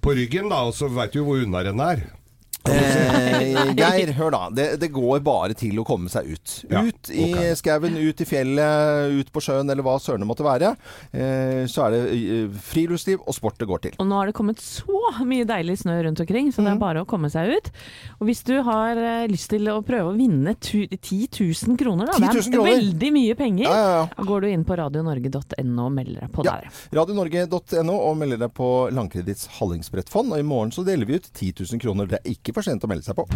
på 0.03 0.15
ryggen, 0.19 0.51
da, 0.53 0.63
og 0.69 0.77
så 0.77 0.91
veit 0.93 1.15
du 1.15 1.21
jo 1.21 1.29
hvor 1.29 1.43
unnarennet 1.45 1.97
er. 1.97 2.05
Eh, 2.69 3.73
Geir, 3.79 4.13
hør 4.17 4.31
da. 4.35 4.41
Det, 4.55 4.67
det 4.83 4.89
går 4.95 5.21
bare 5.25 5.55
til 5.59 5.79
å 5.81 5.85
komme 5.87 6.11
seg 6.13 6.29
ut. 6.35 6.55
Ja, 6.71 6.83
Ut 6.87 7.11
i 7.15 7.27
skauen, 7.59 7.97
ut 7.99 8.21
i 8.23 8.27
fjellet, 8.29 9.13
ut 9.19 9.31
på 9.35 9.43
sjøen 9.43 9.71
eller 9.73 9.85
hva 9.87 9.97
søren 10.03 10.23
det 10.25 10.29
måtte 10.31 10.47
være. 10.47 10.73
Eh, 11.15 11.63
så 11.71 11.87
er 11.87 11.95
det 11.97 12.01
eh, 12.17 12.61
friluftsliv 12.73 13.23
og 13.27 13.35
sport 13.37 13.59
det 13.63 13.69
går 13.71 13.83
til. 13.89 13.97
Og 14.03 14.09
nå 14.11 14.19
har 14.21 14.31
det 14.31 14.37
kommet 14.39 14.63
så 14.63 15.01
mye 15.27 15.47
deilig 15.49 15.79
snø 15.83 15.99
rundt 16.07 16.23
omkring, 16.23 16.51
så 16.55 16.65
det 16.65 16.73
er 16.75 16.81
bare 16.83 17.03
å 17.05 17.09
komme 17.09 17.31
seg 17.33 17.53
ut. 17.57 17.71
Og 18.21 18.29
hvis 18.31 18.43
du 18.49 18.55
har 18.67 18.99
eh, 19.01 19.25
lyst 19.31 19.51
til 19.53 19.69
å 19.73 19.79
prøve 19.87 20.13
å 20.13 20.17
vinne 20.19 20.55
tu 20.63 20.85
10 20.87 21.29
000 21.41 21.79
kroner, 21.81 22.11
da, 22.13 22.19
10 22.19 22.27
000 22.27 22.33
det 22.33 22.43
er 22.43 22.57
kroner? 22.57 22.73
veldig 22.77 23.13
mye 23.19 23.39
penger, 23.39 23.67
Ja, 23.69 23.75
ja, 23.79 23.93
ja. 24.03 24.07
da 24.17 24.27
går 24.29 24.45
du 24.47 24.51
inn 24.53 24.65
på 24.69 24.79
radionorge.no 24.79 25.87
og 25.89 25.93
melder 25.97 26.27
deg 26.27 26.33
på 26.35 26.47
Ja. 26.47 26.57
der. 26.61 26.83
Radionorge.no 26.99 27.97
og 28.09 28.17
melder 28.21 28.43
deg 28.47 28.55
på 28.57 28.69
Langkreditts 28.95 29.49
hallingsbrettfond. 29.59 30.33
Og 30.37 30.43
i 30.43 30.47
morgen 30.47 30.73
så 30.75 30.85
deler 30.87 31.09
vi 31.09 31.19
ut 31.21 31.29
10 31.33 31.53
000 31.65 31.83
kroner. 31.83 32.11
Det 32.11 32.21
er 32.23 32.31
ikke 32.37 32.52
for 32.57 32.67
sent 32.67 32.85
å 32.85 32.91
melde 32.91 33.07
seg 33.07 33.19
på. 33.19 33.27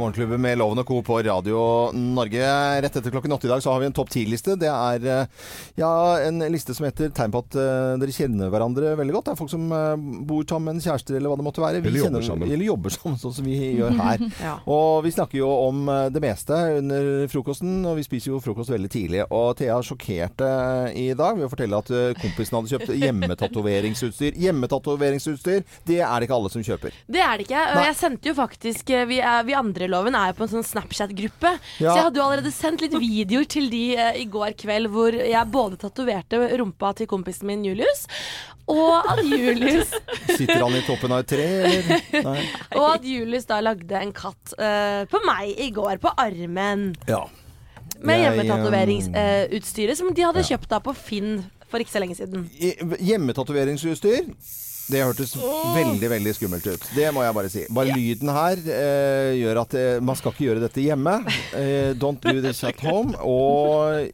Morgenklubben 0.00 0.40
med 0.40 0.56
Loven 0.58 0.80
og 0.80 0.86
Co. 0.88 1.02
på 1.04 1.18
Radio 1.26 1.60
Norge. 1.92 2.40
Rett 2.80 2.94
etter 2.96 3.12
klokken 3.12 3.32
åtte 3.36 3.44
i 3.46 3.50
dag 3.50 3.60
så 3.62 3.74
har 3.74 3.80
vi 3.82 3.88
en 3.90 3.94
topp 3.96 4.08
ti-liste. 4.14 4.54
Det 4.58 4.68
er 4.70 5.04
eh, 5.04 5.26
ja, 5.76 5.90
en 6.24 6.40
liste 6.52 6.72
som 6.76 6.86
heter 6.86 7.10
tegn 7.16 7.32
på 7.34 7.42
at 7.44 7.56
eh, 7.60 7.98
dere 8.00 8.14
kjenner 8.16 8.48
hverandre 8.52 8.94
veldig 8.96 9.14
godt. 9.18 9.28
Det 9.28 9.34
er 9.34 9.40
folk 9.42 9.52
som 9.52 9.66
eh, 9.76 10.06
bor 10.30 10.46
sammen, 10.48 10.80
kjærester 10.80 11.18
eller 11.18 11.28
hva 11.32 11.36
det 11.40 11.46
måtte 11.46 11.64
være. 11.64 11.82
Vi 11.84 11.90
Eller 11.90 12.00
jobber 12.00 12.16
kjenner- 12.16 12.28
sammen. 12.30 12.54
Eller 12.56 12.64
jobber 12.70 12.94
sammen, 12.96 13.18
sånn 13.20 13.34
som 13.36 13.48
vi 13.50 13.58
gjør 13.76 13.98
her. 14.00 14.24
Ja. 14.40 14.54
Og 14.72 15.02
vi 15.04 15.10
snakker 15.12 15.36
jo 15.42 15.48
om 15.66 15.82
det 16.14 16.20
meste 16.24 16.56
under 16.78 17.08
frokosten, 17.28 17.80
og 17.90 17.98
vi 17.98 18.04
spiser 18.06 18.30
jo 18.32 18.38
frokost 18.40 18.72
veldig 18.72 18.88
tidlig. 18.92 19.20
Og 19.28 19.52
Thea 19.58 19.76
sjokkerte 19.84 20.48
i 20.96 21.10
dag 21.18 21.36
ved 21.36 21.44
å 21.44 21.50
fortelle 21.52 21.80
at 21.82 21.90
kompisen 22.22 22.56
hadde 22.56 22.72
kjøpt 22.72 22.94
hjemmetatoveringsutstyr. 23.02 24.38
Hjemmetatoveringsutstyr, 24.40 25.66
det 25.90 26.00
er 26.00 26.14
det 26.22 26.28
ikke 26.30 26.38
alle 26.38 26.52
som 26.54 26.64
kjøper. 26.64 26.96
Det 27.10 27.20
er 27.24 27.36
det 27.36 27.46
ikke. 27.50 27.64
Og 27.74 27.78
Nei. 27.82 27.84
jeg 27.90 27.98
sendte 28.00 28.30
jo 28.32 28.36
faktisk 28.38 28.94
Vi, 29.10 29.18
er, 29.20 29.44
vi 29.46 29.54
andre 29.58 29.89
i 29.90 29.92
loven 29.92 30.16
er 30.16 30.30
jo 30.30 30.38
på 30.38 30.46
en 30.46 30.52
sånn 30.54 30.66
Snapchat-gruppe. 30.66 31.52
Ja. 31.82 31.90
Så 31.90 31.96
jeg 31.98 32.06
hadde 32.06 32.20
jo 32.20 32.26
allerede 32.26 32.54
sendt 32.54 32.84
litt 32.84 32.94
videoer 32.94 33.48
til 33.50 33.68
de 33.72 33.82
uh, 33.98 34.14
i 34.18 34.26
går 34.30 34.54
kveld 34.60 34.90
hvor 34.94 35.16
jeg 35.18 35.52
både 35.52 35.80
tatoverte 35.82 36.40
rumpa 36.60 36.94
til 36.98 37.10
kompisen 37.10 37.50
min 37.50 37.66
Julius, 37.66 38.06
og 38.70 39.10
at 39.10 39.20
Julius 39.32 39.92
Sitter 40.30 40.62
han 40.62 40.76
i 40.78 40.82
toppen 40.86 41.12
av 41.14 41.24
et 41.24 41.30
tre, 41.32 41.46
eller? 41.66 42.24
Nei. 42.28 42.38
Og 42.78 42.86
at 42.86 43.06
Julius 43.06 43.48
da 43.48 43.58
lagde 43.64 43.98
en 43.98 44.12
katt 44.14 44.54
uh, 44.56 45.02
på 45.10 45.20
meg 45.26 45.58
i 45.58 45.70
går, 45.74 45.98
på 46.02 46.12
armen. 46.20 46.92
Ja. 47.10 47.24
Med 48.06 48.22
hjemmetatoveringsutstyret 48.22 49.96
uh, 49.96 49.98
som 49.98 50.14
de 50.14 50.24
hadde 50.24 50.46
kjøpt 50.46 50.70
da 50.70 50.78
på 50.84 50.94
Finn 50.96 51.40
for 51.70 51.82
ikke 51.82 51.94
så 51.94 52.02
lenge 52.02 52.16
siden. 52.18 52.46
Hjemmetatoveringsutstyr 52.98 54.30
det 54.90 55.02
hørtes 55.04 55.34
veldig 55.74 56.08
veldig 56.10 56.32
skummelt 56.36 56.66
ut. 56.66 56.86
Det 56.96 57.08
må 57.14 57.22
jeg 57.24 57.34
bare 57.36 57.50
si. 57.52 57.64
Bare 57.70 57.94
lyden 57.96 58.30
her 58.34 58.60
eh, 58.64 59.30
gjør 59.40 59.60
at 59.64 59.74
eh, 59.78 60.00
man 60.04 60.18
skal 60.18 60.34
ikke 60.34 60.46
gjøre 60.48 60.62
dette 60.66 60.82
hjemme. 60.84 61.14
Eh, 61.56 61.92
don't 62.00 62.20
do 62.24 62.34
this 62.42 62.62
at 62.66 62.80
home. 62.84 63.14
Og 63.22 64.10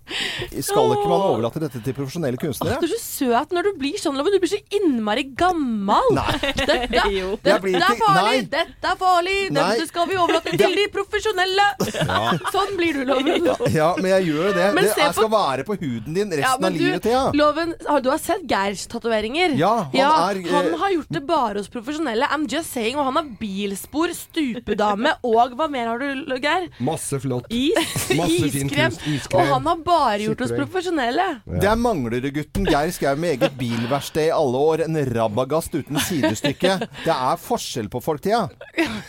skal 0.63 0.93
ikke 0.97 1.09
man 1.11 1.25
overlate 1.31 1.63
dette 1.63 1.81
til 1.85 1.97
profesjonelle 1.97 2.39
kunstnere? 2.41 2.79
Du 2.83 2.87
er 2.89 2.93
så 2.95 3.01
søt 3.03 3.55
når 3.57 3.71
du 3.71 3.73
blir 3.81 3.99
sånn, 4.01 4.17
Loven. 4.19 4.35
Du 4.37 4.41
blir 4.43 4.53
så 4.53 4.61
innmari 4.81 5.27
gammal. 5.39 6.11
Nei. 6.17 6.37
Dette, 6.67 7.05
Jo. 7.17 7.33
dette 7.41 7.53
Jeg 7.53 7.63
blir 7.65 7.77
er 7.79 7.85
ikke- 7.87 8.01
farlig! 8.05 8.37
nei. 8.37 8.47
Dette 8.57 8.91
er 8.93 8.99
farlig! 9.01 9.37
Nei. 9.57 9.67
Dette 9.77 9.89
skal 9.91 10.09
vi 10.11 10.17
overlate 10.21 10.57
til 10.61 10.77
de 10.77 10.87
profesjonelle! 10.95 11.67
Sånn 12.55 12.75
blir 12.79 13.01
du, 13.01 13.05
Loven. 13.09 13.49
Ja, 13.75 13.93
men 14.01 14.11
jeg 14.13 14.29
gjør 14.31 14.51
jo 14.51 14.53
det. 14.57 14.67
Men 14.77 14.85
Det 14.87 14.93
se 14.97 15.05
er, 15.07 15.13
på- 15.13 15.21
skal 15.23 15.33
være 15.33 15.65
på 15.69 15.77
huden 15.81 16.17
din 16.17 16.33
resten 16.35 16.45
Ja, 16.47 16.55
men 16.61 16.73
av 16.73 16.81
livet, 16.81 17.03
Thea. 17.07 17.23
Loven, 17.37 17.75
har 17.89 18.03
du 18.05 18.11
har 18.13 18.21
sett 18.23 18.45
Geirs 18.51 18.87
tatoveringer? 18.93 19.55
Ja, 19.59 19.73
han 19.93 20.37
er, 20.37 20.41
eh, 20.43 20.66
han 20.71 20.81
har 20.81 20.93
gjort 20.97 21.13
det 21.17 21.23
bare 21.27 21.59
hos 21.63 21.69
profesjonelle. 21.73 22.27
I'm 22.33 22.47
just 22.51 22.73
saying. 22.73 22.97
Og 22.99 23.05
han 23.09 23.17
har 23.21 23.29
bilspor, 23.41 24.13
stupedame 24.17 25.13
og 25.27 25.55
hva 25.59 25.69
mer 25.71 25.87
har 25.93 25.99
du, 26.03 26.35
Geir? 26.43 26.69
Masse 26.85 27.21
flott. 27.23 27.47
Is, 27.51 27.77
Masse 28.19 28.51
iskrem. 28.51 28.97
Iskrem. 29.15 29.41
Og 29.41 29.53
han 29.55 29.67
har 29.71 29.83
bare 29.87 30.19
gjort 30.27 30.45
hos 30.47 30.53
profesjonelle. 30.57 31.27
Det 31.47 31.69
er 31.71 31.77
Manglerudgutten 31.81 32.67
Geir 32.71 32.91
Skau 32.97 33.15
med 33.21 33.37
eget 33.37 33.57
bilverksted 33.61 34.29
i 34.29 34.35
alle 34.35 34.65
år. 34.73 34.85
En 34.89 34.99
rabagast 35.15 35.75
uten 35.77 36.01
sidestykke. 36.09 36.77
Det 37.05 37.15
er 37.17 37.37
forskjell 37.41 37.89
på 37.93 38.03
folk, 38.05 38.23
Thea. 38.27 38.45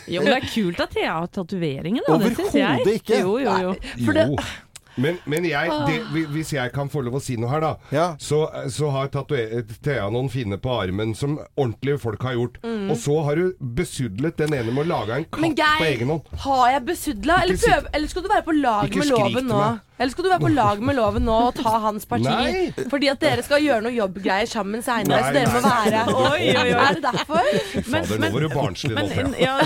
Jo, 0.08 0.22
men 0.22 0.32
det 0.32 0.38
er 0.42 0.48
kult 0.52 0.80
at 0.84 0.94
Thea 0.94 1.18
har 1.20 1.26
tatoveringer, 1.32 2.02
da. 2.06 2.18
Det. 2.18 2.32
Overhodet 2.38 2.94
ikke. 3.02 3.20
Jo, 3.24 3.38
jo, 3.42 3.58
jo. 3.66 3.74
For 4.04 4.12
det- 4.16 4.28
Jo. 4.28 4.36
Men, 4.98 5.18
men 5.30 5.46
jeg, 5.48 5.70
det, 5.88 6.26
hvis 6.34 6.52
jeg 6.56 6.72
kan 6.74 6.90
få 6.90 7.02
lov 7.06 7.18
å 7.18 7.22
si 7.22 7.36
noe 7.40 7.50
her, 7.52 7.64
da. 7.64 8.06
Så, 8.20 8.42
så 8.74 8.90
har 8.94 9.10
Thea 9.12 10.08
noen 10.12 10.30
fine 10.32 10.58
på 10.60 10.74
armen 10.74 11.14
som 11.18 11.38
ordentlige 11.54 12.00
folk 12.02 12.22
har 12.26 12.36
gjort. 12.38 12.58
Mm. 12.64 12.88
Og 12.92 12.98
så 13.00 13.18
har 13.26 13.38
du 13.40 13.52
besudlet 13.78 14.38
den 14.40 14.54
ene 14.58 14.74
med 14.74 14.86
å 14.86 14.88
lage 14.92 15.20
en 15.20 15.28
Men 15.38 15.56
Geir, 15.58 15.80
på 15.80 15.88
egen 15.88 16.14
hånd. 16.14 16.32
har 16.44 16.64
jeg 16.74 16.86
besudla? 16.92 17.42
Eller, 17.44 17.88
eller 17.92 18.10
skal 18.10 18.26
du 18.26 18.32
være 18.32 18.46
på 18.46 18.56
lag 18.58 18.88
Ikke 18.88 19.04
med 19.04 19.12
loven 19.14 19.48
nå? 19.52 19.60
meg. 19.62 19.84
Eller 19.98 20.12
skal 20.14 20.24
du 20.24 20.30
være 20.30 20.42
på 20.44 20.50
lag 20.54 20.82
med 20.84 20.96
loven 20.98 21.24
nå 21.26 21.36
og 21.48 21.56
ta 21.58 21.72
hans 21.82 22.06
parti? 22.08 22.26
Nei. 22.28 22.86
Fordi 22.90 23.08
at 23.10 23.20
dere 23.22 23.42
skal 23.42 23.62
gjøre 23.64 23.82
noe 23.88 23.94
jobbgreier 23.96 24.46
sammen 24.50 24.82
seinere, 24.86 25.24
så 25.26 25.32
dere 25.34 25.50
må 25.52 25.62
være 25.64 26.02
Oi, 26.08 26.44
oi, 26.52 26.62
oi. 26.62 26.84
Er 26.88 26.98
det 26.98 27.02
derfor? 27.02 27.48
Fader, 27.88 28.20
nå 28.22 28.30
var 28.36 28.44
du 28.46 28.48
barnslig 28.52 28.92
nå, 28.94 29.04
Men, 29.10 29.34
ja, 29.40 29.56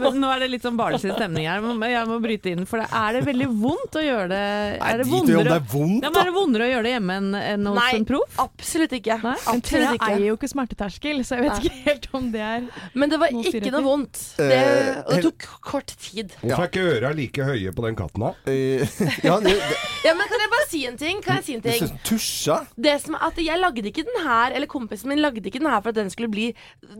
men 0.00 0.16
nå 0.22 0.30
er 0.32 0.44
det 0.44 0.48
litt 0.54 0.64
sånn 0.66 0.78
barnslig 0.80 1.12
stemning 1.18 1.48
her. 1.50 1.60
men 1.64 1.84
Jeg 1.92 2.08
må 2.08 2.18
bryte 2.24 2.52
inn. 2.54 2.64
For 2.68 2.80
det, 2.82 2.88
er 3.02 3.18
det 3.18 3.22
veldig 3.28 3.48
vondt 3.62 3.98
å 4.00 4.04
gjøre 4.06 4.28
det 4.32 4.40
Er 4.88 5.02
det 5.02 5.08
vondere, 5.10 5.44
det 5.50 5.56
er 5.58 5.68
vondt, 5.74 6.06
ja, 6.08 6.12
er 6.22 6.30
det 6.30 6.34
vondere 6.38 6.66
å 6.66 6.70
gjøre 6.72 6.86
det 6.88 6.94
hjemme 6.96 7.18
enn 7.20 7.30
enn 7.42 7.68
hos 7.68 7.78
Nei, 7.78 7.90
en 7.98 8.08
proff? 8.08 8.38
absolutt 8.42 8.96
ikke. 8.96 9.18
Nei? 9.22 9.36
Absolutt 9.52 9.96
ikke. 9.98 10.10
eier 10.14 10.24
jo 10.30 10.38
ikke 10.38 10.50
smerteterskel, 10.52 11.22
så 11.26 11.36
jeg 11.38 11.46
vet 11.48 11.52
Nei. 11.52 11.60
ikke 11.68 11.84
helt 11.90 12.08
om 12.16 12.30
det 12.32 12.42
er 12.48 12.66
Men 12.96 13.12
det 13.12 13.20
var 13.20 13.34
ikke 13.42 13.72
noe 13.74 13.84
vondt. 13.86 14.22
Det, 14.40 14.50
Eh, 14.62 15.02
det 15.08 15.22
tok 15.24 15.46
kort 15.64 15.92
tid. 16.00 16.32
Hvorfor 16.42 16.64
er 16.64 16.70
ikke 16.70 16.84
øra 16.96 17.10
like 17.16 17.46
høye 17.46 17.72
på 17.74 17.84
den 17.86 17.96
katten, 17.98 18.24
da? 18.24 18.32
Eh, 18.48 18.84
ja, 19.26 19.38
det, 19.42 19.54
det, 19.58 19.78
Ja, 20.04 20.14
men 20.18 20.26
Kan 20.30 20.40
jeg 20.42 20.50
bare 20.52 20.66
si 20.70 20.80
en 20.88 20.96
ting? 20.98 21.20
Kan 21.22 21.38
jeg 21.38 21.44
si 21.46 21.54
en 21.58 21.62
ting? 21.64 21.98
Tusja? 22.06 22.56
Det 22.76 22.94
som 23.02 23.14
er 23.18 23.26
at 23.28 23.38
Jeg 23.42 23.60
lagde 23.60 23.84
ikke 23.90 24.04
den 24.06 24.20
her 24.26 24.54
Eller 24.56 24.66
kompisen 24.70 25.08
min 25.12 25.20
lagde 25.22 25.42
ikke 25.42 25.60
den 25.62 25.70
her 25.70 25.80
for 25.84 25.92
at 25.92 25.98
den 26.00 26.10
skulle 26.12 26.30
bli 26.32 26.48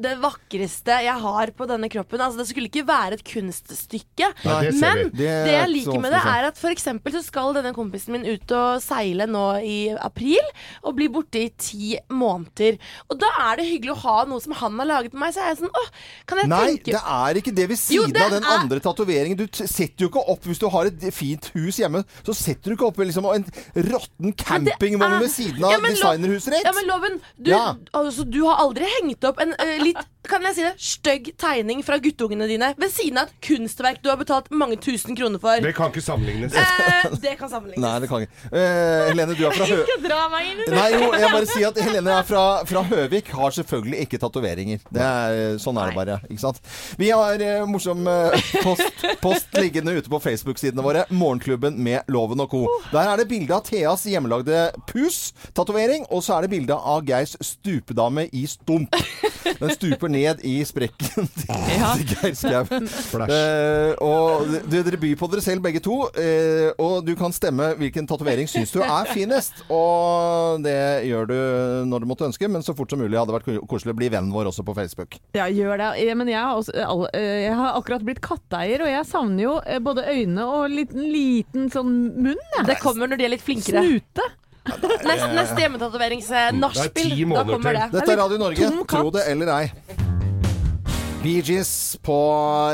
det 0.03 0.14
vakreste 0.23 0.95
jeg 1.05 1.14
har 1.23 1.51
på 1.57 1.66
denne 1.68 1.88
kroppen. 1.92 2.21
Altså 2.23 2.38
Det 2.40 2.47
skulle 2.49 2.68
ikke 2.71 2.85
være 2.88 3.16
et 3.18 3.25
kunststykke. 3.27 4.29
Nei, 4.45 4.59
det 4.66 4.73
Men 4.81 5.01
det, 5.11 5.31
Det 5.47 5.53
jeg 5.55 5.71
liker 5.73 6.01
med 6.03 6.14
det, 6.14 6.21
er 6.33 6.47
at 6.49 6.61
eksempel 6.73 7.14
så 7.14 7.23
skal 7.25 7.55
denne 7.57 7.73
kompisen 7.77 8.14
min 8.16 8.25
ut 8.27 8.55
og 8.57 8.81
seile 8.83 9.27
nå 9.31 9.45
i 9.66 9.77
april. 9.95 10.40
Og 10.87 10.97
bli 10.99 11.09
borte 11.12 11.42
i 11.42 11.51
ti 11.61 11.92
måneder. 12.11 12.79
Og 13.11 13.18
da 13.23 13.31
er 13.49 13.61
det 13.61 13.68
hyggelig 13.68 13.95
å 13.97 14.01
ha 14.07 14.16
noe 14.31 14.42
som 14.45 14.55
han 14.62 14.79
har 14.83 14.90
laget 14.90 15.14
med 15.14 15.25
meg. 15.27 15.35
Så 15.37 15.42
er 15.45 15.53
jeg 15.53 15.61
sånn 15.62 15.73
Åh, 15.83 15.90
kan 16.29 16.42
jeg 16.42 16.51
Nei, 16.53 16.62
tenke 16.73 16.95
det 16.97 17.03
er 17.18 17.40
ikke 17.42 17.55
det 17.57 17.68
ved 17.73 17.85
Jo, 17.97 18.07
det 18.07 18.23
av 18.27 18.35
den 18.37 18.45
er- 18.49 18.59
andre 18.61 18.81
tatoveringen. 18.85 19.37
Du 19.42 19.47
setter 19.53 20.07
jo 20.07 20.11
ikke 20.12 20.25
opp 20.29 20.49
Hvis 20.49 20.59
du 20.62 20.68
har 20.73 20.87
et 20.90 21.07
fint 21.14 21.51
hus 21.55 21.79
hjemme, 21.83 22.05
så 22.25 22.35
setter 22.37 22.71
du 22.71 22.71
ikke 22.76 22.88
opp 22.90 22.98
liksom, 23.02 23.28
en 23.32 23.44
råtten 23.88 24.35
campingvogn 24.38 25.18
ved 25.22 25.30
siden 25.32 25.64
av 25.64 25.76
Ja, 25.76 25.80
designerhuset 25.87 26.52
ditt. 26.56 26.66
Ja, 26.66 26.72
men 26.76 26.88
Loven, 26.90 27.20
du, 27.38 27.50
Ja. 27.52 27.64
altså, 27.92 28.24
du 28.28 28.40
har 28.46 28.62
aldri 28.64 28.88
hengt 29.00 29.24
opp 29.28 29.40
en 29.42 29.54
uh, 29.58 29.76
litt 29.82 30.02
kan 30.28 30.44
jeg 30.46 30.54
si 30.54 30.62
det, 30.64 30.72
stygg 30.78 31.30
tegning 31.40 31.82
fra 31.87 31.96
guttungene 32.02 32.46
dine 32.50 32.72
ved 32.78 32.92
siden 32.94 33.18
av 33.22 33.30
et 33.30 33.38
kunstverk 33.42 34.02
du 34.04 34.08
har 34.11 34.18
betalt 34.20 34.50
mange 34.54 34.76
tusen 34.82 35.16
kroner 35.18 35.40
for. 35.42 35.58
Det 35.62 35.72
kan 35.76 35.90
ikke 35.90 36.04
sammenlignes. 36.04 36.54
Eh, 36.54 37.16
det 37.22 37.35
kan 37.40 37.50
sammenlignes. 37.50 37.82
Nei, 37.82 37.94
det 38.02 38.11
kan 38.11 38.22
ikke. 38.24 38.50
Eh, 38.52 39.08
Helene, 39.11 39.35
du 39.38 39.42
er 39.48 39.56
fra 39.56 39.66
Hø... 39.66 39.78
Ikke 39.82 39.96
dra 40.04 40.20
meg 40.32 40.50
inn 40.50 40.61
i 40.61 40.66
det. 40.66 40.76
Nei, 40.76 40.87
jo, 40.94 41.08
jeg 41.18 41.32
bare 41.35 41.48
sier 41.50 41.68
at 41.72 41.80
Helene 41.82 42.14
er 42.20 42.28
fra, 42.28 42.44
fra 42.68 42.85
Høvik, 42.87 43.32
har 43.35 43.56
selvfølgelig 43.58 44.06
ikke 44.06 44.20
tatoveringer. 44.22 44.85
Det 44.94 45.02
er, 45.08 45.40
sånn 45.62 45.80
er 45.82 45.90
det 45.90 45.98
bare. 45.98 46.18
ikke 46.28 46.44
sant? 46.44 46.62
Vi 47.00 47.11
har 47.11 47.42
eh, 47.42 47.64
morsom 47.68 48.06
eh, 48.11 48.54
post, 48.62 49.04
post 49.24 49.58
liggende 49.58 49.96
ute 49.98 50.12
på 50.12 50.22
Facebook-sidene 50.22 50.87
våre. 50.87 51.04
Morgenklubben 51.11 51.78
med 51.82 52.06
Loven 52.12 52.44
og 52.44 52.52
co. 52.54 52.62
Der 52.94 53.11
er 53.11 53.18
det 53.20 53.26
bilde 53.32 53.58
av 53.58 53.66
Theas 53.66 54.06
hjemmelagde 54.06 54.68
pus-tatovering, 54.90 56.06
og 56.14 56.22
så 56.22 56.38
er 56.38 56.46
det 56.46 56.54
bilde 56.54 56.78
av 56.78 57.02
Geirs 57.08 57.35
stupedame 57.42 58.28
i 58.32 58.46
stump. 58.50 58.94
Den 59.58 59.74
stuper 59.74 60.12
ned 60.12 60.42
i 60.46 60.55
sprekken 60.68 61.27
til, 61.40 62.07
Geir 62.12 62.35
Skau. 62.37 62.62
Flash. 63.11 63.33
Eh, 63.33 63.92
og 64.05 64.53
dere 64.70 64.98
byr 65.01 65.16
på 65.20 65.29
dere 65.33 65.44
selv 65.44 65.64
begge 65.64 65.81
to, 65.85 65.96
eh, 66.20 66.70
og 66.83 67.05
du 67.07 67.14
kan 67.18 67.33
stemme 67.35 67.72
hvilken 67.81 68.07
tatovering 68.11 68.48
syns 68.51 68.72
du 68.75 68.81
er 68.85 69.09
finest. 69.12 69.62
Og 69.72 70.62
det 70.64 70.77
gjør 71.09 71.29
du 71.31 71.37
når 71.90 72.05
du 72.05 72.11
måtte 72.13 72.29
ønske, 72.29 72.48
men 72.52 72.65
så 72.67 72.75
fort 72.77 72.92
som 72.92 73.00
mulig 73.02 73.19
hadde 73.19 73.35
vært 73.35 73.48
koselig 73.71 73.94
å 73.94 73.98
bli 73.98 74.10
vennen 74.13 74.33
vår 74.35 74.50
også 74.52 74.65
på 74.67 74.75
Facebook. 74.77 75.19
Ja, 75.37 75.48
gjør 75.50 75.81
det. 75.81 75.90
Ja, 76.06 76.15
Men 76.19 76.29
jeg 76.31 76.38
har, 76.40 76.54
også, 76.60 76.75
all- 76.85 77.08
eh, 77.15 77.46
jeg 77.48 77.56
har 77.58 77.79
akkurat 77.81 78.04
blitt 78.06 78.21
katteeier, 78.25 78.85
og 78.87 78.92
jeg 78.92 79.08
savner 79.08 79.42
jo 79.46 79.56
både 79.83 80.04
øyne 80.13 80.44
og 80.46 80.71
liten, 80.71 81.02
liten 81.13 81.71
sånn 81.73 81.92
munn. 82.23 82.38
jeg. 82.58 82.67
Det 82.69 82.79
kommer 82.83 83.08
når 83.10 83.19
de 83.21 83.25
er 83.27 83.35
litt 83.37 83.44
flinkere. 83.44 83.83
Snute. 83.83 84.29
Neste, 84.63 85.27
neste 85.35 85.58
hjemmetatoveringsnachspiel. 85.65 87.17
Da 87.35 87.44
kommer 87.44 87.75
det. 87.75 87.87
Dette 87.96 88.13
er 88.15 88.21
Radio 88.23 88.38
Norge, 88.38 88.69
Tom 88.69 88.85
katt. 88.87 89.00
tro 89.00 89.10
det 89.10 89.25
eller 89.33 89.50
ei. 89.56 89.65
Bee 91.23 91.42
Gees 91.46 91.96
på 92.02 92.17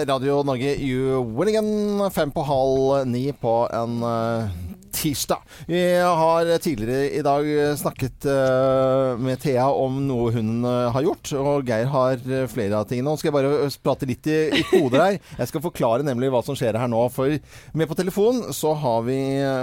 Radio 0.08 0.42
Norge, 0.44 0.74
You 0.80 1.22
Win 1.36 1.48
Again. 1.52 2.10
Fem 2.12 2.30
på 2.32 2.44
halv 2.48 3.06
ni 3.08 3.26
på 3.32 3.54
en 3.72 4.02
eh, 4.04 4.48
tirsdag. 4.92 5.42
Vi 5.66 5.80
har 6.00 6.50
tidligere 6.62 7.10
i 7.18 7.22
dag 7.24 7.48
snakket 7.78 8.24
eh, 8.24 9.18
med 9.18 9.40
Thea 9.42 9.66
om 9.70 10.00
noe 10.08 10.32
hun 10.34 10.64
eh, 10.64 10.88
har 10.94 11.04
gjort, 11.04 11.32
og 11.38 11.68
Geir 11.68 11.90
har 11.92 12.18
eh, 12.18 12.46
flere 12.50 12.80
av 12.80 12.88
tingene. 12.88 13.08
Nå 13.08 13.18
skal 13.18 13.30
jeg 13.30 13.36
bare 13.36 13.70
prate 13.84 14.08
litt 14.08 14.28
i, 14.30 14.38
i 14.60 14.62
koder 14.68 15.02
her. 15.02 15.18
Jeg 15.38 15.50
skal 15.50 15.64
forklare 15.64 16.06
nemlig 16.06 16.30
hva 16.32 16.42
som 16.46 16.58
skjer 16.58 16.78
her 16.78 16.90
nå. 16.90 17.02
For 17.14 17.36
med 17.78 17.90
på 17.90 17.98
telefon 17.98 18.42
så 18.56 18.74
har 18.78 19.04
vi 19.08 19.18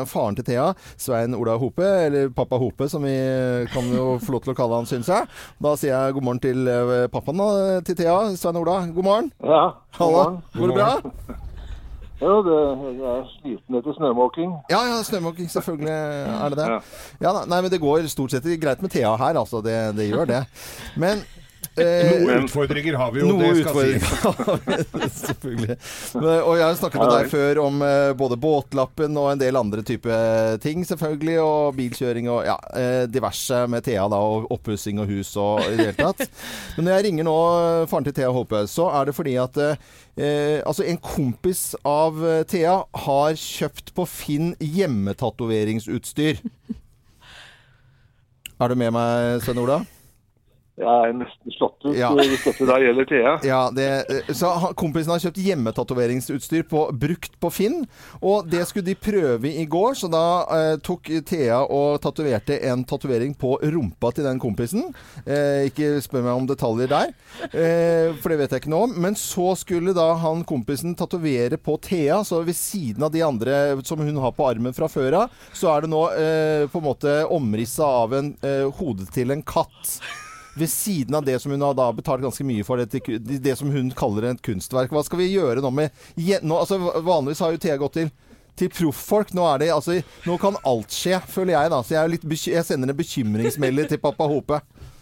faren 0.09 0.37
til 0.37 0.47
Thea, 0.47 0.69
Svein 1.01 1.35
Ola 1.37 1.57
Hope, 1.61 1.85
eller 1.85 2.31
pappa 2.35 2.59
Hope, 2.61 2.89
som 2.91 3.05
vi 3.05 3.15
kan 3.73 3.89
jo 3.93 4.15
få 4.21 4.35
lov 4.35 4.45
til 4.45 4.55
å 4.55 4.57
kalle 4.57 4.81
han, 4.81 4.89
syns 4.89 5.11
jeg. 5.11 5.29
Da 5.63 5.75
sier 5.79 5.95
jeg 5.95 6.17
god 6.17 6.29
morgen 6.29 6.43
til 6.43 6.71
pappaen 7.13 7.83
til 7.87 7.99
Thea, 7.99 8.19
Svein 8.39 8.61
Ola. 8.61 8.81
God 8.95 9.09
morgen. 9.09 9.33
Ja. 9.43 9.65
Halla. 9.99 10.29
Går 10.55 10.71
det 10.73 10.79
bra? 10.79 11.45
Jo, 12.21 12.35
det, 12.45 12.57
jeg 12.95 13.11
er 13.11 13.25
sliten 13.33 13.77
etter 13.79 13.95
snømåking. 13.97 14.51
Ja, 14.71 14.81
ja, 14.87 14.99
snømåking. 15.03 15.49
Selvfølgelig 15.51 15.91
er 15.91 16.53
det 16.53 16.59
det. 16.61 16.67
Ja, 17.19 17.33
nei, 17.35 17.45
nei, 17.51 17.61
men 17.65 17.73
det 17.73 17.81
går 17.83 18.07
stort 18.11 18.31
sett 18.31 18.47
greit 18.61 18.83
med 18.85 18.93
Thea 18.93 19.15
her, 19.19 19.39
altså. 19.41 19.59
Det, 19.65 19.75
det 19.97 20.07
gjør 20.07 20.29
det. 20.29 20.45
Men 20.95 21.25
Noen 21.75 22.45
utfordringer 22.45 22.97
har 22.99 23.11
vi 23.13 23.21
jo, 23.21 23.29
Noe 23.31 23.51
det 23.53 23.63
skal 23.65 23.75
sies. 23.81 25.19
selvfølgelig. 25.25 25.77
Og 26.21 26.53
jeg 26.59 26.65
har 26.65 26.77
snakket 26.79 27.01
med 27.01 27.13
deg 27.13 27.29
før 27.31 27.61
om 27.65 27.83
eh, 27.85 28.11
både 28.17 28.37
båtlappen 28.41 29.19
og 29.21 29.31
en 29.33 29.41
del 29.41 29.59
andre 29.59 29.83
type 29.85 30.19
ting, 30.63 30.85
selvfølgelig. 30.87 31.37
Og 31.43 31.75
bilkjøring 31.79 32.29
og 32.31 32.45
ja, 32.47 32.57
eh, 32.77 33.03
diverse 33.11 33.63
med 33.71 33.85
Thea, 33.87 34.05
da, 34.11 34.19
og 34.19 34.49
oppussing 34.55 35.01
og 35.03 35.09
hus 35.11 35.33
og 35.41 35.63
i 35.65 35.75
det 35.75 35.89
hele 35.89 35.97
tatt. 35.99 36.25
Men 36.77 36.87
når 36.87 36.97
jeg 36.97 37.07
ringer 37.09 37.29
nå 37.29 37.37
eh, 37.55 37.87
faren 37.91 38.07
til 38.07 38.17
Thea 38.19 38.31
Håpe, 38.35 38.65
så 38.71 38.89
er 38.99 39.09
det 39.09 39.17
fordi 39.17 39.35
at 39.41 39.59
eh, 39.65 40.61
altså 40.65 40.85
en 40.87 41.01
kompis 41.01 41.67
av 41.87 42.21
eh, 42.23 42.43
Thea 42.49 42.79
har 43.05 43.39
kjøpt 43.39 43.93
på 43.97 44.07
Finn 44.09 44.53
hjemmetatoveringsutstyr. 44.59 46.41
Er 48.55 48.71
du 48.71 48.77
med 48.79 48.93
meg, 48.95 49.41
Svein 49.43 49.59
Ola? 49.59 49.81
Jeg 50.75 50.91
er 51.07 51.13
nesten 51.15 51.53
slått 51.55 51.85
ut 51.85 51.95
Ja. 51.95 52.09
hvis 52.11 52.41
dette 52.43 52.65
der 52.67 52.83
gjelder 52.83 53.05
Thea. 53.07 53.33
Ja, 53.47 53.59
det, 53.71 53.85
så 54.35 54.49
kompisen 54.75 55.13
har 55.13 55.21
kjøpt 55.23 55.39
hjemmetatoveringsutstyr 55.39 56.65
på, 56.67 56.81
brukt 56.99 57.37
på 57.39 57.51
Finn, 57.53 57.85
og 58.19 58.49
det 58.51 58.65
skulle 58.67 58.89
de 58.89 58.95
prøve 58.99 59.53
i 59.55 59.63
går, 59.71 59.95
så 59.95 60.09
da 60.11 60.23
eh, 60.51 60.73
tok 60.83 61.07
Thea 61.29 61.61
og 61.63 62.01
tatoverte 62.03 62.57
en 62.67 62.83
tatovering 62.83 63.31
på 63.39 63.53
rumpa 63.63 64.11
til 64.17 64.27
den 64.27 64.41
kompisen. 64.43 64.89
Eh, 65.23 65.69
ikke 65.69 65.93
spør 66.03 66.25
meg 66.27 66.41
om 66.41 66.49
detaljer 66.49 66.91
der, 66.91 67.13
eh, 67.53 68.11
for 68.19 68.33
det 68.35 68.41
vet 68.43 68.57
jeg 68.57 68.65
ikke 68.65 68.73
noe 68.75 68.89
om. 68.89 68.97
Men 69.07 69.15
så 69.15 69.53
skulle 69.55 69.95
da 69.95 70.09
han 70.25 70.43
kompisen 70.43 70.91
tatovere 70.99 71.55
på 71.55 71.77
Thea, 71.87 72.19
så 72.27 72.41
ved 72.43 72.59
siden 72.59 73.07
av 73.07 73.15
de 73.15 73.23
andre 73.23 73.61
som 73.87 74.03
hun 74.03 74.19
har 74.19 74.35
på 74.35 74.49
armen 74.51 74.75
fra 74.75 74.91
før 74.91 75.21
av, 75.23 75.39
så 75.55 75.71
er 75.71 75.85
det 75.87 75.93
nå 75.95 76.03
eh, 76.19 76.67
på 76.67 76.83
en 76.83 76.87
måte 76.91 77.15
omrissa 77.31 77.87
av 78.03 78.19
en 78.19 78.33
eh, 78.43 78.67
hode 78.75 79.07
til 79.15 79.31
en 79.31 79.43
katt 79.45 79.95
ved 80.55 80.71
siden 80.71 81.15
av 81.17 81.25
det 81.27 81.39
som 81.43 81.51
hun 81.51 81.63
har 81.65 81.75
da 81.75 81.89
betalt 81.95 82.23
ganske 82.23 82.45
mye 82.47 82.63
for, 82.63 82.79
det, 82.79 83.01
det 83.43 83.55
som 83.59 83.71
hun 83.71 83.91
kaller 83.95 84.29
et 84.29 84.43
kunstverk. 84.45 84.93
Hva 84.93 85.03
skal 85.03 85.19
vi 85.19 85.33
gjøre 85.33 85.63
nå 85.63 85.71
med 85.75 85.91
nå, 86.15 86.55
altså, 86.57 86.79
Vanligvis 87.03 87.43
har 87.43 87.55
jo 87.55 87.61
Thea 87.61 87.79
gått 87.81 87.99
til 87.99 88.13
til 88.55 88.69
profffolk. 88.71 89.33
Nå, 89.35 89.43
altså, 89.43 89.99
nå 90.23 90.37
kan 90.39 90.55
alt 90.63 90.93
skje, 90.95 91.19
føler 91.27 91.57
jeg. 91.57 91.71
da 91.73 91.81
Så 91.83 91.97
jeg, 91.97 92.19
jeg 92.53 92.63
sender 92.63 92.91
en 92.91 92.97
bekymringsmelding 92.97 93.89
til 93.91 93.99
pappa 93.99 94.29
Hope. 94.31 94.61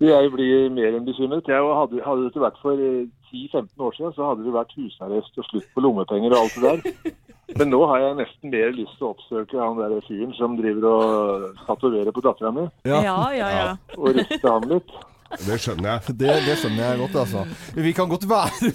Jeg 0.00 0.30
blir 0.32 0.70
mer 0.72 0.94
enn 0.96 1.04
bekymret. 1.04 1.44
Jeg 1.44 1.60
hadde, 1.60 1.98
hadde 2.00 2.22
det 2.24 2.30
ikke 2.30 2.40
vært 2.40 2.60
for 2.62 2.80
eh, 2.80 3.02
10-15 3.32 3.86
år 3.86 3.96
siden, 3.96 4.14
så 4.16 4.30
hadde 4.30 4.46
det 4.46 4.54
vært 4.54 4.76
husarrest 4.78 5.38
og 5.40 5.48
slutt 5.48 5.68
på 5.74 5.84
lommepenger 5.84 6.34
og 6.34 6.44
alt 6.44 6.56
det 6.56 6.70
der. 6.70 7.14
Men 7.58 7.72
nå 7.72 7.80
har 7.90 8.02
jeg 8.04 8.18
nesten 8.20 8.52
mer 8.52 8.74
lyst 8.76 8.98
til 8.98 9.08
å 9.08 9.12
oppsøke 9.14 9.58
han 9.58 9.78
der 9.80 9.96
fyren 10.06 10.34
som 10.38 10.56
driver 10.58 10.86
og 10.90 11.62
tatoverer 11.66 12.14
på 12.14 12.22
dattera 12.24 12.52
mi. 12.54 12.66
Ja, 12.86 13.00
ja, 13.34 13.48
ja. 13.50 13.70
Og 13.98 14.14
riste 14.18 14.44
han 14.46 14.68
litt. 14.70 14.92
Det 15.30 15.56
skjønner 15.62 15.92
jeg. 15.92 16.14
Det, 16.18 16.30
det 16.46 16.56
skjønner 16.58 16.82
jeg 16.84 17.00
godt, 17.04 17.18
altså. 17.22 17.44
Vi 17.78 17.92
kan 17.94 18.10
godt 18.10 18.26
være 18.30 18.70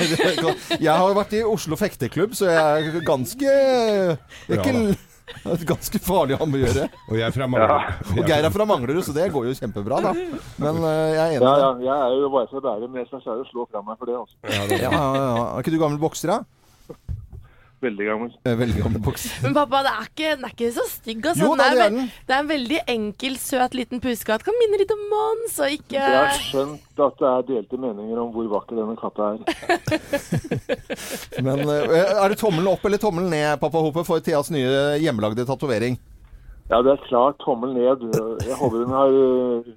Jeg 0.86 0.90
har 0.90 1.14
vært 1.14 1.36
i 1.38 1.44
Oslo 1.46 1.78
fekteklubb, 1.78 2.34
så 2.38 2.50
jeg 2.50 2.90
er 2.90 3.04
ganske 3.06 3.52
jeg 4.50 4.96
er 5.44 5.56
ikke, 5.56 5.68
Ganske 5.72 6.00
farlig 6.04 6.36
å 6.36 6.40
ha 6.42 6.48
med 6.50 6.60
å 6.60 6.62
gjøre. 6.66 6.86
Og 7.08 7.18
jeg 7.18 7.26
er 7.26 7.34
fra 7.34 7.48
Manglerud. 7.50 8.14
Og 8.16 8.30
Geir 8.30 8.46
er 8.48 8.54
fra 8.54 8.66
Manglerud, 8.68 9.02
så 9.06 9.14
det 9.16 9.28
går 9.34 9.50
jo 9.50 9.56
kjempebra, 9.58 10.00
da. 10.04 10.14
Men 10.60 10.80
uh, 10.82 10.90
jeg 10.90 11.20
er 11.20 11.36
enig. 11.36 11.44
Ja, 11.44 11.52
ja, 11.64 11.70
jeg 11.86 12.06
er 12.06 12.16
jo 12.20 12.30
bare 12.34 12.50
fra 12.50 12.64
Bærum, 12.68 12.90
men 12.90 13.04
jeg 13.04 13.10
skal 13.10 13.22
klare 13.26 13.44
å 13.44 13.50
slå 13.50 13.66
fra 13.70 13.84
meg 13.86 14.00
for 14.00 14.10
det. 14.10 14.18
altså. 14.20 14.40
Ja, 14.50 14.64
ja, 14.74 14.90
ja. 14.90 15.44
Er 15.44 15.62
ikke 15.62 15.74
du 15.74 15.80
gammel 15.82 16.00
bokser, 16.02 16.34
da? 16.34 16.59
Veldig 17.80 18.06
gammel. 18.06 18.32
Eh, 18.44 18.56
Veldig 18.60 18.82
gammel 18.82 19.00
boks. 19.00 19.22
Men 19.44 19.54
pappa, 19.56 19.80
det 19.86 19.92
er 19.94 20.08
ikke, 20.10 20.32
den 20.36 20.44
er 20.44 20.52
ikke 20.52 20.68
så 20.76 20.84
stygg. 20.90 21.22
Altså. 21.24 21.46
Jo, 21.46 21.54
den 21.56 21.60
det 21.60 21.68
er 21.70 21.94
den. 21.94 22.10
det 22.28 22.34
er 22.36 22.42
en 22.44 22.50
veldig 22.50 22.80
enkel, 22.94 23.38
søt 23.40 23.76
liten 23.78 24.02
pusekatt. 24.04 24.44
Kan 24.44 24.58
minne 24.60 24.80
litt 24.82 24.92
om 24.92 25.00
Mons, 25.08 25.56
og 25.64 25.76
ikke 25.78 25.96
Jeg 25.96 26.18
har 26.18 26.36
skjønt 26.44 27.04
at 27.06 27.16
det 27.22 27.30
er 27.30 27.46
delte 27.48 27.80
meninger 27.80 28.20
om 28.20 28.34
hvor 28.34 28.50
vakker 28.52 28.76
denne 28.76 28.96
katta 29.00 29.30
er. 29.32 29.40
Men 31.46 31.64
eh, 31.64 31.96
er 32.12 32.34
det 32.34 32.40
tommelen 32.42 32.68
opp 32.68 32.84
eller 32.84 33.00
tommelen 33.00 33.32
ned, 33.32 33.56
pappa 33.64 33.80
Hope, 33.80 34.04
for 34.04 34.20
Theas 34.24 34.52
nye 34.52 35.00
hjemmelagde 35.00 35.48
tatovering? 35.48 35.96
Ja, 36.70 36.82
det 36.84 36.92
er 36.92 37.06
klart 37.08 37.40
tommel 37.42 37.72
ned. 37.74 38.04
Jeg 38.44 38.60
håper 38.60 38.84
hun 38.84 38.92
har 38.94 39.16
øh, 39.24 39.70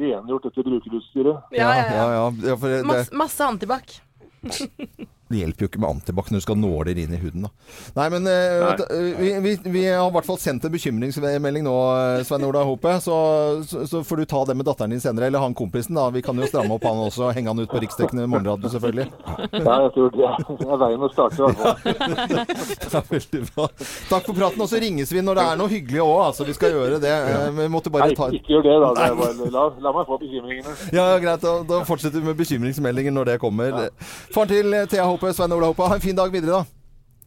rengjort 0.00 0.48
dette 0.48 0.64
brukerutstyret. 0.64 1.52
Ja, 1.52 1.68
ja, 1.68 1.84
ja. 1.84 2.06
ja, 2.16 2.30
ja, 2.48 2.56
for 2.56 2.72
det, 2.72 2.80
det, 2.88 3.10
masse 3.12 3.44
antibac. 3.44 4.00
det 5.32 5.42
hjelper 5.42 5.66
jo 5.66 5.70
ikke 5.70 5.80
med 5.82 5.90
antibac 5.96 6.30
når 6.32 6.42
du 6.42 6.44
skal 6.46 6.58
nåler 6.60 6.98
inn 7.02 7.14
i 7.16 7.20
huden, 7.22 7.46
da. 7.46 7.50
Nei, 7.98 8.06
men 8.14 8.28
eh, 8.30 8.62
Nei. 8.62 8.74
eh, 8.86 9.18
vi, 9.18 9.30
vi, 9.46 9.54
vi 9.74 9.84
har 9.88 10.06
i 10.08 10.14
hvert 10.14 10.28
fall 10.28 10.38
sendt 10.42 10.66
en 10.68 10.72
bekymringsmelding 10.74 11.64
nå, 11.66 11.74
eh, 11.96 12.22
Svein 12.28 12.44
Ola 12.48 12.62
Hope. 12.68 12.94
Så, 13.02 13.16
så, 13.68 13.84
så 13.88 14.02
får 14.06 14.22
du 14.22 14.24
ta 14.30 14.44
det 14.48 14.56
med 14.58 14.68
datteren 14.68 14.94
din 14.94 15.02
senere, 15.02 15.26
eller 15.30 15.42
han 15.42 15.56
kompisen, 15.58 15.96
da. 15.98 16.08
Vi 16.14 16.22
kan 16.24 16.38
jo 16.38 16.48
stramme 16.50 16.76
opp 16.76 16.84
han 16.86 17.00
også, 17.08 17.28
og 17.28 17.36
henge 17.36 17.52
han 17.52 17.62
ut 17.64 17.70
på 17.72 17.80
riksdekkende 17.82 18.28
morgenradio, 18.30 18.70
selvfølgelig. 18.72 19.08
Ja, 19.58 19.76
jeg 19.86 19.92
tror 19.96 20.12
det 20.16 20.26
er, 20.28 20.46
det 20.62 20.68
er 20.68 20.82
veien 20.84 21.06
å 21.06 21.10
starte, 21.12 21.36
i 21.36 21.42
hvert 21.46 21.58
fall. 21.62 23.42
Bra. 23.52 23.66
Takk 24.08 24.26
for 24.26 24.34
praten. 24.36 24.60
Og 24.62 24.68
så 24.70 24.78
ringes 24.82 25.10
vi 25.12 25.22
når 25.24 25.38
det 25.38 25.44
er 25.50 25.58
noe 25.60 25.70
hyggelig 25.72 26.02
òg, 26.04 26.18
altså. 26.28 26.46
Vi 26.48 26.54
skal 26.56 26.74
gjøre 26.76 26.98
det. 27.02 27.12
Vi 27.56 27.68
måtte 27.72 27.92
bare 27.92 28.10
ta 28.16 28.28
Nei, 28.30 28.38
ikke 28.40 28.54
gjør 28.56 28.66
det, 28.66 28.74
da. 28.82 28.90
Det 28.98 29.18
bare, 29.18 29.50
la, 29.54 29.64
la 29.86 29.92
meg 29.96 30.08
få 30.08 30.18
bekymringene. 30.22 30.74
Ja, 30.94 31.06
ja, 31.14 31.18
greit. 31.22 31.42
Da, 31.42 31.54
da 31.68 31.80
fortsetter 31.88 32.22
vi 32.22 32.30
med 32.30 32.38
bekymringsmeldinger 32.38 33.14
når 33.14 33.32
det 33.32 33.36
kommer. 33.42 33.78
Faren 34.34 34.50
til 34.52 34.76
Thea 34.92 35.06
Hope, 35.08 35.21
Svein 35.30 35.52
Olav 35.52 35.68
Hoppa. 35.68 35.88
ha 35.88 35.94
en 35.94 36.00
fin 36.00 36.16
dag 36.16 36.32
videre, 36.32 36.50
da. 36.50 36.81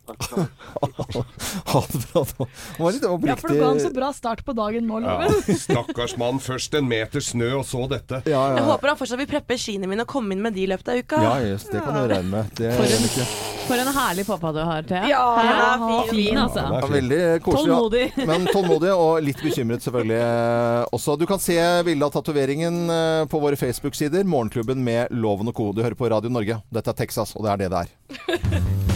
ha 1.65 1.81
det 1.91 2.01
bra, 2.11 2.23
da. 2.37 2.45
Det 2.45 2.83
var 2.83 2.91
litt 2.95 3.03
Ja, 3.05 3.09
for 3.09 3.17
det 3.25 3.31
oppriktig 3.35 3.59
ga 3.61 3.69
en 3.71 3.79
så 3.83 3.91
bra 3.95 4.11
start 4.13 4.43
på 4.45 4.53
dagen 4.57 4.87
nå, 4.89 5.01
Ja, 5.05 5.29
stakkars 5.65 6.15
mann. 6.21 6.39
Først 6.43 6.75
en 6.77 6.87
meter 6.89 7.23
snø, 7.23 7.51
og 7.59 7.65
så 7.67 7.85
dette. 7.91 8.21
Ja, 8.29 8.43
Jeg 8.57 8.65
håper 8.69 8.93
han 8.93 8.99
fortsatt 8.99 9.21
vil 9.23 9.29
preppe 9.31 9.57
skiene 9.59 9.89
mine 9.89 10.05
og 10.05 10.11
komme 10.11 10.35
inn 10.35 10.43
med 10.45 10.55
de 10.55 10.65
i 10.65 10.69
løpet 10.69 10.93
av 10.93 11.01
uka. 11.01 11.21
Ja, 11.25 11.35
just, 11.53 11.71
det 11.73 11.83
kan 11.85 11.97
du 11.97 12.05
regne 12.11 12.31
med. 12.31 12.53
Det 12.59 12.73
For 12.77 12.85
en- 12.85 13.09
ikke. 13.09 13.27
For 13.65 13.81
en 13.81 13.87
herlig 13.95 14.27
pappa 14.27 14.51
du 14.53 14.59
har, 14.61 14.83
Thea. 14.85 15.07
Ja, 15.09 15.23
Hæ? 15.41 16.03
fin, 16.05 16.09
fin, 16.27 16.37
altså. 16.37 16.61
Ja, 16.69 16.81
veldig 16.91 17.21
koselig. 17.41 17.71
ja. 17.71 17.79
Tålmodig. 17.79 18.03
Men 18.29 18.45
tålmodig 18.53 18.91
og 18.93 19.23
litt 19.25 19.41
bekymret 19.41 19.81
selvfølgelig 19.81 20.19
eh, 20.21 20.85
også. 20.93 21.15
Du 21.17 21.25
kan 21.25 21.41
se 21.41 21.57
bilde 21.87 22.05
av 22.05 22.13
tatoveringen 22.13 22.77
eh, 22.93 23.25
på 23.31 23.41
våre 23.41 23.57
Facebook-sider. 23.57 24.21
Morgenklubben 24.29 24.85
med 24.85 25.09
Loven 25.17 25.49
og 25.49 25.57
Co. 25.57 25.71
Du 25.73 25.81
hører 25.81 25.97
på 25.97 26.11
Radio 26.13 26.29
Norge. 26.29 26.61
Dette 26.69 26.93
er 26.93 27.01
Texas, 27.01 27.33
og 27.35 27.47
det 27.49 27.55
er 27.55 27.63
det 27.65 27.71
det 27.73 27.85
er. 27.87 28.94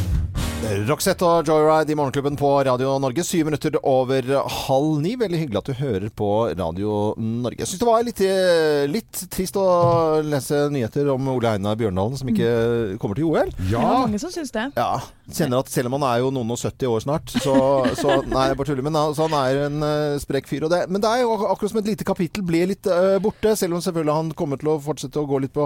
Roxette 0.69 1.25
og 1.25 1.47
Joyride 1.49 1.89
i 1.89 1.95
Morgenklubben 1.97 2.35
på 2.37 2.49
Radio 2.67 2.91
Norge. 3.01 3.23
Syv 3.25 3.47
minutter 3.47 3.73
over 3.89 4.27
halv 4.67 4.99
ni. 5.01 5.15
Veldig 5.17 5.39
hyggelig 5.41 5.57
at 5.63 5.69
du 5.71 5.79
hører 5.79 6.11
på 6.13 6.27
Radio 6.53 7.15
Norge. 7.17 7.63
Jeg 7.63 7.71
syns 7.71 7.81
det 7.81 7.87
var 7.87 8.03
litt, 8.05 8.21
eh, 8.21 8.85
litt 8.85 9.23
trist 9.33 9.57
å 9.57 10.21
lese 10.21 10.67
nyheter 10.69 11.09
om 11.09 11.31
Ole 11.33 11.55
Einar 11.55 11.79
Bjørndalen 11.79 12.19
som 12.19 12.29
ikke 12.29 12.99
kommer 13.01 13.17
til 13.17 13.25
OL. 13.31 13.49
Det 13.57 13.79
er 13.79 13.81
mange 13.81 14.19
som 14.21 14.29
syns 14.29 14.53
det. 14.53 14.67
Ja. 14.77 15.01
Kjenner 15.29 15.63
at 15.63 15.71
selv 15.73 15.89
om 15.89 15.97
han 15.97 16.05
er 16.05 16.21
jo 16.21 16.29
noen 16.33 16.53
og 16.53 16.61
70 16.61 16.89
år 16.89 17.01
snart, 17.01 17.33
så, 17.33 17.55
så 17.97 18.19
Nei, 18.29 18.47
jeg 18.49 18.57
bare 18.59 18.69
tuller. 18.69 18.85
Men 18.85 18.97
altså, 18.97 19.25
han 19.25 19.37
er 19.39 19.63
en 19.65 19.81
uh, 19.81 20.19
sprek 20.21 20.49
fyr. 20.49 20.67
Og 20.67 20.73
det, 20.73 20.83
men 20.89 21.01
det 21.01 21.09
er 21.09 21.23
jo 21.23 21.33
akkurat 21.49 21.73
som 21.73 21.81
et 21.81 21.89
lite 21.89 22.05
kapittel 22.05 22.45
ble 22.45 22.63
litt 22.73 22.85
eh, 22.85 23.17
borte, 23.23 23.55
selv 23.57 23.77
om 23.77 23.81
selvfølgelig 23.81 24.17
han 24.19 24.31
kommer 24.37 24.61
til 24.61 24.73
å 24.73 24.77
fortsette 24.83 25.21
å 25.21 25.25
gå 25.29 25.41
litt 25.41 25.53
på 25.55 25.65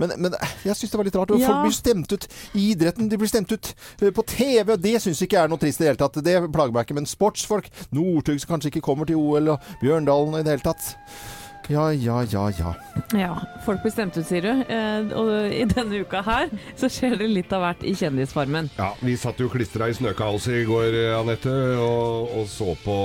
Men, 0.00 0.12
men 0.16 0.36
jeg 0.64 0.76
syns 0.76 0.92
det 0.92 1.00
var 1.00 1.08
litt 1.08 1.16
rart. 1.20 1.36
Ja. 1.36 1.52
Folk 1.52 1.68
blir 1.68 1.76
stemt 1.76 2.12
ut 2.16 2.28
i 2.54 2.70
idretten. 2.72 3.08
De 3.12 3.20
blir 3.20 3.28
stemt 3.28 3.52
ut 3.52 3.72
på 3.98 4.24
TV, 4.24 4.37
og 4.38 4.76
det 4.82 4.94
syns 5.02 5.22
ikke 5.24 5.38
jeg 5.38 5.44
er 5.44 5.50
noe 5.52 5.62
trist 5.62 5.80
i 5.80 5.84
det 5.84 5.92
hele 5.92 6.02
tatt. 6.02 6.20
Det 6.24 6.36
plager 6.54 6.74
meg 6.74 6.86
ikke. 6.86 6.98
Men 7.00 7.08
sportsfolk, 7.08 7.70
Northug 7.94 8.38
som 8.38 8.54
kanskje 8.54 8.72
ikke 8.72 8.86
kommer 8.90 9.08
til 9.08 9.18
OL, 9.18 9.54
og 9.56 9.74
Bjørndalen 9.82 10.38
i 10.40 10.44
det 10.46 10.56
hele 10.58 10.66
tatt. 10.70 10.94
Ja, 11.68 11.90
ja, 11.92 12.22
ja, 12.32 12.46
ja. 12.56 12.70
Ja, 13.12 13.34
folk 13.66 13.82
blir 13.84 13.92
stemt 13.92 14.16
ut, 14.16 14.24
sier 14.24 14.40
du. 14.46 14.62
Eh, 14.72 15.10
og 15.12 15.52
i 15.52 15.66
denne 15.68 16.00
uka 16.00 16.22
her 16.24 16.48
så 16.80 16.88
skjer 16.88 17.18
det 17.20 17.28
litt 17.28 17.52
av 17.52 17.60
hvert 17.60 17.84
i 17.84 17.92
Kjendisfarmen. 17.98 18.70
Ja, 18.78 18.94
vi 19.04 19.16
satt 19.20 19.40
jo 19.42 19.50
klistra 19.52 19.90
i 19.90 19.96
snøkaoset 19.96 20.62
i 20.62 20.64
går, 20.68 20.96
Anette, 21.18 21.52
og, 21.76 22.32
og 22.40 22.48
så 22.48 22.72
på 22.84 22.96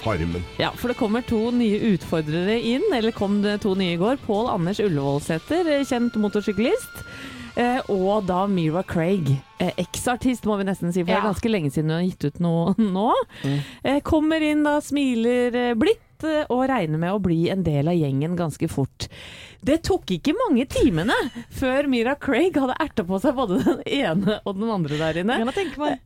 Farmen. 0.00 0.40
Ja, 0.56 0.70
for 0.80 0.88
det 0.88 0.96
kommer 0.96 1.26
to 1.28 1.50
nye 1.52 1.92
utfordrere 1.92 2.56
inn, 2.56 2.86
eller 2.96 3.12
kom 3.12 3.42
det 3.44 3.58
to 3.66 3.74
nye 3.76 3.98
i 3.98 4.00
går. 4.00 4.16
Pål 4.24 4.48
Anders 4.54 4.80
Ullevålsæter, 4.80 5.68
eh, 5.68 5.84
kjent 5.84 6.16
motorsyklist. 6.24 7.04
Eh, 7.56 7.80
og 7.90 8.26
da 8.28 8.44
Mira 8.50 8.82
Craig, 8.86 9.32
eh, 9.58 9.72
eksartist 9.80 10.46
må 10.48 10.58
vi 10.60 10.68
nesten 10.68 10.92
si, 10.92 11.02
for 11.02 11.10
det 11.10 11.18
er 11.18 11.28
ganske 11.30 11.50
lenge 11.50 11.72
siden 11.74 11.90
hun 11.90 11.98
har 11.98 12.06
gitt 12.06 12.28
ut 12.28 12.40
noe 12.44 12.74
nå. 12.96 13.08
Eh, 13.82 14.00
kommer 14.06 14.44
inn 14.44 14.64
da, 14.66 14.78
smiler 14.84 15.74
blidt 15.80 16.06
og 16.52 16.66
regner 16.68 17.00
med 17.00 17.14
å 17.16 17.20
bli 17.22 17.46
en 17.48 17.62
del 17.64 17.88
av 17.88 17.96
gjengen 17.96 18.34
ganske 18.36 18.68
fort. 18.68 19.06
Det 19.60 19.76
tok 19.84 20.08
ikke 20.14 20.32
mange 20.36 20.64
timene 20.70 21.14
før 21.52 21.88
Mira 21.90 22.14
Craig 22.20 22.56
hadde 22.56 22.76
erta 22.80 23.04
på 23.06 23.18
seg 23.20 23.36
både 23.36 23.58
den 23.60 23.82
ene 23.84 24.38
og 24.48 24.56
den 24.56 24.70
andre 24.72 25.00
der 25.00 25.20
inne. 25.20 25.36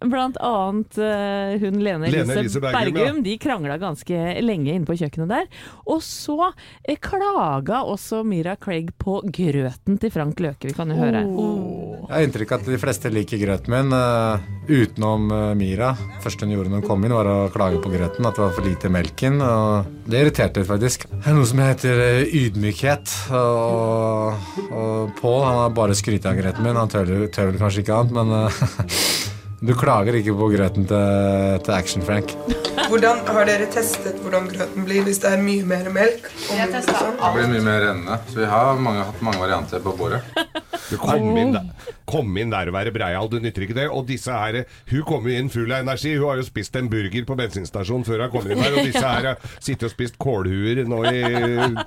Blant 0.02 0.38
annet 0.42 0.98
uh, 0.98 1.54
hun 1.62 1.78
Lene 1.84 2.08
Elise, 2.08 2.24
Lene 2.24 2.40
Elise 2.42 2.62
Bergum, 2.64 2.80
Bergum. 2.80 3.20
ja. 3.20 3.24
De 3.28 3.36
krangla 3.42 3.78
ganske 3.78 4.22
lenge 4.42 4.74
inne 4.74 4.88
på 4.88 4.96
kjøkkenet 4.98 5.30
der. 5.30 5.46
Og 5.86 6.02
så 6.04 6.50
eh, 6.82 6.98
klaga 6.98 7.84
også 7.86 8.24
Mira 8.26 8.56
Craig 8.60 8.90
på 8.98 9.20
grøten 9.24 10.00
til 10.02 10.12
Frank 10.14 10.42
Løke. 10.42 10.70
Vi 10.70 10.76
kan 10.76 10.90
jo 10.90 10.98
høre. 10.98 11.22
Jeg 11.24 12.10
har 12.10 12.26
inntrykk 12.26 12.56
av 12.56 12.64
at 12.64 12.72
de 12.74 12.80
fleste 12.80 13.12
liker 13.12 13.40
grøten 13.40 13.74
min, 13.74 13.94
uh, 13.94 14.42
utenom 14.68 15.30
eh, 15.30 15.54
Mira. 15.58 15.94
første 16.24 16.46
hun 16.46 16.56
gjorde 16.56 16.72
når 16.72 16.82
hun 16.82 16.88
kom 16.88 17.06
inn, 17.06 17.14
var 17.14 17.30
å 17.30 17.38
klage 17.54 17.80
på 17.84 17.92
grøten, 17.92 18.26
at 18.26 18.36
det 18.36 18.44
var 18.44 18.54
for 18.56 18.66
lite 18.66 18.90
melk 18.92 19.26
inn. 19.28 19.38
Og 19.44 20.10
det 20.10 20.24
irriterte 20.24 20.62
litt, 20.62 20.70
faktisk. 20.70 21.06
Det 21.14 21.22
er 21.30 21.38
noe 21.38 21.48
som 21.48 21.62
heter 21.62 22.04
ydmykhet. 22.24 22.42
ydmykhet. 22.44 23.16
Og, 23.44 24.50
og 24.70 25.14
Pål 25.20 25.40
har 25.44 25.76
bare 25.76 25.96
grøten 26.38 26.66
min. 26.66 26.78
Han 26.78 26.92
tør, 26.92 27.14
tør 27.32 27.52
vel 27.52 27.60
kanskje 27.60 27.84
ikke 27.84 28.00
annet, 28.00 28.16
men 28.16 28.34
eh, 28.40 28.62
du 29.64 29.72
klager 29.78 30.16
ikke 30.18 30.34
på 30.36 30.48
grøten 30.52 30.86
til, 30.88 31.60
til 31.64 31.74
Action-Frank. 31.76 32.34
Hvordan 32.90 33.22
Har 33.26 33.46
dere 33.48 33.66
testet 33.72 34.18
hvordan 34.20 34.48
grøten 34.50 34.84
blir 34.84 35.06
hvis 35.06 35.20
det 35.22 35.30
er 35.32 35.40
mye 35.40 35.64
mer 35.66 35.86
melk? 35.94 36.26
og 36.50 36.58
Jeg 36.58 36.72
testet 36.74 36.98
sånn? 37.00 37.16
Det 37.16 37.30
blir 37.36 37.50
mye 37.54 37.64
mer 37.64 37.80
rennende, 37.86 38.18
så 38.28 38.42
vi 38.42 38.48
har 38.50 38.82
mange, 38.82 39.06
hatt 39.08 39.22
mange 39.24 39.40
varianter 39.40 39.82
på 39.84 39.96
bordet. 39.98 40.20
Du 40.84 40.98
kom 41.00 41.30
inn, 41.40 41.54
der, 41.54 41.92
kom 42.04 42.34
inn 42.36 42.50
der 42.52 42.68
og 42.68 42.74
være 42.76 42.90
breial, 42.92 43.28
du 43.32 43.38
nytter 43.40 43.64
ikke 43.64 43.76
det. 43.78 43.86
Og 43.88 44.04
disse 44.04 44.30
her, 44.30 44.58
hun 44.90 45.04
kommer 45.08 45.32
jo 45.32 45.38
inn 45.40 45.48
full 45.50 45.72
av 45.72 45.80
energi. 45.80 46.12
Hun 46.18 46.26
har 46.28 46.42
jo 46.42 46.44
spist 46.44 46.76
en 46.76 46.90
burger 46.92 47.24
på 47.24 47.36
bensinstasjonen 47.38 48.04
før 48.04 48.26
hun 48.26 48.32
kommer 48.34 48.52
inn 48.52 48.60
her. 48.60 48.76
Og 48.76 48.90
disse 48.90 49.00
her 49.00 49.28
har 49.30 49.46
sittet 49.64 49.86
og 49.88 49.94
spist 49.94 50.18
kålhuer 50.20 50.82
nå 50.90 51.00
i 51.08 51.22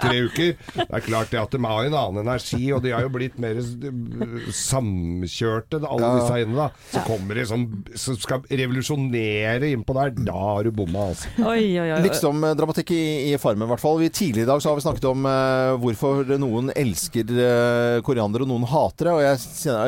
tre 0.02 0.16
uker. 0.26 0.58
Det 0.80 0.88
er 0.90 1.06
klart 1.06 1.30
det 1.30 1.40
at 1.44 1.54
de 1.54 1.62
har 1.62 1.92
en 1.92 2.00
annen 2.02 2.24
energi, 2.24 2.64
og 2.74 2.82
de 2.88 2.96
har 2.96 3.06
jo 3.06 3.14
blitt 3.14 3.38
mer 3.44 3.62
samkjørte, 4.66 5.84
alle 5.86 6.12
disse 6.18 6.28
disse 6.28 6.42
inne. 6.48 6.58
da. 6.58 6.70
Så 6.92 7.06
kommer 7.08 7.40
det 7.40 7.48
som, 7.54 7.66
som 7.97 8.18
skal 8.20 8.43
revolusjonere 8.49 9.70
innpå 9.74 9.95
der. 9.97 10.11
Da 10.28 10.36
har 10.38 10.68
du 10.68 10.72
bomma, 10.76 11.09
altså. 11.11 11.30
Oi, 11.41 11.63
oi, 11.80 11.88
oi. 11.95 11.99
Liksom 12.05 12.43
dramatikk 12.57 12.91
i, 12.95 13.01
i 13.32 13.38
Farmen, 13.41 13.68
i 13.68 13.72
hvert 13.72 13.84
fall. 13.84 13.99
Vi, 14.01 14.09
tidligere 14.13 14.47
i 14.47 14.51
dag 14.51 14.61
så 14.63 14.72
har 14.72 14.80
vi 14.80 14.86
snakket 14.86 15.07
om 15.09 15.26
eh, 15.30 15.74
hvorfor 15.84 16.34
noen 16.39 16.72
elsker 16.78 17.34
eh, 17.36 17.97
koriander 18.07 18.45
og 18.45 18.51
noen 18.51 18.68
hater 18.70 19.09
det. 19.11 19.15
Og 19.18 19.24
jeg, 19.26 19.41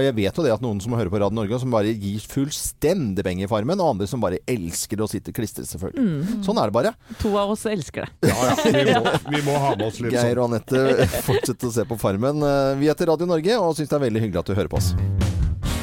jeg 0.09 0.17
vet 0.19 0.39
jo 0.41 0.45
det 0.47 0.53
at 0.55 0.63
noen 0.65 0.81
som 0.83 0.95
hører 0.97 1.11
på 1.13 1.21
Radio 1.21 1.39
Norge, 1.39 1.59
som 1.61 1.73
bare 1.73 1.93
gir 1.95 2.23
fullstendig 2.31 3.25
beng 3.25 3.43
i 3.43 3.49
Farmen, 3.51 3.79
og 3.83 3.93
andre 3.95 4.09
som 4.09 4.21
bare 4.23 4.41
elsker 4.49 5.01
å 5.05 5.09
sitte 5.11 5.33
klistret, 5.35 5.69
selvfølgelig. 5.69 6.05
Mm. 6.05 6.43
Sånn 6.45 6.59
er 6.61 6.69
det 6.71 6.77
bare. 6.79 6.93
To 7.23 7.33
av 7.39 7.55
oss 7.55 7.65
elsker 7.69 8.07
det. 8.07 8.29
Ja, 8.31 8.51
ja. 8.51 8.57
Vi 8.69 8.85
må, 8.93 9.15
vi 9.37 9.43
må 9.47 9.57
ha 9.63 9.73
med 9.75 9.87
oss 9.89 9.99
litt 10.03 10.13
Geir 10.15 10.39
sånn. 10.39 10.55
og 10.55 10.59
Anette 10.59 11.09
fortsetter 11.25 11.69
å 11.69 11.75
se 11.79 11.87
på 11.89 11.99
Farmen. 12.01 12.43
Eh, 12.45 12.75
Vi 12.79 12.89
heter 12.91 13.11
Radio 13.13 13.29
Norge 13.29 13.59
og 13.59 13.75
syns 13.77 13.91
det 13.91 13.99
er 13.99 14.07
veldig 14.09 14.25
hyggelig 14.27 14.43
at 14.43 14.51
du 14.51 14.57
hører 14.57 14.71
på 14.71 14.81
oss. 14.81 14.93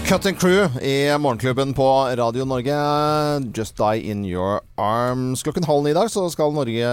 Cut 0.06 0.26
and 0.26 0.38
Crew 0.38 0.68
i 0.82 1.18
Morgenklubben 1.18 1.74
på 1.74 1.86
Radio 2.16 2.44
Norge. 2.44 2.74
Just 3.56 3.76
Die 3.76 4.10
In 4.10 4.24
Your 4.24 4.60
Arms. 4.78 5.42
Klokken 5.42 5.64
halv 5.66 5.82
ni 5.84 5.90
i 5.90 5.96
dag 5.96 6.10
så 6.12 6.22
skal 6.30 6.52
Norge 6.54 6.90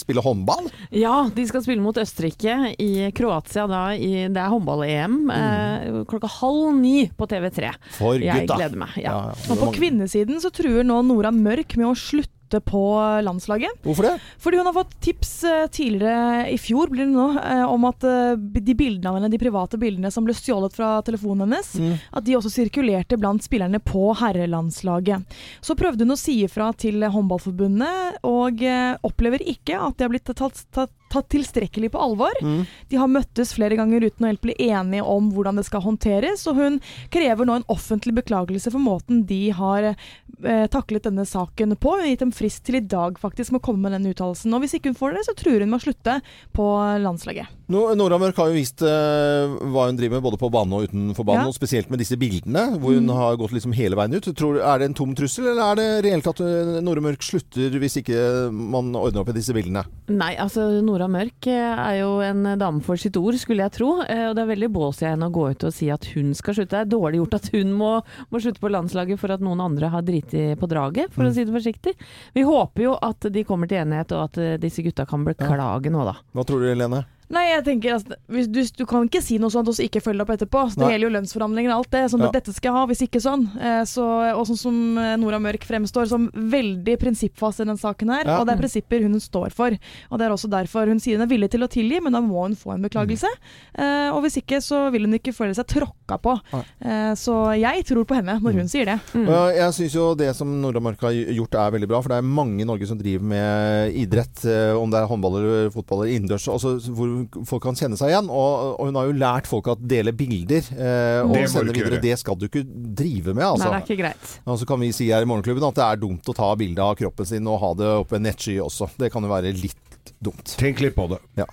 spille 0.00 0.22
håndball. 0.24 0.66
Ja, 0.90 1.28
de 1.36 1.44
skal 1.46 1.62
spille 1.62 1.82
mot 1.84 1.98
Østerrike 2.02 2.56
i 2.82 2.90
Kroatia 3.14 3.68
da. 3.70 3.84
I, 3.94 4.26
det 4.26 4.42
er 4.42 4.50
håndball-EM 4.50 5.20
Mm. 5.30 6.02
klokka 6.10 6.26
halv 6.40 6.74
ni 6.80 7.06
på 7.16 7.26
TV3. 7.30 7.70
For 7.94 8.18
Jeg 8.18 8.42
gutta. 8.48 8.56
gleder 8.58 8.76
meg. 8.82 8.96
Ja. 8.98 9.30
Og 9.50 9.58
på 9.62 9.70
kvinnesiden 9.78 10.40
så 10.42 10.50
truer 10.50 10.82
nå 10.86 10.98
Nora 11.06 11.30
Mørk 11.30 11.76
med 11.78 11.86
å 11.92 11.94
slutte 11.94 12.34
på 12.58 12.80
landslaget. 13.22 13.70
Hvorfor 13.86 14.02
det? 14.08 14.16
Fordi 14.42 14.58
hun 14.58 14.66
har 14.66 14.74
fått 14.74 14.96
tips 15.00 15.44
eh, 15.46 15.66
tidligere 15.70 16.48
i 16.50 16.56
fjor 16.58 16.90
blir 16.90 17.06
det 17.06 17.14
nå, 17.14 17.28
eh, 17.38 17.62
om 17.70 17.84
at 17.86 18.02
eh, 18.02 18.34
de 18.34 18.74
bildene 18.74 19.06
av 19.12 19.14
henne, 19.20 19.30
de 19.30 19.38
private 19.38 19.78
bildene 19.78 20.10
som 20.10 20.26
ble 20.26 20.34
stjålet 20.34 20.74
fra 20.74 20.96
telefonen 21.06 21.46
hennes, 21.46 21.70
Mm. 21.78 21.94
at 22.18 22.24
de 22.26 22.34
også 22.34 22.50
sirkulerte 22.50 23.16
blant 23.20 23.44
spillerne 23.46 23.78
på 23.78 24.10
herrelandslaget. 24.18 25.22
Så 25.62 25.76
prøvde 25.78 26.02
hun 26.02 26.16
å 26.16 26.18
si 26.18 26.40
ifra 26.42 26.72
til 26.76 26.98
Håndballforbundet, 27.06 28.18
og 28.26 28.64
opplever 29.06 29.38
ikke 29.46 29.78
at 29.78 29.96
de 29.96 30.04
har 30.04 30.10
blitt 30.10 30.26
tatt, 30.34 30.64
tatt, 30.74 30.90
tatt 31.10 31.28
tilstrekkelig 31.34 31.90
på 31.94 32.00
alvor. 32.00 32.32
Mm. 32.42 32.62
De 32.90 32.96
har 33.00 33.10
møttes 33.10 33.52
flere 33.56 33.76
ganger 33.78 34.06
uten 34.08 34.24
å 34.26 34.30
helt 34.30 34.40
bli 34.44 34.54
enige 34.70 35.02
om 35.04 35.30
hvordan 35.34 35.58
det 35.60 35.66
skal 35.66 35.82
håndteres, 35.84 36.46
og 36.50 36.56
hun 36.60 36.80
krever 37.12 37.46
nå 37.48 37.58
en 37.60 37.66
offentlig 37.72 38.14
beklagelse 38.22 38.70
for 38.72 38.80
måten 38.82 39.24
de 39.28 39.50
har 39.58 39.90
eh, 39.92 40.66
taklet 40.72 41.04
denne 41.08 41.26
saken 41.26 41.76
på. 41.76 41.96
Hun 41.98 42.04
har 42.06 42.12
gitt 42.14 42.24
dem 42.24 42.32
frist 42.34 42.64
til 42.66 42.78
i 42.80 42.84
dag 42.84 43.18
faktisk 43.20 43.52
med 43.52 43.60
å 43.60 43.66
komme 43.68 43.88
med 43.90 43.98
den 43.98 44.10
uttalelsen. 44.14 44.54
Og 44.54 44.62
hvis 44.64 44.78
ikke 44.78 44.92
hun 44.94 44.98
får 44.98 45.18
det, 45.18 45.26
så 45.28 45.34
truer 45.38 45.60
hun 45.66 45.70
med 45.74 45.80
å 45.80 45.84
slutte 45.84 46.18
på 46.56 46.66
landslaget. 47.04 47.50
Nå, 47.70 47.84
Nora 47.94 48.16
Mørk 48.18 48.38
har 48.40 48.48
jo 48.50 48.56
vist 48.58 48.82
eh, 48.82 49.52
hva 49.70 49.84
hun 49.86 49.98
driver 49.98 50.16
med 50.18 50.24
både 50.26 50.38
på 50.40 50.48
banen 50.50 50.74
og 50.74 50.88
utenfor 50.88 51.26
banen, 51.26 51.44
Ja. 51.44 51.48
og 51.52 51.54
spesielt 51.54 51.88
med 51.90 52.00
disse 52.02 52.16
bildene, 52.18 52.64
hvor 52.80 52.94
hun 52.96 53.06
Mm. 53.06 53.14
har 53.16 53.36
gått 53.38 53.52
liksom 53.54 53.72
hele 53.74 53.96
veien 53.96 54.14
ut. 54.14 54.26
Tror, 54.36 54.58
er 54.60 54.78
det 54.78 54.84
en 54.90 54.94
tom 54.94 55.14
trussel, 55.14 55.46
eller 55.50 55.62
er 55.72 55.76
det 55.76 56.04
reelt 56.04 56.26
at 56.26 56.40
eh, 56.40 56.80
Nora 56.82 57.00
Mørk 57.00 57.22
slutter 57.22 57.70
hvis 57.80 57.96
ikke 58.02 58.50
man 58.52 58.90
ordner 58.94 59.20
opp 59.22 59.28
i 59.30 59.36
disse 59.38 59.54
bildene? 59.54 59.84
Nei, 60.08 60.34
altså 60.36 60.82
Nora 60.82 60.99
Mørk 61.08 61.46
eh, 61.46 61.78
er 61.78 62.00
jo 62.00 62.20
en 62.20 62.42
dame 62.58 62.82
for 62.82 62.96
sitt 63.00 63.16
ord, 63.16 63.34
skulle 63.40 63.62
jeg 63.64 63.72
tro. 63.78 64.02
Eh, 64.02 64.28
Og 64.28 64.34
det 64.36 64.42
er 64.44 64.50
veldig 64.50 64.68
bås 64.74 65.00
i 65.02 65.06
henne 65.08 65.28
å 65.28 65.32
gå 65.32 65.50
ut 65.50 65.64
og 65.64 65.72
si 65.72 65.88
at 65.90 66.04
hun 66.14 66.34
skal 66.34 66.54
slutte. 66.54 66.70
Det 66.76 66.80
er 66.84 66.90
dårlig 66.92 67.20
gjort 67.22 67.34
at 67.40 67.48
hun 67.54 67.72
må, 67.72 67.92
må 68.30 68.40
slutte 68.42 68.60
på 68.60 68.70
landslaget 68.70 69.18
for 69.18 69.30
at 69.32 69.40
noen 69.40 69.60
andre 69.60 69.88
har 69.88 70.02
driti 70.02 70.56
på 70.60 70.68
draget, 70.68 71.12
for 71.12 71.22
Mm. 71.24 71.30
å 71.30 71.34
si 71.34 71.44
det 71.44 71.54
forsiktig. 71.54 71.94
Vi 72.34 72.42
håper 72.42 72.82
jo 72.82 72.98
at 73.00 73.20
de 73.32 73.44
kommer 73.44 73.66
til 73.68 73.78
enighet, 73.78 74.12
og 74.12 74.24
at 74.24 74.38
eh, 74.38 74.56
disse 74.58 74.82
gutta 74.82 75.06
kan 75.06 75.24
beklage 75.24 75.90
nå, 75.90 76.04
da. 76.04 76.16
Hva 76.34 76.44
tror 76.44 76.60
du, 76.60 76.68
Helene? 76.68 77.04
Nei, 77.30 77.44
jeg 77.52 77.62
tenker 77.62 78.00
hvis 78.34 78.48
du, 78.50 78.58
du 78.80 78.84
kan 78.90 79.04
ikke 79.06 79.20
si 79.22 79.36
noe 79.38 79.52
sånt 79.54 79.68
og 79.70 79.76
så 79.76 79.84
ikke 79.86 80.00
følge 80.02 80.24
opp 80.24 80.32
etterpå. 80.34 80.64
Så 80.72 80.80
det 80.80 80.82
Nei. 80.82 80.88
gjelder 80.96 81.06
jo 81.06 81.12
lønnsforhandlinger 81.14 81.70
og 81.70 81.76
alt 81.84 81.90
det. 81.94 82.00
Sånn 82.10 82.24
Ja. 82.24 82.30
dette 82.34 82.52
skal 82.56 82.70
jeg 82.72 82.74
ha, 82.74 82.86
hvis 82.90 83.02
ikke 83.06 83.20
sånn. 83.22 83.44
Eh, 83.60 83.84
Så, 83.86 84.02
og 84.34 84.42
sånn 84.48 84.58
som 84.58 84.98
eh, 84.98 85.12
Nora 85.16 85.38
Mørk 85.38 85.62
fremstår 85.68 86.08
som 86.10 86.26
veldig 86.34 86.96
prinsippfast 86.98 87.62
i 87.62 87.66
den 87.70 87.78
saken 87.78 88.10
her. 88.10 88.24
Ja. 88.26 88.40
Og 88.40 88.46
det 88.48 88.56
er 88.56 88.60
prinsipper 88.64 89.02
hun 89.06 89.14
står 89.22 89.54
for. 89.54 89.70
Og 90.10 90.18
det 90.18 90.26
er 90.26 90.34
også 90.34 90.50
derfor 90.50 90.90
hun 90.90 90.98
sier 90.98 91.16
hun 91.20 91.26
er 91.26 91.30
villig 91.30 91.50
til 91.54 91.62
å 91.62 91.68
tilgi, 91.70 92.00
men 92.02 92.12
da 92.12 92.20
må 92.20 92.42
hun 92.48 92.56
få 92.58 92.74
en 92.74 92.82
beklagelse. 92.88 93.30
Mm. 93.78 94.12
og 94.14 94.22
hvis 94.24 94.36
ikke, 94.42 94.58
så 94.60 94.90
vil 94.92 95.06
hun 95.06 95.14
ikke 95.14 95.32
føle 95.34 95.54
seg 95.54 95.66
tråkka 95.70 96.18
på. 96.20 96.34
Nei. 96.52 96.64
Eh, 96.82 97.12
så 97.14 97.36
jeg 97.58 97.84
tror 97.86 98.04
på 98.10 98.14
henne 98.18 98.40
når 98.42 98.58
hun 98.58 98.68
sier 98.68 98.84
det. 98.90 98.98
Mm. 99.14 99.30
jeg 99.54 99.72
syns 99.78 99.94
jo 99.94 100.14
det 100.18 100.34
som 100.36 100.50
Nora 100.60 100.80
Mørk 100.82 101.00
har 101.06 101.14
gjort 101.14 101.54
er 101.54 101.70
veldig 101.78 101.88
bra, 101.88 102.00
for 102.02 102.08
det 102.10 102.18
er 102.18 102.26
mange 102.26 102.60
i 102.62 102.66
Norge 102.68 102.86
som 102.90 102.98
driver 102.98 103.22
med 103.24 103.94
idrett, 103.94 104.42
om 104.76 104.90
det 104.90 104.98
er 104.98 105.06
håndball 105.10 105.38
eller 105.38 105.70
fotball 105.70 106.02
eller 106.04 106.16
innendørs, 106.18 106.48
altså 106.50 106.74
hvor 106.90 107.19
folk 107.48 107.62
kan 107.64 107.78
kjenne 107.78 107.98
seg 108.00 108.12
igjen. 108.12 108.28
Og, 108.32 108.76
og 108.80 108.90
hun 108.90 108.98
har 109.00 109.08
jo 109.10 109.16
lært 109.20 109.50
folk 109.50 109.70
at 109.72 109.82
dele 109.90 110.12
bilder 110.16 110.70
eh, 110.74 111.20
og 111.24 111.36
sende 111.50 111.74
videre, 111.74 111.96
gjøre. 111.96 112.02
det 112.04 112.16
skal 112.22 112.38
du 112.40 112.46
ikke 112.48 112.64
drive 112.66 113.34
med. 113.36 113.46
Altså. 113.46 113.66
Nei, 113.68 113.72
det 113.72 113.80
er 113.80 113.86
ikke 113.88 114.02
greit. 114.02 114.34
Og 114.46 114.60
så 114.60 114.68
kan 114.70 114.82
vi 114.82 114.92
si 114.96 115.08
her 115.12 115.26
i 115.26 115.30
Morgenklubben 115.30 115.68
at 115.70 115.80
det 115.80 115.86
er 115.86 116.02
dumt 116.04 116.30
å 116.32 116.36
ta 116.36 116.50
bilde 116.60 116.84
av 116.84 116.98
kroppen 117.00 117.28
sin 117.32 117.48
og 117.50 117.60
ha 117.64 117.72
det 117.80 117.90
oppe 118.04 118.20
en 118.20 118.26
nettsky 118.28 118.58
også. 118.62 118.90
Det 119.00 119.12
kan 119.14 119.26
jo 119.26 119.32
være 119.32 119.54
litt 119.56 120.14
dumt. 120.22 120.56
Tenk 120.60 120.80
litt 120.84 120.96
på 120.96 121.08
det. 121.12 121.20
Ja. 121.40 121.48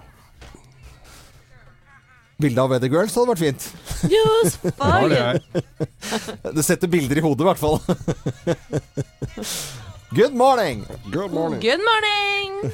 Bilde 2.38 2.62
av 2.62 2.70
Weather 2.70 2.92
Girls 2.94 3.16
hadde 3.18 3.34
vært 3.34 3.42
fint. 3.42 3.64
Just 4.14 4.62
Ja, 4.78 5.08
det. 5.10 5.64
Det 6.54 6.66
setter 6.66 6.92
bilder 6.92 7.18
i 7.18 7.24
hodet, 7.26 7.42
i 7.42 7.50
hvert 7.50 7.62
fall. 7.62 7.82
Good 10.18 10.38
morning! 10.38 10.86
Good 11.12 11.34
morning. 11.34 11.60
Good 11.60 11.82
morning! 11.84 12.72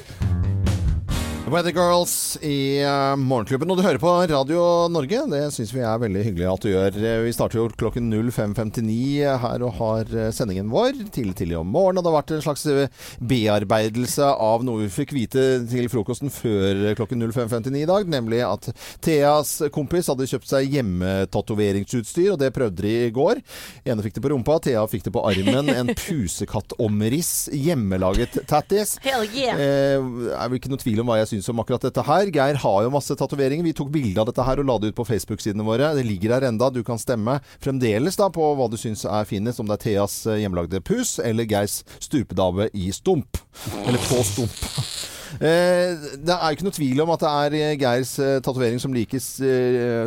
Weather 1.44 1.72
Girls 1.76 2.38
i 2.42 2.80
uh, 2.84 3.14
Morgenklubben. 3.20 3.68
Og 3.70 3.76
du 3.76 3.82
hører 3.84 4.00
på 4.00 4.08
Radio 4.30 4.62
Norge. 4.90 5.18
Det 5.28 5.42
syns 5.52 5.74
vi 5.76 5.82
er 5.84 5.98
veldig 6.00 6.22
hyggelig 6.24 6.46
at 6.48 6.62
du 6.64 6.70
gjør. 6.70 6.96
Eh, 6.96 7.18
Vi 7.26 7.34
starter 7.36 7.58
jo 7.60 7.66
klokken 7.78 8.08
05.59 8.32 9.36
her 9.42 9.64
og 9.66 9.74
har 9.76 10.08
eh, 10.16 10.30
sendingen 10.34 10.70
vår 10.72 10.96
tidlig 11.12 11.34
tidlig 11.36 11.58
om 11.60 11.68
morgenen. 11.68 12.00
Og 12.00 12.06
det 12.06 12.10
har 12.10 12.16
vært 12.16 12.32
en 12.38 12.44
slags 12.46 12.64
eh, 12.72 12.88
bearbeidelse 13.20 14.24
av 14.46 14.64
noe 14.64 14.86
vi 14.86 14.88
fikk 14.96 15.12
vite 15.14 15.44
til 15.68 15.90
frokosten 15.92 16.32
før 16.32 16.80
eh, 16.88 16.96
klokken 16.96 17.22
05.59 17.28 17.76
i 17.82 17.84
dag. 17.92 18.08
Nemlig 18.16 18.40
at 18.48 18.70
Theas 19.04 19.52
kompis 19.76 20.08
hadde 20.10 20.26
kjøpt 20.32 20.48
seg 20.48 20.72
hjemmetatoveringsutstyr, 20.78 22.32
og 22.34 22.40
det 22.40 22.50
prøvde 22.56 22.86
de 22.88 22.94
i 23.10 23.12
går. 23.14 23.44
Ene 23.84 24.08
fikk 24.08 24.16
det 24.16 24.24
på 24.24 24.32
rumpa, 24.32 24.56
Thea 24.64 24.86
fikk 24.90 25.06
det 25.10 25.14
på 25.18 25.26
armen. 25.28 25.68
En 25.76 25.92
pusekattomriss. 26.06 27.34
Hjemmelaget 27.52 28.40
tattis. 28.50 28.96
Hell 29.04 29.28
yeah! 29.36 29.60
Eh, 29.60 30.10
er 30.40 30.48
vel 30.48 30.58
ikke 30.62 30.72
noe 30.72 30.80
tvil 30.82 31.04
om 31.04 31.12
hva 31.12 31.20
jeg 31.20 31.28
syns 31.28 31.32
om 31.48 31.62
akkurat 31.62 31.86
dette 31.86 32.04
her. 32.06 32.30
Geir 32.34 32.58
har 32.62 32.78
jo 32.84 32.92
masse 32.94 33.16
tatoveringer. 33.18 33.64
Vi 33.66 33.74
tok 33.76 33.90
bilde 33.94 34.20
av 34.20 34.28
dette 34.30 34.44
her 34.46 34.62
og 34.62 34.68
la 34.68 34.78
det 34.80 34.92
ut 34.92 34.98
på 34.98 35.06
Facebook-sidene 35.08 35.66
våre. 35.66 35.94
Det 35.96 36.04
ligger 36.06 36.36
der 36.36 36.48
enda. 36.50 36.70
Du 36.70 36.82
kan 36.86 37.00
stemme 37.00 37.40
fremdeles 37.64 38.18
da 38.20 38.30
på 38.32 38.52
hva 38.58 38.68
du 38.70 38.78
syns 38.80 39.06
er 39.08 39.26
finest. 39.28 39.62
Om 39.62 39.70
det 39.70 39.80
er 39.80 39.84
Theas 39.88 40.20
eh, 40.26 40.42
hjemmelagde 40.44 40.82
pus 40.84 41.18
eller 41.18 41.48
Geirs 41.48 41.82
stupedame 41.98 42.70
i 42.72 42.92
stump. 42.94 43.40
Eller 43.86 44.00
på 44.10 44.22
stump. 44.26 45.13
Eh, 45.40 45.94
det 46.24 46.34
er 46.34 46.52
jo 46.52 46.56
ikke 46.56 46.66
noe 46.68 46.76
tvil 46.76 47.00
om 47.04 47.10
at 47.14 47.22
det 47.24 47.30
er 47.30 47.56
eh, 47.58 47.72
Geirs 47.80 48.12
eh, 48.22 48.36
tatovering 48.44 48.80
som 48.82 48.94
likes 48.94 49.26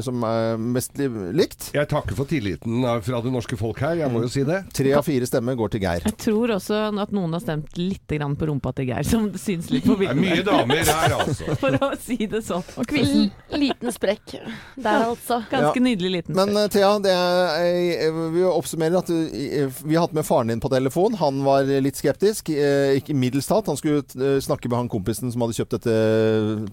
som 0.06 0.24
er 0.28 0.60
mest 0.62 0.98
likt. 1.36 1.70
Jeg 1.76 1.90
takker 1.92 2.16
for 2.18 2.30
tilliten 2.30 2.86
fra 3.04 3.20
det 3.24 3.32
norske 3.34 3.58
folk 3.60 3.80
her, 3.84 3.98
jeg 4.02 4.12
må 4.14 4.22
jo 4.24 4.30
si 4.32 4.44
det. 4.48 4.62
Tre 4.76 4.94
av 4.98 5.06
fire 5.06 5.28
stemmer 5.28 5.58
går 5.60 5.74
til 5.74 5.84
Geir. 5.84 6.06
Jeg 6.08 6.18
tror 6.22 6.54
også 6.58 6.80
at 7.04 7.14
noen 7.16 7.34
har 7.36 7.44
stemt 7.44 7.76
litt 7.80 8.04
på 8.08 8.48
rumpa 8.50 8.72
til 8.78 8.88
Geir, 8.90 9.06
som 9.08 9.28
syns 9.40 9.70
litt 9.74 9.86
på 9.88 9.98
bildet. 10.00 10.16
Det 10.18 10.30
er 10.30 10.38
mye 10.38 10.46
damer 10.48 10.92
her, 10.92 11.16
altså. 11.20 11.58
For 11.60 11.78
å 11.84 11.92
si 12.02 12.18
det 12.30 12.44
sånn. 12.48 12.64
Og 12.80 12.88
kvinnen. 12.90 13.32
liten 13.58 13.94
sprekk 13.96 14.38
der, 14.38 15.08
altså. 15.10 15.42
Ganske 15.52 15.76
Ja. 15.78 15.84
nydelig 15.84 16.12
liten 16.20 16.36
sprekk. 16.36 16.54
Men 16.54 16.72
Thea, 16.74 16.94
det 17.04 17.16
er, 17.18 18.22
vi 18.36 18.46
oppsummerer 18.48 19.00
at 19.02 19.12
vi 19.12 19.96
har 19.98 20.06
hatt 20.08 20.16
med 20.18 20.28
faren 20.28 20.54
din 20.54 20.64
på 20.64 20.72
telefon. 20.72 21.18
Han 21.22 21.44
var 21.48 21.68
litt 21.84 22.00
skeptisk. 22.00 22.52
Ikke 22.54 23.16
middels 23.18 23.50
tatt. 23.50 23.68
Han 23.72 23.80
skulle 23.80 24.06
snakke 24.44 24.70
med 24.70 24.78
han 24.84 24.92
kompisen 24.92 25.16
som 25.20 25.43
hadde 25.43 25.57
kjøpt 25.57 25.76
dette 25.78 25.95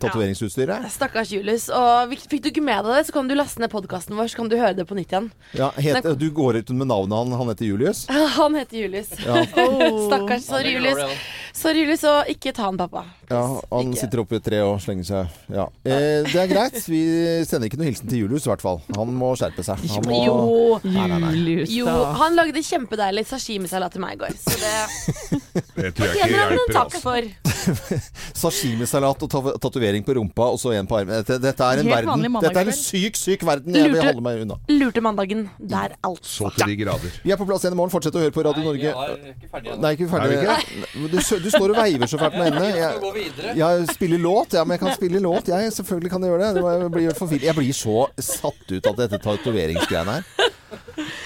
tatoveringsutstyret. 0.02 0.88
Stakkars 0.92 1.32
Julius. 1.34 1.68
Og 1.74 2.14
fikk 2.28 2.44
du 2.44 2.50
ikke 2.52 2.64
med 2.64 2.84
deg 2.86 2.98
det, 2.98 3.06
så 3.08 3.16
kan 3.16 3.30
du 3.30 3.36
laste 3.38 3.62
ned 3.62 3.72
podkasten 3.72 4.18
vår, 4.18 4.30
så 4.32 4.42
kan 4.42 4.50
du 4.52 4.58
høre 4.60 4.76
det 4.78 4.86
på 4.88 4.98
nytt 4.98 5.14
igjen. 5.14 5.30
Ja, 5.56 5.70
het, 5.78 6.10
du 6.20 6.28
går 6.34 6.60
ut 6.60 6.74
med 6.76 6.90
navnet 6.90 7.16
han. 7.18 7.38
Han 7.40 7.52
heter 7.52 7.68
Julius. 7.70 8.04
Han 8.38 8.58
heter 8.58 8.82
Julius. 8.82 9.14
Ja. 9.24 9.44
Stakkars. 10.08 10.46
Sorry, 10.48 10.76
Julius. 10.76 11.00
Sorry, 11.54 11.84
Julius, 11.84 12.02
og 12.10 12.26
ikke 12.32 12.50
ta 12.56 12.64
han, 12.66 12.76
pappa. 12.80 13.04
Ja, 13.30 13.40
han 13.70 13.92
sitter 13.96 14.20
oppe 14.20 14.36
i 14.36 14.38
et 14.40 14.44
tre 14.44 14.58
og 14.66 14.80
slenger 14.84 15.06
seg 15.06 15.54
Ja. 15.54 15.64
Eh, 15.86 16.26
det 16.26 16.34
er 16.42 16.48
greit. 16.50 16.76
Vi 16.90 16.98
sender 17.48 17.70
ikke 17.70 17.78
noe 17.80 17.86
hilsen 17.88 18.10
til 18.10 18.24
Julius, 18.24 18.44
i 18.44 18.50
hvert 18.50 18.64
fall. 18.64 18.80
Han 18.98 19.14
må 19.16 19.30
skjerpe 19.38 19.64
seg. 19.64 19.80
Han 19.94 20.08
må... 20.10 20.18
Jo. 20.26 20.34
Nei, 20.84 21.06
nei, 21.12 21.20
nei. 21.22 21.54
Jo, 21.72 21.86
han 22.18 22.34
lagde 22.36 22.60
kjempedeilig 22.66 23.24
sashimisalat 23.30 23.94
til 23.94 24.02
meg 24.04 24.18
i 24.18 24.22
går, 24.24 24.36
så 24.42 24.58
det 24.60 24.74
Det 25.78 25.90
tror 25.96 26.10
jeg 26.10 26.18
ikke 26.18 26.28
hjelper. 26.34 26.74
takk 26.74 26.94
Altså. 26.94 27.00
for. 27.02 27.22
Sashimisalat 28.44 29.22
og 29.24 29.30
ta- 29.32 29.54
tatovering 29.62 30.04
på 30.06 30.14
rumpa, 30.18 30.46
og 30.52 30.58
så 30.60 30.74
en 30.76 30.86
på 30.90 30.98
armen. 30.98 31.16
Dette, 31.22 31.38
dette 31.42 31.64
er 31.66 31.80
en 31.82 31.88
Helt 31.88 32.08
verden 32.10 32.38
Dette 32.44 32.60
er 32.62 32.70
en 32.70 32.76
syk, 32.78 33.16
syk 33.18 33.44
verden. 33.46 33.74
Jeg 33.78 33.90
vil 33.94 34.02
holde 34.04 34.22
meg 34.24 34.42
unna. 34.44 34.58
Lurte 34.70 35.02
mandagen 35.04 35.46
der, 35.58 35.96
altså. 36.04 36.50
Så 36.50 36.50
til 36.58 36.74
de 36.74 36.76
grader. 36.84 37.14
Vi 37.24 37.32
er 37.34 37.40
på 37.40 37.46
plass 37.48 37.64
igjen 37.64 37.74
i 37.76 37.80
morgen. 37.80 37.92
Fortsett 37.94 38.14
å 38.18 38.22
høre 38.22 38.34
på 38.34 38.44
Radio 38.46 38.66
Norge. 38.66 38.94
Nei, 39.82 39.94
ikke 39.96 40.10
Vi 40.10 40.36
Er 40.44 41.43
Du, 41.43 41.43
du 41.44 41.50
står 41.52 41.74
og 41.74 41.78
veiver 41.78 42.10
så 42.10 42.18
fælt 42.20 42.38
med 42.38 42.46
hendene. 42.48 42.70
Jeg, 42.80 43.56
jeg 43.60 43.86
spiller 43.92 44.22
låt. 44.24 44.56
Ja, 44.56 44.64
men 44.64 44.76
jeg 44.78 44.82
kan 44.86 44.96
spille 44.96 45.22
låt. 45.22 45.50
Jeg, 45.52 45.72
selvfølgelig 45.78 46.12
kan 46.14 46.24
jeg 46.24 46.32
gjøre 46.34 46.50
det. 46.50 46.62
det. 46.62 46.74
Jeg 46.74 46.92
blir, 46.96 47.46
jeg 47.48 47.56
blir 47.60 47.76
så 47.76 48.06
satt 48.18 48.74
ut 48.74 48.90
av 48.90 48.98
dette 49.02 49.20
tatoveringsgreiene 49.24 50.18
her. 50.18 50.52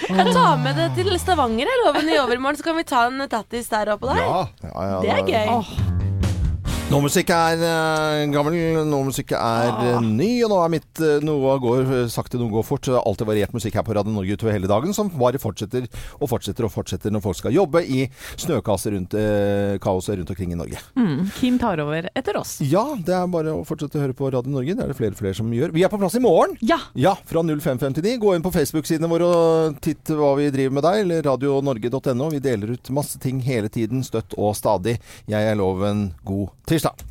Jeg 0.08 0.32
tar 0.32 0.56
med 0.62 0.78
det 0.78 0.88
til 0.96 1.12
Stavanger, 1.20 1.68
jeg 1.68 1.80
lover 1.84 2.08
i 2.08 2.16
overmorgen, 2.22 2.56
så 2.58 2.64
kan 2.64 2.78
vi 2.78 2.84
ta 2.88 3.04
en 3.10 3.26
tattis 3.28 3.68
der 3.68 3.92
oppe 3.92 4.08
der. 4.08 4.22
Ja, 4.24 4.40
ja, 4.64 5.00
Det 5.04 5.12
er 5.12 5.22
gøy. 5.28 6.17
Nå 6.89 7.03
musikk 7.05 7.28
er 7.36 7.61
eh, 7.61 8.22
gammel, 8.32 8.55
nå 8.89 8.99
musikk 9.05 9.34
er 9.36 9.74
eh, 9.91 9.99
ny, 10.01 10.28
og 10.47 10.49
nå 10.55 10.57
er 10.64 10.70
mitt 10.72 11.01
eh, 11.05 11.18
Noe 11.20 11.59
går 11.61 11.91
sakte, 12.09 12.39
noe 12.41 12.49
går 12.49 12.64
fort. 12.64 12.86
Det 12.86 12.95
er 12.97 13.03
alltid 13.03 13.28
variert 13.28 13.53
musikk 13.53 13.74
her 13.76 13.84
på 13.84 13.93
Radio 13.93 14.14
Norge 14.14 14.32
utover 14.32 14.55
hele 14.57 14.70
dagen, 14.70 14.95
som 14.97 15.11
bare 15.12 15.36
fortsetter 15.43 15.84
og 16.16 16.30
fortsetter 16.32 16.64
og 16.64 16.72
fortsetter 16.72 17.12
når 17.12 17.20
folk 17.26 17.36
skal 17.43 17.53
jobbe 17.53 17.82
i 17.84 18.07
snøkasser 18.41 18.97
rundt 18.97 19.16
kaoset 19.84 20.16
rundt 20.16 20.32
omkring 20.32 20.55
i 20.55 20.57
Norge. 20.57 20.80
Mm, 20.97 21.28
Kim 21.36 21.59
tar 21.61 21.82
over 21.84 22.09
etter 22.16 22.41
oss. 22.41 22.55
Ja, 22.64 22.86
det 22.97 23.12
er 23.18 23.28
bare 23.36 23.53
å 23.53 23.66
fortsette 23.68 24.01
å 24.01 24.07
høre 24.07 24.16
på 24.16 24.32
Radio 24.32 24.55
Norge. 24.57 24.72
Det 24.72 24.86
er 24.86 24.95
det 24.95 24.97
flere 24.97 25.12
og 25.12 25.20
flere 25.20 25.36
som 25.36 25.53
gjør. 25.53 25.76
Vi 25.76 25.84
er 25.84 25.93
på 25.93 26.01
plass 26.01 26.16
i 26.16 26.24
morgen! 26.24 26.57
Ja! 26.64 26.80
Ja, 26.97 27.12
fra 27.28 27.45
0559. 27.45 28.16
Gå 28.24 28.32
inn 28.32 28.47
på 28.47 28.55
Facebook-sidene 28.57 29.12
våre 29.12 29.28
og 29.28 29.82
titt 29.84 30.09
hva 30.09 30.32
vi 30.41 30.49
driver 30.57 30.78
med 30.80 30.89
der, 30.89 31.03
eller 31.05 31.28
radionorge.no. 31.28 32.32
Vi 32.32 32.43
deler 32.49 32.78
ut 32.78 32.95
masse 32.97 33.20
ting 33.20 33.45
hele 33.45 33.68
tiden, 33.68 34.01
støtt 34.09 34.39
og 34.41 34.57
stadig. 34.57 34.97
Jeg 35.28 35.53
er 35.53 35.61
loven 35.61 36.09
god 36.24 36.57
tirsdag. 36.79 37.05